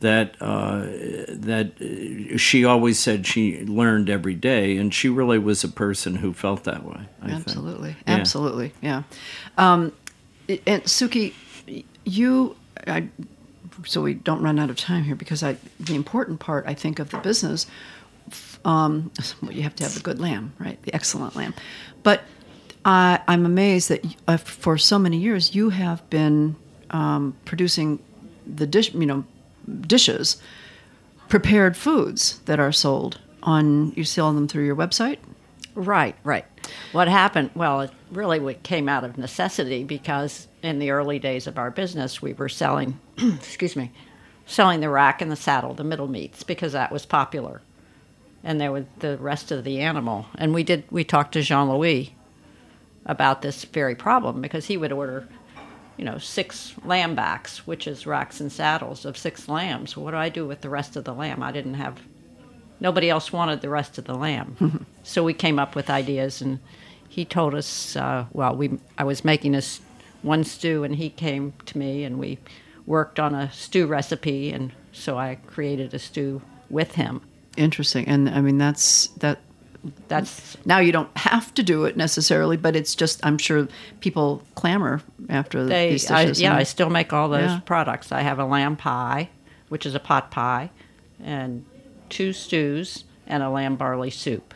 that 0.00 0.36
uh, 0.40 0.82
that 1.30 1.72
uh, 1.80 2.36
she 2.36 2.64
always 2.64 2.98
said 2.98 3.26
she 3.26 3.64
learned 3.66 4.08
every 4.08 4.34
day, 4.34 4.76
and 4.76 4.94
she 4.94 5.08
really 5.08 5.38
was 5.38 5.64
a 5.64 5.68
person 5.68 6.16
who 6.16 6.32
felt 6.32 6.64
that 6.64 6.84
way. 6.84 7.00
I 7.22 7.28
think. 7.28 7.40
Absolutely, 7.48 7.96
Yeah. 8.06 8.14
absolutely, 8.14 8.72
yeah. 8.80 9.02
Um, 9.56 9.92
and 10.66 10.82
Sukey, 10.84 11.34
you, 12.04 12.56
I, 12.86 13.08
so 13.84 14.02
we 14.02 14.14
don't 14.14 14.42
run 14.42 14.58
out 14.58 14.70
of 14.70 14.76
time 14.76 15.04
here 15.04 15.16
because 15.16 15.42
I, 15.42 15.56
the 15.78 15.94
important 15.94 16.40
part 16.40 16.64
I 16.66 16.74
think 16.74 16.98
of 16.98 17.10
the 17.10 17.18
business, 17.18 17.66
um, 18.64 19.10
well, 19.42 19.52
you 19.52 19.62
have 19.62 19.74
to 19.76 19.84
have 19.84 19.94
the 19.94 20.00
good 20.00 20.20
lamb, 20.20 20.52
right? 20.58 20.80
The 20.82 20.94
excellent 20.94 21.36
lamb, 21.36 21.54
but 22.02 22.22
I, 22.84 23.20
I'm 23.28 23.44
amazed 23.44 23.88
that 23.90 24.04
uh, 24.26 24.36
for 24.36 24.78
so 24.78 24.98
many 24.98 25.18
years 25.18 25.54
you 25.54 25.70
have 25.70 26.08
been 26.10 26.56
um, 26.90 27.36
producing 27.44 27.98
the 28.46 28.66
dish, 28.66 28.94
you 28.94 29.06
know, 29.06 29.24
dishes, 29.82 30.40
prepared 31.28 31.76
foods 31.76 32.38
that 32.46 32.58
are 32.58 32.72
sold 32.72 33.20
on. 33.42 33.92
You 33.92 34.04
sell 34.04 34.32
them 34.32 34.48
through 34.48 34.64
your 34.64 34.76
website. 34.76 35.18
Right, 35.74 36.16
right. 36.24 36.44
What 36.92 37.08
happened? 37.08 37.50
Well, 37.54 37.82
it 37.82 37.90
really 38.10 38.54
came 38.54 38.88
out 38.88 39.04
of 39.04 39.18
necessity 39.18 39.84
because 39.84 40.48
in 40.62 40.78
the 40.78 40.90
early 40.90 41.18
days 41.18 41.46
of 41.46 41.58
our 41.58 41.70
business, 41.70 42.22
we 42.22 42.32
were 42.32 42.48
selling, 42.48 42.98
excuse 43.18 43.76
me, 43.76 43.92
selling 44.46 44.80
the 44.80 44.88
rack 44.88 45.20
and 45.20 45.30
the 45.30 45.36
saddle, 45.36 45.74
the 45.74 45.84
middle 45.84 46.08
meats, 46.08 46.42
because 46.42 46.72
that 46.72 46.90
was 46.90 47.06
popular, 47.06 47.60
and 48.42 48.60
there 48.60 48.72
was 48.72 48.84
the 48.98 49.18
rest 49.18 49.50
of 49.50 49.64
the 49.64 49.80
animal. 49.80 50.26
And 50.36 50.54
we 50.54 50.64
did. 50.64 50.84
We 50.90 51.04
talked 51.04 51.32
to 51.32 51.42
Jean 51.42 51.68
Louis 51.68 52.14
about 53.06 53.42
this 53.42 53.64
very 53.64 53.94
problem 53.94 54.40
because 54.40 54.66
he 54.66 54.76
would 54.76 54.92
order, 54.92 55.28
you 55.96 56.04
know, 56.04 56.18
six 56.18 56.74
lamb 56.84 57.14
backs, 57.14 57.66
which 57.66 57.86
is 57.86 58.06
racks 58.06 58.40
and 58.40 58.50
saddles 58.50 59.04
of 59.04 59.16
six 59.16 59.48
lambs. 59.48 59.96
What 59.96 60.12
do 60.12 60.16
I 60.16 60.28
do 60.28 60.46
with 60.46 60.62
the 60.62 60.70
rest 60.70 60.96
of 60.96 61.04
the 61.04 61.14
lamb? 61.14 61.42
I 61.42 61.52
didn't 61.52 61.74
have 61.74 62.00
nobody 62.80 63.10
else 63.10 63.32
wanted 63.32 63.60
the 63.60 63.68
rest 63.68 63.98
of 63.98 64.04
the 64.04 64.14
lamb. 64.14 64.86
so 65.02 65.22
we 65.24 65.34
came 65.34 65.58
up 65.58 65.74
with 65.74 65.90
ideas, 65.90 66.40
and 66.42 66.58
he 67.08 67.24
told 67.24 67.54
us. 67.54 67.96
Uh, 67.96 68.26
well, 68.32 68.54
we 68.54 68.78
I 68.96 69.04
was 69.04 69.24
making 69.24 69.54
a 69.54 69.62
one 70.22 70.44
stew, 70.44 70.84
and 70.84 70.96
he 70.96 71.10
came 71.10 71.52
to 71.66 71.78
me, 71.78 72.04
and 72.04 72.18
we 72.18 72.38
worked 72.86 73.18
on 73.20 73.34
a 73.34 73.50
stew 73.52 73.86
recipe, 73.86 74.50
and 74.50 74.72
so 74.92 75.18
I 75.18 75.36
created 75.46 75.94
a 75.94 75.98
stew 75.98 76.40
with 76.70 76.94
him. 76.94 77.20
Interesting, 77.56 78.06
and 78.08 78.28
I 78.28 78.40
mean 78.40 78.58
that's 78.58 79.08
that. 79.18 79.38
That's 80.08 80.56
Now 80.66 80.80
you 80.80 80.90
don't 80.90 81.16
have 81.16 81.54
to 81.54 81.62
do 81.62 81.84
it 81.84 81.96
necessarily, 81.96 82.56
but 82.56 82.74
it's 82.74 82.96
just 82.96 83.24
I'm 83.24 83.38
sure 83.38 83.68
people 84.00 84.42
clamor 84.56 85.00
after 85.28 85.64
they. 85.64 85.90
these 85.90 86.10
I, 86.10 86.24
dishes. 86.24 86.40
yeah, 86.42 86.56
I 86.56 86.64
still 86.64 86.90
make 86.90 87.12
all 87.12 87.28
those 87.28 87.42
Yeah. 87.50 87.60
products. 87.64 88.10
I 88.10 88.22
have 88.22 88.40
a 88.40 88.44
lamb 88.44 88.76
pie, 88.76 89.30
which 89.68 89.86
is 89.86 89.94
a 89.94 90.00
pot 90.00 90.32
pie, 90.32 90.70
and 91.22 91.64
two 92.08 92.32
stews 92.32 93.04
and 93.26 93.42
a 93.42 93.50
lamb 93.50 93.76
barley 93.76 94.10
soup, 94.10 94.54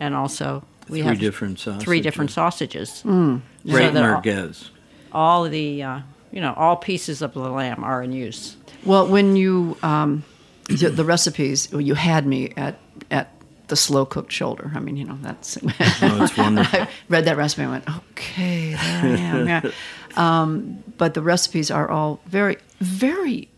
and 0.00 0.14
also 0.14 0.64
we 0.88 1.00
Three 1.00 1.08
have 1.08 1.18
different 1.18 1.58
three 1.80 2.00
different 2.00 2.30
sausages. 2.30 3.02
Mm. 3.04 3.40
Great 3.66 3.92
that 3.94 4.04
all- 4.04 4.20
merguez. 4.22 4.68
all 5.12 5.44
the 5.48 5.82
uh, 5.82 6.00
you 6.30 6.40
know 6.40 6.52
all 6.56 6.76
pieces 6.76 7.22
of 7.22 7.34
the 7.34 7.40
lamb 7.40 7.82
are 7.84 8.02
in 8.02 8.12
use. 8.12 8.56
Well, 8.84 9.06
when 9.06 9.36
you 9.36 9.76
um, 9.82 10.24
the, 10.68 10.90
the 10.90 11.04
recipes, 11.04 11.68
well, 11.72 11.80
you 11.80 11.94
had 11.94 12.26
me 12.26 12.52
at 12.56 12.78
at 13.10 13.30
the 13.68 13.76
slow 13.76 14.04
cooked 14.04 14.30
shoulder. 14.32 14.70
I 14.74 14.80
mean, 14.80 14.96
you 14.96 15.04
know 15.06 15.18
that's. 15.22 15.56
Oh, 16.02 16.22
it's 16.22 16.36
wonderful. 16.36 16.80
I 16.82 16.88
read 17.08 17.24
that 17.24 17.36
recipe 17.38 17.62
and 17.62 17.70
went, 17.70 17.88
okay, 17.88 18.70
there 18.72 18.78
I 18.80 19.18
am. 19.18 19.48
Yeah. 19.48 19.70
Um, 20.16 20.84
but 20.96 21.14
the 21.14 21.22
recipes 21.22 21.72
are 21.72 21.90
all 21.90 22.20
very, 22.26 22.58
very. 22.78 23.48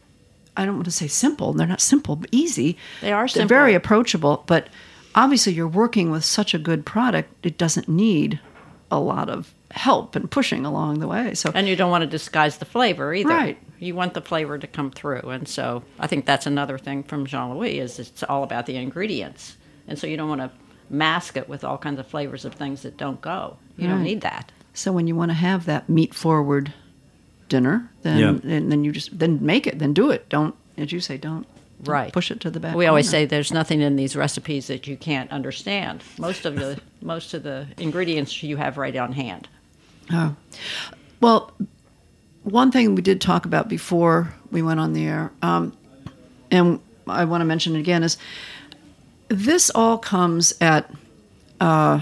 I 0.57 0.65
don't 0.65 0.75
want 0.75 0.87
to 0.87 0.91
say 0.91 1.09
simple. 1.09 1.53
They're 1.53 1.67
not 1.67 1.81
simple, 1.81 2.17
but 2.17 2.31
easy. 2.33 2.77
They 3.01 3.13
are 3.13 3.29
They're 3.29 3.47
very 3.47 3.75
approachable. 3.75 4.45
But 4.47 4.69
obviously, 5.15 5.53
you're 5.53 5.69
working 5.69 6.11
with 6.11 6.25
such 6.25 6.55
a 6.55 6.59
good 6.59 6.87
product. 6.87 7.47
It 7.47 7.59
doesn't 7.59 7.89
need 7.89 8.41
a 8.91 9.01
lot 9.01 9.29
of 9.29 9.53
help 9.73 10.17
and 10.17 10.31
pushing 10.31 10.65
along 10.65 11.01
the 11.01 11.09
way. 11.09 11.35
So 11.35 11.51
And 11.55 11.69
you 11.69 11.77
don't 11.77 11.91
want 11.91 12.03
to 12.03 12.07
disguise 12.07 12.59
the 12.59 12.65
flavor 12.65 13.13
either. 13.13 13.29
Right. 13.29 13.59
You 13.79 13.95
want 13.95 14.15
the 14.15 14.23
flavor 14.23 14.59
to 14.59 14.67
come 14.67 14.91
through, 14.91 15.21
and 15.21 15.47
so 15.47 15.83
I 15.99 16.07
think 16.07 16.25
that's 16.25 16.47
another 16.47 16.79
thing 16.79 17.03
from 17.03 17.27
Jean 17.27 17.55
Louis 17.55 17.79
is 17.79 17.99
it's 17.99 18.23
all 18.23 18.43
about 18.43 18.65
the 18.65 18.77
ingredients, 18.77 19.59
and 19.87 19.99
so 19.99 20.07
you 20.07 20.17
don't 20.17 20.31
want 20.31 20.41
to 20.41 20.51
mask 20.89 21.37
it 21.37 21.47
with 21.47 21.63
all 21.63 21.77
kinds 21.77 22.01
of 22.01 22.07
flavors 22.07 22.47
of 22.47 22.55
things 22.55 22.83
that 22.83 22.97
don't 22.97 23.21
go. 23.21 23.59
You 23.77 23.87
don't 23.89 24.03
need 24.03 24.23
that. 24.23 24.51
So 24.73 24.93
when 24.93 25.07
you 25.07 25.15
want 25.15 25.31
to 25.31 25.35
have 25.35 25.67
that 25.67 25.91
meat 25.91 26.15
forward 26.15 26.73
dinner, 27.49 27.91
then 28.03 28.19
Yeah. 28.19 28.51
and 28.57 28.71
then 28.73 28.85
you 28.85 28.93
just 28.93 29.19
then 29.19 29.39
make 29.45 29.67
it, 29.67 29.79
then 29.79 29.93
do 29.93 30.11
it. 30.11 30.29
Don't 30.29 30.55
as 30.77 30.93
you 30.93 31.01
say, 31.01 31.17
don't 31.17 31.47
don't 31.83 31.93
Right. 31.93 32.13
push 32.13 32.31
it 32.31 32.41
to 32.41 32.51
the 32.51 32.59
back. 32.59 32.75
We 32.75 32.87
always 32.87 33.09
say 33.09 33.27
there's 33.27 33.53
nothing 33.53 33.83
in 33.83 33.97
these 33.97 34.17
recipes 34.17 34.67
that 34.69 34.87
you 34.87 34.97
can't 34.97 35.31
understand. 35.31 36.03
Most 36.19 36.47
of 36.47 36.57
the 36.57 36.81
most 37.03 37.35
of 37.35 37.43
the 37.43 37.67
ingredients 37.79 38.43
you 38.43 38.57
have 38.57 38.79
right 38.79 38.97
on 38.97 39.13
hand. 39.13 39.49
Oh. 40.11 40.35
Well, 41.21 41.53
one 42.45 42.71
thing 42.71 42.95
we 42.95 43.03
did 43.03 43.21
talk 43.21 43.45
about 43.45 43.69
before 43.69 44.33
we 44.51 44.63
went 44.63 44.81
on 44.81 44.93
the 44.93 45.05
air, 45.05 45.33
um, 45.43 45.73
and 46.51 46.81
I 47.07 47.25
want 47.25 47.41
to 47.41 47.45
mention 47.45 47.77
it 47.77 47.81
again, 47.81 48.03
is 48.03 48.17
this 49.29 49.71
all 49.75 49.99
comes 49.99 50.55
at 50.61 50.91
uh, 51.61 52.01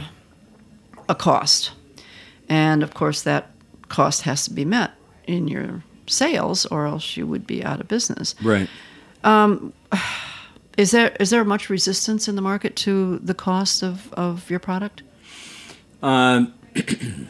a 1.09 1.15
cost. 1.15 1.73
And 2.49 2.83
of 2.83 2.93
course, 2.95 3.23
that 3.23 3.51
cost 3.89 4.23
has 4.23 4.45
to 4.45 4.53
be 4.53 4.65
met 4.65 4.93
in 5.27 5.49
your 5.49 5.83
sales, 6.07 6.67
or 6.67 6.87
else 6.87 7.17
you 7.17 7.27
would 7.27 7.47
be 7.47 7.65
out 7.65 7.81
of 7.81 7.89
business. 7.89 8.35
Right. 8.43 8.69
Is 10.77 10.91
there 10.91 11.15
is 11.21 11.31
there 11.31 11.45
much 11.45 11.71
resistance 11.71 12.27
in 12.27 12.35
the 12.35 12.43
market 12.43 12.75
to 12.77 13.19
the 13.19 13.35
cost 13.35 13.83
of, 13.83 14.13
of 14.15 14.51
your 14.51 14.59
product? 14.59 15.03
Um, 16.03 16.55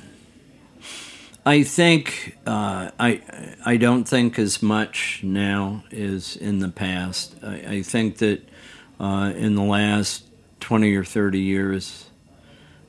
I 1.46 1.62
think 1.62 2.38
uh, 2.46 2.90
I 2.98 3.20
I 3.66 3.76
don't 3.76 4.04
think 4.04 4.38
as 4.38 4.62
much 4.62 5.20
now 5.22 5.84
as 5.92 6.36
in 6.36 6.60
the 6.60 6.70
past. 6.70 7.36
I, 7.42 7.54
I 7.54 7.82
think 7.82 8.18
that 8.18 8.48
uh, 8.98 9.32
in 9.36 9.56
the 9.56 9.62
last 9.62 10.24
twenty 10.60 10.94
or 10.94 11.04
thirty 11.04 11.40
years, 11.40 12.06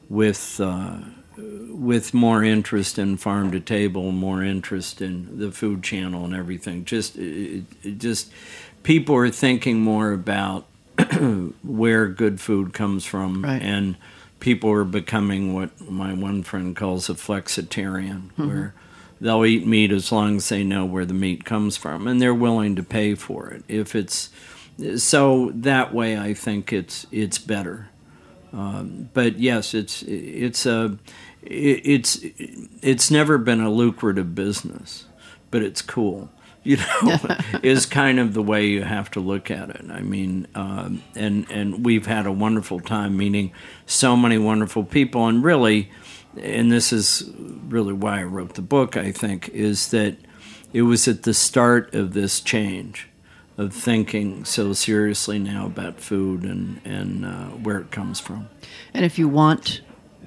with 0.10 0.62
uh, 0.62 1.00
with 1.38 2.14
more 2.14 2.44
interest 2.44 2.98
in 2.98 3.18
farm 3.18 3.52
to 3.52 3.60
table, 3.60 4.12
more 4.12 4.44
interest 4.44 5.02
in 5.02 5.40
the 5.40 5.52
food 5.52 5.84
channel 5.84 6.26
and 6.26 6.34
everything, 6.36 6.86
just 6.86 7.18
it, 7.18 7.64
it 7.84 7.98
just 8.00 8.32
people 8.84 9.16
are 9.16 9.30
thinking 9.30 9.82
more 9.82 10.12
about 10.12 10.66
where 11.64 12.08
good 12.08 12.40
food 12.40 12.74
comes 12.74 13.06
from 13.06 13.44
Right. 13.44 13.62
and 13.62 13.96
people 14.40 14.72
are 14.72 14.84
becoming 14.86 15.54
what 15.54 15.70
my 15.90 16.14
one 16.14 16.44
friend 16.44 16.76
calls 16.76 17.10
a 17.10 17.14
flexitarian, 17.16 18.30
where 18.38 18.74
they'll 19.20 19.46
eat 19.46 19.66
meat 19.66 19.92
as 19.92 20.12
long 20.12 20.38
as 20.38 20.50
they 20.50 20.64
know 20.64 20.86
where 20.86 21.06
the 21.06 21.14
meat 21.14 21.44
comes 21.46 21.78
from, 21.78 22.08
and 22.08 22.22
they're 22.22 22.34
willing 22.34 22.76
to 22.76 22.84
pay 22.84 23.16
for 23.16 23.50
it. 23.50 23.64
If 23.68 23.96
it's 23.96 24.30
so 24.98 25.52
that 25.56 25.94
way, 25.94 26.18
I 26.18 26.34
think 26.34 26.72
it's 26.72 27.06
it's 27.12 27.38
better. 27.40 27.88
Um, 28.54 29.10
but 29.14 29.40
yes, 29.40 29.74
it's 29.74 30.04
it's 30.04 30.66
a 30.66 30.98
it's 31.46 32.20
it's 32.82 33.12
never 33.12 33.38
been 33.38 33.62
a 33.62 33.70
lucrative 33.70 34.36
business, 34.36 35.06
but 35.52 35.62
it's 35.62 35.82
cool. 35.82 36.30
you 36.66 36.78
know, 36.78 37.20
is 37.64 37.86
kind 37.86 38.20
of 38.20 38.34
the 38.34 38.42
way 38.42 38.66
you 38.66 38.82
have 38.82 39.12
to 39.12 39.20
look 39.20 39.52
at 39.52 39.70
it. 39.70 39.86
I 39.88 40.02
mean, 40.02 40.48
um, 40.56 41.04
and 41.16 41.46
and 41.52 41.86
we've 41.86 42.08
had 42.08 42.26
a 42.26 42.32
wonderful 42.32 42.80
time 42.80 43.16
meeting 43.16 43.52
so 43.86 44.18
many 44.18 44.40
wonderful 44.40 44.84
people, 44.84 45.28
and 45.28 45.44
really, 45.44 45.92
and 46.42 46.72
this 46.72 46.92
is 46.92 47.30
really 47.68 47.94
why 47.94 48.22
I 48.22 48.24
wrote 48.24 48.56
the 48.56 48.64
book. 48.64 48.98
I 48.98 49.12
think 49.12 49.50
is 49.50 49.90
that 49.90 50.18
it 50.74 50.82
was 50.82 51.08
at 51.08 51.22
the 51.22 51.36
start 51.36 51.94
of 51.94 52.14
this 52.14 52.42
change 52.42 53.10
of 53.60 53.72
thinking 53.72 54.44
so 54.44 54.74
seriously 54.74 55.38
now 55.38 55.68
about 55.68 56.02
food 56.02 56.44
and 56.44 56.82
and 56.84 57.26
uh, 57.26 57.46
where 57.50 57.78
it 57.78 57.92
comes 57.92 58.20
from. 58.20 58.50
And 58.92 59.06
if 59.06 59.20
you 59.20 59.28
want 59.28 59.82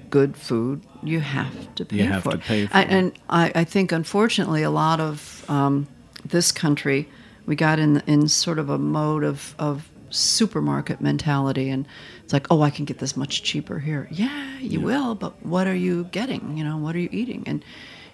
good 0.08 0.36
food, 0.36 0.82
you 1.02 1.20
have 1.20 1.74
to 1.76 1.84
pay 1.84 1.96
You 1.96 2.04
have 2.04 2.22
for 2.22 2.32
to 2.32 2.36
it. 2.38 2.42
pay 2.42 2.66
for 2.66 2.76
I, 2.76 2.82
it. 2.82 2.90
And 2.90 3.12
I, 3.28 3.52
I 3.54 3.64
think, 3.64 3.92
unfortunately, 3.92 4.62
a 4.62 4.70
lot 4.70 5.00
of 5.00 5.44
um, 5.48 5.86
this 6.24 6.52
country, 6.52 7.08
we 7.46 7.56
got 7.56 7.78
in 7.78 8.02
in 8.06 8.28
sort 8.28 8.58
of 8.58 8.68
a 8.68 8.78
mode 8.78 9.24
of 9.24 9.54
of 9.58 9.88
supermarket 10.10 11.00
mentality, 11.00 11.68
and 11.70 11.86
it's 12.24 12.32
like, 12.32 12.46
oh, 12.50 12.62
I 12.62 12.70
can 12.70 12.84
get 12.84 12.98
this 12.98 13.16
much 13.16 13.42
cheaper 13.42 13.78
here. 13.78 14.08
Yeah, 14.10 14.58
you 14.58 14.80
will, 14.80 15.14
but 15.14 15.44
what 15.44 15.66
are 15.66 15.74
you 15.76 16.04
getting? 16.04 16.56
You 16.56 16.64
know, 16.64 16.76
what 16.78 16.94
are 16.94 16.98
you 16.98 17.08
eating? 17.12 17.44
And 17.46 17.64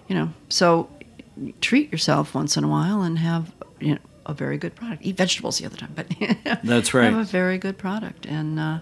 you 0.07 0.15
know, 0.15 0.29
so 0.49 0.89
treat 1.61 1.91
yourself 1.91 2.33
once 2.33 2.55
in 2.57 2.63
a 2.63 2.67
while 2.67 3.01
and 3.01 3.19
have 3.19 3.53
you 3.79 3.93
know 3.95 4.01
a 4.25 4.33
very 4.33 4.57
good 4.57 4.75
product. 4.75 5.03
Eat 5.05 5.17
vegetables 5.17 5.57
the 5.59 5.65
other 5.65 5.77
time, 5.77 5.93
but 5.95 6.07
That's 6.63 6.93
right. 6.93 7.05
Have 7.11 7.19
a 7.19 7.23
very 7.23 7.57
good 7.57 7.77
product, 7.77 8.25
and 8.25 8.59
uh, 8.59 8.79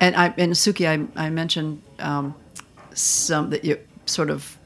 and 0.00 0.16
I 0.16 0.34
and 0.36 0.52
Sukey, 0.52 0.86
I 0.86 1.26
I 1.26 1.30
mentioned 1.30 1.82
um, 1.98 2.34
some 2.98 3.50
that 3.50 3.64
you 3.64 3.78
sort 4.06 4.30
of 4.30 4.56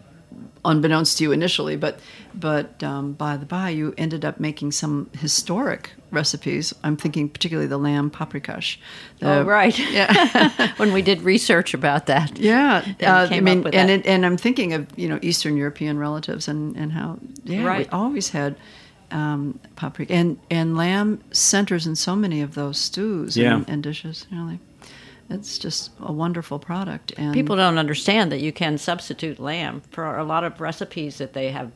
unbeknownst 0.65 1.19
to 1.19 1.25
you 1.25 1.33
initially, 1.33 1.77
but 1.77 1.99
but 2.35 2.83
um, 2.85 3.13
by 3.15 3.37
the 3.37 3.47
by, 3.47 3.71
you 3.71 3.93
ended 3.99 4.25
up 4.25 4.39
making 4.39 4.71
some 4.73 5.11
historic 5.19 5.91
recipes. 6.13 6.73
I'm 6.85 6.97
thinking 6.97 7.29
particularly 7.29 7.67
the 7.67 7.79
lamb 7.79 8.11
paprikash. 8.11 8.77
oh, 9.23 9.43
right. 9.43 9.77
Yeah. 9.91 10.73
when 10.77 10.93
we 10.93 11.03
did 11.03 11.23
research 11.23 11.75
about 11.75 12.07
that. 12.07 12.39
Yeah, 12.39 12.85
And 13.01 13.03
uh, 13.31 13.35
I 13.35 13.41
mean, 13.41 13.59
up 13.61 13.65
with 13.65 13.75
and 13.75 13.91
it, 13.91 14.07
and 14.07 14.25
I'm 14.27 14.37
thinking 14.37 14.75
of 14.75 14.87
you 14.97 15.09
know 15.09 15.19
Eastern 15.23 15.57
European 15.57 15.99
relatives 15.99 16.47
and 16.49 16.77
and 16.77 16.93
how 16.93 17.19
yeah 17.45 17.65
Right. 17.65 17.87
we 17.87 17.99
always 17.99 18.31
had 18.31 18.55
um, 19.11 19.59
paprika 19.77 20.13
and 20.15 20.39
and 20.51 20.77
lamb 20.77 21.21
centers 21.33 21.87
in 21.87 21.97
so 21.97 22.15
many 22.15 22.43
of 22.43 22.55
those 22.55 22.79
stews 22.79 23.37
Yeah. 23.37 23.57
and, 23.57 23.69
and 23.69 23.83
dishes. 23.83 24.27
Really, 24.31 24.61
it's 25.31 25.59
just 25.59 25.91
a 26.01 26.13
wonderful 26.13 26.59
product. 26.59 27.13
And 27.17 27.33
People 27.33 27.57
don't 27.57 27.79
understand 27.79 28.31
that 28.33 28.41
you 28.41 28.53
can 28.53 28.77
substitute 28.79 29.39
lamb 29.39 29.83
for 29.93 30.19
a 30.19 30.25
lot 30.25 30.45
of 30.45 30.61
recipes 30.61 31.19
that 31.19 31.33
they 31.33 31.51
have. 31.51 31.71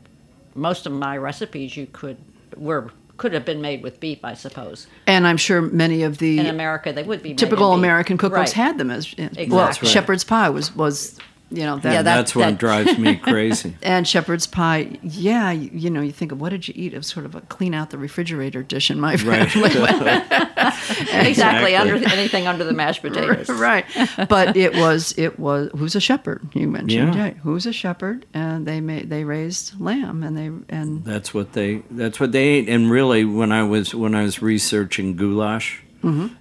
Most 0.55 0.87
of 0.87 0.93
my 0.93 1.17
recipes 1.17 1.77
you 1.77 1.87
could 1.93 2.17
were 2.57 2.91
could 3.17 3.33
have 3.33 3.45
been 3.45 3.61
made 3.61 3.81
with 3.83 4.01
beef, 4.01 4.19
I 4.25 4.35
suppose. 4.35 4.89
and 5.07 5.25
I'm 5.27 5.37
sure 5.37 5.63
many 5.63 6.03
of 6.03 6.19
the 6.19 6.39
In 6.41 6.47
America, 6.47 6.93
they 6.93 7.05
would 7.05 7.23
be 7.23 7.29
made 7.31 7.39
typical. 7.39 7.73
American 7.73 8.19
cookbooks 8.19 8.33
Right. 8.33 8.53
had 8.53 8.77
them 8.79 8.91
as 8.91 9.15
well. 9.17 9.31
Exactly. 9.37 9.89
Shepherd's 9.89 10.25
pie 10.25 10.49
was 10.51 10.75
was 10.75 11.19
you 11.51 11.62
know 11.64 11.76
that, 11.78 11.92
Yeah, 11.92 12.03
that- 12.03 12.16
That's 12.16 12.34
what 12.34 12.59
drives 12.59 12.99
me 12.99 13.16
crazy. 13.30 13.76
and 13.82 14.07
shepherd's 14.09 14.47
pie. 14.47 14.99
Yeah, 15.03 15.51
you, 15.53 15.70
you 15.72 15.90
know, 15.90 16.01
you 16.01 16.12
think 16.12 16.32
of 16.32 16.40
what 16.40 16.51
did 16.51 16.66
you 16.68 16.74
eat? 16.76 16.95
It 16.95 16.97
was 16.97 17.07
sort 17.07 17.26
of 17.26 17.34
a 17.34 17.40
clean 17.42 17.74
out 17.74 17.90
the 17.90 17.99
refrigerator 17.99 18.62
dish 18.62 18.90
in 18.90 18.99
my 19.01 19.16
Right. 19.16 19.51
family. 19.51 19.70
exactly, 19.70 21.30
Exactly. 21.30 21.76
under 21.76 21.97
anything 22.09 22.47
under 22.47 22.64
the 22.64 22.72
mashed 22.72 23.03
potatoes. 23.03 23.49
right. 23.51 23.84
But 24.28 24.57
it 24.57 24.74
was 24.74 25.14
it 25.18 25.38
was 25.38 25.70
who's 25.76 25.95
a 25.95 26.01
shepherd? 26.01 26.47
You 26.55 26.68
mentioned 26.68 27.14
Yeah. 27.14 27.26
yeah. 27.26 27.34
Who's 27.42 27.66
a 27.66 27.72
shepherd? 27.72 28.26
And 28.34 28.66
they 28.66 28.80
made 28.80 29.11
they 29.11 29.24
raised 29.24 29.78
lamb 29.80 30.22
and 30.22 30.36
they 30.36 30.51
and 30.74 31.05
That's 31.05 31.32
what 31.34 31.53
they. 31.53 31.82
That's 31.90 32.18
what 32.20 32.32
they 32.32 32.45
ate. 32.45 32.68
And 32.68 32.90
really, 32.90 33.24
when 33.24 33.53
I 33.53 33.62
was 33.62 33.95
when 33.95 34.14
I 34.14 34.22
was 34.22 34.40
researching 34.42 35.16
goulash, 35.16 35.82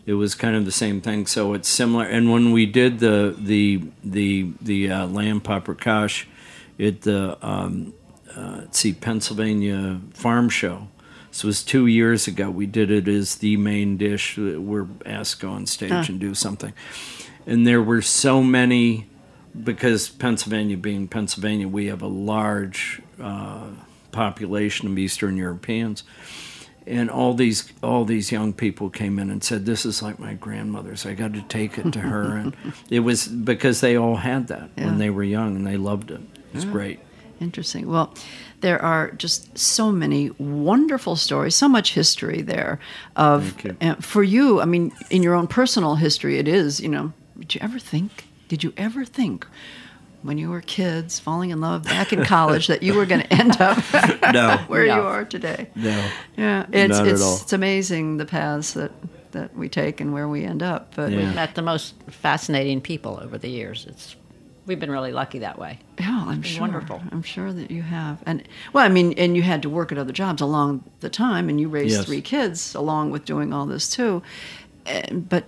it 0.06 0.14
was 0.14 0.36
kind 0.36 0.56
of 0.56 0.66
the 0.66 0.72
same 0.72 1.02
thing. 1.02 1.26
So 1.28 1.54
it's 1.54 1.70
similar. 1.70 2.06
And 2.06 2.32
when 2.32 2.52
we 2.52 2.66
did 2.66 3.00
the 3.00 3.36
the 3.38 3.82
the 4.04 4.52
the 4.62 4.92
uh, 4.92 5.08
lamb 5.08 5.42
paprikash 5.42 6.26
at 6.80 7.02
the 7.02 7.38
um, 7.42 7.94
uh, 8.36 8.58
let's 8.60 8.80
see 8.80 8.94
Pennsylvania 8.94 10.00
Farm 10.14 10.50
Show. 10.50 10.88
This 11.30 11.44
was 11.44 11.64
two 11.64 11.88
years 11.88 12.28
ago. 12.28 12.52
We 12.52 12.68
did 12.68 12.92
it 12.92 13.08
as 13.08 13.36
the 13.36 13.58
main 13.58 13.98
dish. 13.98 14.38
We're 14.38 14.88
asked 15.06 15.40
to 15.40 15.48
go 15.48 15.52
on 15.52 15.66
stage 15.66 16.08
and 16.10 16.20
do 16.20 16.36
something, 16.36 16.74
and 17.48 17.66
there 17.66 17.82
were 17.82 18.02
so 18.02 18.44
many 18.44 19.08
because 19.62 20.10
Pennsylvania 20.10 20.78
being 20.78 21.08
Pennsylvania, 21.08 21.68
we 21.68 21.88
have 21.88 22.02
a 22.02 22.08
large 22.08 23.02
uh, 23.22 23.68
population 24.12 24.88
of 24.88 24.98
Eastern 24.98 25.38
Europeans, 25.38 26.04
and 26.88 27.10
all 27.10 27.34
these 27.34 27.72
all 27.82 28.06
these 28.06 28.32
young 28.32 28.54
people 28.54 28.90
came 28.90 29.20
in 29.20 29.30
and 29.30 29.44
said, 29.44 29.66
"This 29.66 29.86
is 29.86 30.02
like 30.02 30.20
my 30.20 30.34
grandmother's. 30.34 31.06
I 31.06 31.14
got 31.14 31.34
to 31.34 31.42
take 31.44 31.78
it 31.78 31.92
to 31.94 32.00
her." 32.00 32.36
and 32.38 32.56
it 32.90 33.02
was 33.02 33.28
because 33.28 33.82
they 33.82 33.96
all 33.98 34.16
had 34.18 34.48
that 34.48 34.70
Yeah. 34.78 34.86
when 34.86 34.98
they 34.98 35.10
were 35.10 35.24
young, 35.24 35.56
and 35.56 35.66
they 35.66 35.78
loved 35.78 36.12
it. 36.12 36.22
it's 36.54 36.66
was 36.66 36.66
great. 36.66 37.00
Interesting. 37.40 37.88
Well, 37.90 38.14
there 38.62 38.82
are 38.82 39.12
just 39.12 39.58
so 39.58 39.92
many 39.92 40.30
wonderful 40.38 41.16
stories, 41.16 41.56
so 41.56 41.68
much 41.68 41.94
history 41.94 42.42
there. 42.42 42.80
Of 43.16 43.64
you. 43.66 43.76
and 43.82 44.04
for 44.06 44.24
you, 44.24 44.62
I 44.62 44.66
mean, 44.66 44.92
in 45.10 45.24
your 45.24 45.34
own 45.36 45.48
personal 45.48 45.96
history, 45.96 46.38
it 46.38 46.48
is. 46.48 46.80
You 46.80 46.90
know, 46.90 47.14
did 47.40 47.56
you 47.56 47.62
ever 47.62 47.80
think? 47.80 48.28
Did 48.48 48.64
you 48.64 48.72
ever 48.78 49.04
think? 49.04 49.48
When 50.24 50.38
you 50.38 50.50
were 50.50 50.62
kids, 50.62 51.20
falling 51.20 51.50
in 51.52 51.60
love 51.62 51.84
back 51.84 52.12
in 52.14 52.24
college, 52.26 52.68
that 52.68 52.82
you 52.82 52.94
were 52.96 53.06
going 53.06 53.22
to 53.22 53.34
end 53.34 53.60
up 53.62 53.78
No, 54.34 54.58
where 54.68 54.86
No. 54.88 54.96
you 54.96 55.02
are 55.02 55.26
today. 55.26 55.70
no, 55.76 56.10
Yeah, 56.38 56.66
it's 56.72 56.98
Not 56.98 57.06
at 57.08 57.14
it's 57.14 57.22
all. 57.22 57.36
it's 57.42 57.54
amazing 57.54 58.18
the 58.18 58.26
paths 58.26 58.74
that 58.74 58.92
that 59.32 59.56
we 59.58 59.68
take 59.68 60.00
and 60.00 60.14
where 60.14 60.28
we 60.30 60.44
end 60.46 60.64
up. 60.64 60.94
But 60.96 61.12
Yeah. 61.12 61.18
We've 61.18 61.36
met 61.36 61.56
the 61.56 61.62
most 61.62 61.96
fascinating 62.08 62.82
people 62.82 63.20
over 63.22 63.38
the 63.38 63.50
years. 63.50 63.86
It's 63.90 64.16
we've 64.66 64.80
been 64.80 64.92
really 64.92 65.12
lucky 65.12 65.40
that 65.40 65.60
way. 65.60 65.80
Yeah, 66.00 66.24
I'm 66.28 66.40
It's 66.40 66.50
sure. 66.50 66.62
wonderful. 66.62 67.02
I'm 67.12 67.24
sure 67.24 67.52
that 67.52 67.70
you 67.70 67.82
have. 67.82 68.24
And 68.26 68.48
well, 68.72 68.86
I 68.86 68.90
mean, 68.90 69.14
and 69.18 69.36
you 69.36 69.42
had 69.42 69.62
to 69.64 69.70
work 69.70 69.92
at 69.92 69.98
other 69.98 70.14
jobs 70.14 70.42
along 70.42 70.84
the 71.02 71.10
time, 71.10 71.50
and 71.50 71.60
you 71.60 71.68
raised 71.68 71.96
Yes. 71.98 72.06
three 72.06 72.22
kids 72.22 72.74
along 72.76 73.12
with 73.12 73.26
doing 73.26 73.52
all 73.54 73.66
this 73.66 73.90
too. 73.90 74.22
And, 74.86 75.28
but 75.28 75.44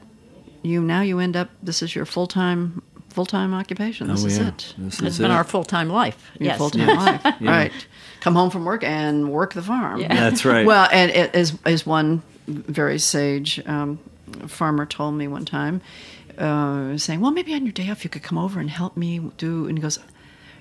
you 0.63 0.81
now 0.81 1.01
you 1.01 1.19
end 1.19 1.37
up. 1.37 1.49
This 1.63 1.81
is 1.81 1.95
your 1.95 2.05
full 2.05 2.27
time 2.27 2.81
full 3.15 3.25
time 3.25 3.53
occupation. 3.53 4.07
This 4.07 4.23
oh 4.23 4.27
is 4.27 4.37
yeah, 4.37 4.47
it. 4.49 4.73
this 4.77 4.99
It's 4.99 5.01
is 5.15 5.17
been 5.19 5.31
it. 5.31 5.33
our 5.33 5.43
full 5.43 5.63
time 5.63 5.89
life. 5.89 6.17
Your 6.39 6.47
yes. 6.47 6.57
full 6.57 6.69
time 6.69 6.95
life, 6.97 7.21
right? 7.41 7.71
Come 8.21 8.35
home 8.35 8.49
from 8.49 8.65
work 8.65 8.83
and 8.83 9.31
work 9.31 9.53
the 9.53 9.61
farm. 9.61 10.01
Yeah. 10.01 10.13
That's 10.13 10.45
right. 10.45 10.65
Well, 10.65 10.87
and 10.91 11.11
it, 11.11 11.33
as 11.33 11.57
as 11.65 11.85
one 11.85 12.21
very 12.47 12.99
sage 12.99 13.59
um, 13.67 13.97
farmer 14.47 14.85
told 14.85 15.15
me 15.15 15.27
one 15.27 15.45
time, 15.45 15.81
uh, 16.37 16.97
saying, 16.97 17.21
"Well, 17.21 17.31
maybe 17.31 17.53
on 17.53 17.63
your 17.65 17.71
day 17.73 17.89
off 17.89 18.03
you 18.03 18.09
could 18.09 18.23
come 18.23 18.37
over 18.37 18.59
and 18.59 18.69
help 18.69 18.97
me 18.97 19.19
do." 19.37 19.67
And 19.67 19.77
he 19.77 19.81
goes, 19.81 19.97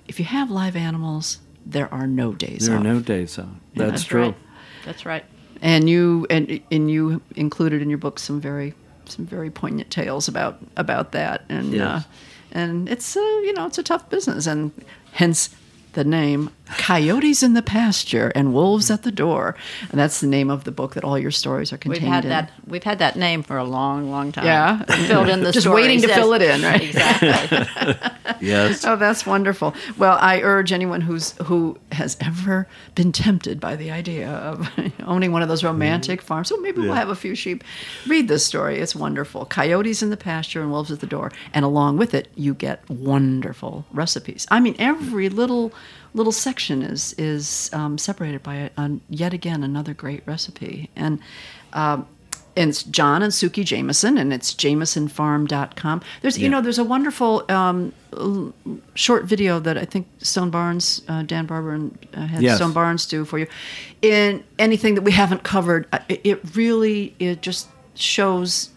"If 0.07 0.19
you 0.19 0.25
have 0.27 0.51
live 0.51 0.77
animals, 0.77 1.39
there 1.67 1.93
are 1.93 2.07
no 2.07 2.33
days 2.33 2.67
there 2.67 2.77
are 2.77 2.79
off." 2.79 2.85
no 2.85 3.01
days 3.01 3.39
off. 3.39 3.49
That's, 3.75 3.91
That's 3.91 4.05
true. 4.05 4.23
right. 4.23 4.35
That's 4.85 5.05
right. 5.07 5.25
and 5.63 5.89
you 5.89 6.27
and 6.31 6.61
and 6.71 6.91
you 6.91 7.21
included 7.37 7.81
in 7.83 7.89
your 7.89 7.99
book 7.99 8.19
some 8.19 8.41
very 8.41 8.75
some 9.07 9.27
very 9.27 9.51
poignant 9.51 9.91
tales 9.91 10.29
about 10.29 10.59
about 10.77 11.13
that 11.13 11.45
and 11.49 11.75
uh, 11.75 11.77
Yes. 11.77 12.05
And 12.55 12.89
it's 12.89 13.17
uh, 13.17 13.21
you 13.21 13.53
know 13.53 13.67
it's 13.67 13.79
a 13.79 13.83
tough 13.83 14.09
business. 14.09 14.47
And 14.47 14.73
hence 15.13 15.55
the 15.93 16.05
name 16.05 16.51
coyotes 16.67 17.43
in 17.43 17.55
the 17.55 17.62
pasture 17.62 18.33
and 18.35 18.55
wolves 18.55 18.91
at 18.91 19.03
the 19.03 19.12
door 19.12 19.55
and 19.91 20.01
that's 20.01 20.21
the 20.21 20.27
name 20.27 20.51
of 20.51 20.65
the 20.65 20.73
book 20.73 20.95
that 20.95 21.05
all 21.05 21.19
your 21.19 21.31
stories 21.31 21.73
are 21.73 21.77
contained 21.77 22.03
We've 22.03 22.11
contained 22.11 22.15
had 22.15 22.25
in 22.25 22.31
that. 22.31 22.71
We've 22.71 22.83
had 22.83 22.99
that 23.01 23.17
name 23.17 23.43
for 23.43 23.59
a 23.59 23.65
long, 23.65 24.11
long 24.11 24.33
time. 24.33 24.47
Yeah. 24.47 24.83
filled 25.07 25.29
in 25.29 25.43
the 25.43 25.53
Just 25.53 25.65
stories, 25.65 25.83
waiting 25.83 26.01
to 26.03 26.09
yes. 26.09 26.17
fill 26.17 26.33
it 26.33 26.43
in, 26.43 26.62
right? 26.62 26.83
Exactly. 26.83 28.11
Yes. 28.41 28.85
Oh, 28.85 28.97
that's 28.97 29.27
wonderful. 29.27 29.75
Well, 29.97 30.19
I 30.21 30.41
urge 30.41 30.73
anyone 30.73 31.01
who's 31.01 31.33
who 31.45 31.79
has 31.93 32.17
ever 32.21 32.69
been 32.95 33.12
tempted 33.12 33.61
by 33.61 33.77
the 33.77 33.91
idea 33.91 34.29
of 34.29 34.69
owning 35.07 35.33
one 35.33 35.43
of 35.43 35.49
those 35.49 35.65
romantic 35.65 36.21
mm-hmm. 36.21 36.27
farms. 36.27 36.49
So 36.49 36.57
maybe 36.59 36.81
we'll 36.81 36.95
have 36.95 37.09
a 37.09 37.17
few 37.17 37.35
sheep. 37.35 37.65
Read 38.07 38.29
this 38.29 38.45
story. 38.45 38.79
It's 38.79 38.95
wonderful. 38.95 39.47
Coyotes 39.47 40.03
in 40.03 40.11
the 40.11 40.17
pasture 40.17 40.61
and 40.61 40.71
wolves 40.71 40.91
at 40.91 41.01
the 41.01 41.07
door. 41.07 41.33
And 41.53 41.65
along 41.65 41.97
with 41.97 42.15
it, 42.15 42.29
you 42.35 42.55
get 42.55 42.89
wonderful 42.89 43.85
recipes. 43.93 44.47
I 44.51 44.61
mean, 44.61 44.77
every 44.79 45.29
little 45.29 45.73
little 46.15 46.33
section 46.33 46.83
is 46.83 47.15
is 47.19 47.71
um, 47.73 47.99
separated 47.99 48.43
by 48.43 48.55
a, 48.55 48.71
a, 48.77 48.91
yet 49.11 49.35
again 49.35 49.62
another 49.62 49.93
great 49.95 50.23
recipe. 50.27 50.91
And 50.97 51.19
um, 51.73 52.07
and 52.57 52.71
it's 52.71 52.85
John 52.85 53.23
and 53.23 53.33
Sukey 53.33 53.65
Jamison, 53.65 54.17
and 54.17 54.33
it's 54.33 54.55
jamisonfarm.com. 54.55 56.03
There's, 56.23 56.39
you 56.39 56.49
know, 56.49 56.61
there's 56.61 56.79
a 56.79 56.85
wonderful 56.85 57.45
um, 57.49 57.93
short 58.95 59.25
video 59.25 59.59
that 59.61 59.77
I 59.77 59.85
think 59.85 60.07
Stone 60.19 60.51
Barns, 60.51 61.03
uh, 61.09 61.23
Dan 61.23 61.47
Barber, 61.47 61.73
and 61.73 61.99
uh, 62.15 62.27
had 62.27 62.43
Yes. 62.43 62.57
Stone 62.57 62.73
Barns 62.73 63.07
do 63.07 63.25
for 63.25 63.39
you. 63.39 63.47
In 64.03 64.45
anything 64.59 64.95
that 64.95 65.03
we 65.03 65.12
haven't 65.12 65.43
covered, 65.43 65.89
uh, 65.93 65.99
it, 66.09 66.21
it 66.25 66.57
really 66.57 67.15
it 67.19 67.43
just 67.43 67.69
shows 67.95 68.71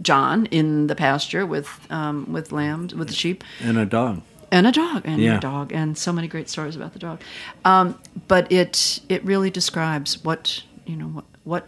John 0.00 0.46
in 0.46 0.86
the 0.86 0.94
pasture 0.94 1.44
with 1.44 1.68
um, 1.90 2.32
with 2.32 2.52
lambs, 2.52 2.94
with 2.94 3.12
sheep, 3.12 3.42
And 3.60 3.78
a 3.78 3.86
dog. 3.86 4.22
And 4.54 4.66
a 4.66 4.72
dog 4.72 5.02
and 5.04 5.18
Yeah. 5.20 5.36
a 5.38 5.40
dog 5.40 5.72
and 5.72 5.98
so 5.98 6.12
many 6.12 6.28
great 6.28 6.48
stories 6.48 6.76
about 6.76 6.92
the 6.92 6.98
dog 7.08 7.18
um, 7.64 7.86
but 8.28 8.50
it 8.60 9.00
it 9.08 9.20
really 9.24 9.50
describes 9.50 10.22
what 10.24 10.62
you 10.86 10.96
know 11.00 11.08
what, 11.16 11.24
what 11.52 11.64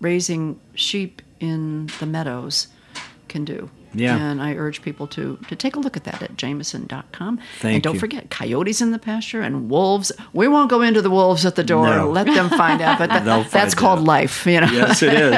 raising 0.00 0.42
sheep 0.74 1.14
in 1.40 1.88
the 2.00 2.06
meadows 2.06 2.68
can 3.32 3.44
do 3.44 3.68
Yeah. 3.94 4.16
and 4.16 4.40
i 4.42 4.54
urge 4.54 4.80
people 4.82 5.06
to 5.08 5.38
to 5.48 5.56
take 5.56 5.76
a 5.76 5.78
look 5.80 5.96
at 5.96 6.04
that 6.04 6.22
at 6.22 6.36
jamison.com 6.36 7.38
Thank 7.60 7.74
and 7.74 7.82
don't 7.82 7.94
you. 7.94 8.00
forget 8.00 8.30
coyotes 8.30 8.80
in 8.80 8.90
the 8.90 8.98
pasture 8.98 9.40
and 9.42 9.68
wolves 9.68 10.10
we 10.32 10.48
won't 10.48 10.70
go 10.70 10.80
into 10.82 11.02
the 11.02 11.10
wolves 11.10 11.44
at 11.44 11.56
the 11.56 11.64
door 11.64 11.86
No. 11.88 12.10
let 12.10 12.26
them 12.26 12.48
find 12.50 12.80
out 12.80 12.98
but 12.98 13.10
that, 13.10 13.50
that's 13.50 13.74
called 13.74 14.00
out. 14.00 14.04
life 14.06 14.46
you 14.46 14.60
know 14.60 14.66
Yes, 14.72 15.02
it 15.02 15.12
is. 15.14 15.32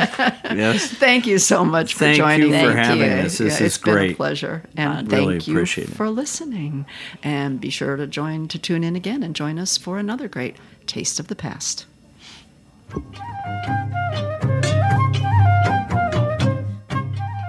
Yes. 0.56 0.86
Thank 1.04 1.26
you 1.26 1.38
so 1.38 1.64
much 1.64 1.94
for 1.94 2.00
Thank 2.00 2.18
you 2.18 2.22
joining 2.22 2.52
for 2.52 2.72
having 2.76 3.00
Yeah, 3.00 3.24
us. 3.24 3.38
This 3.38 3.60
yeah, 3.60 3.66
is 3.66 3.74
it's 3.76 3.78
been 3.78 3.98
a 4.10 4.14
pleasure. 4.14 4.62
And 4.76 5.10
really 5.10 5.40
thank 5.40 5.48
you 5.48 5.86
for 5.86 6.08
listening. 6.10 6.86
And 7.22 7.60
be 7.60 7.70
sure 7.70 7.96
to 7.96 8.06
join 8.06 8.46
to 8.48 8.58
tune 8.58 8.84
in 8.84 8.94
again 8.96 9.22
and 9.22 9.34
join 9.34 9.58
us 9.58 9.76
for 9.76 9.98
another 9.98 10.28
great 10.28 10.56
Taste 10.86 11.18
of 11.18 11.26
the 11.28 11.34
Past. 11.36 11.86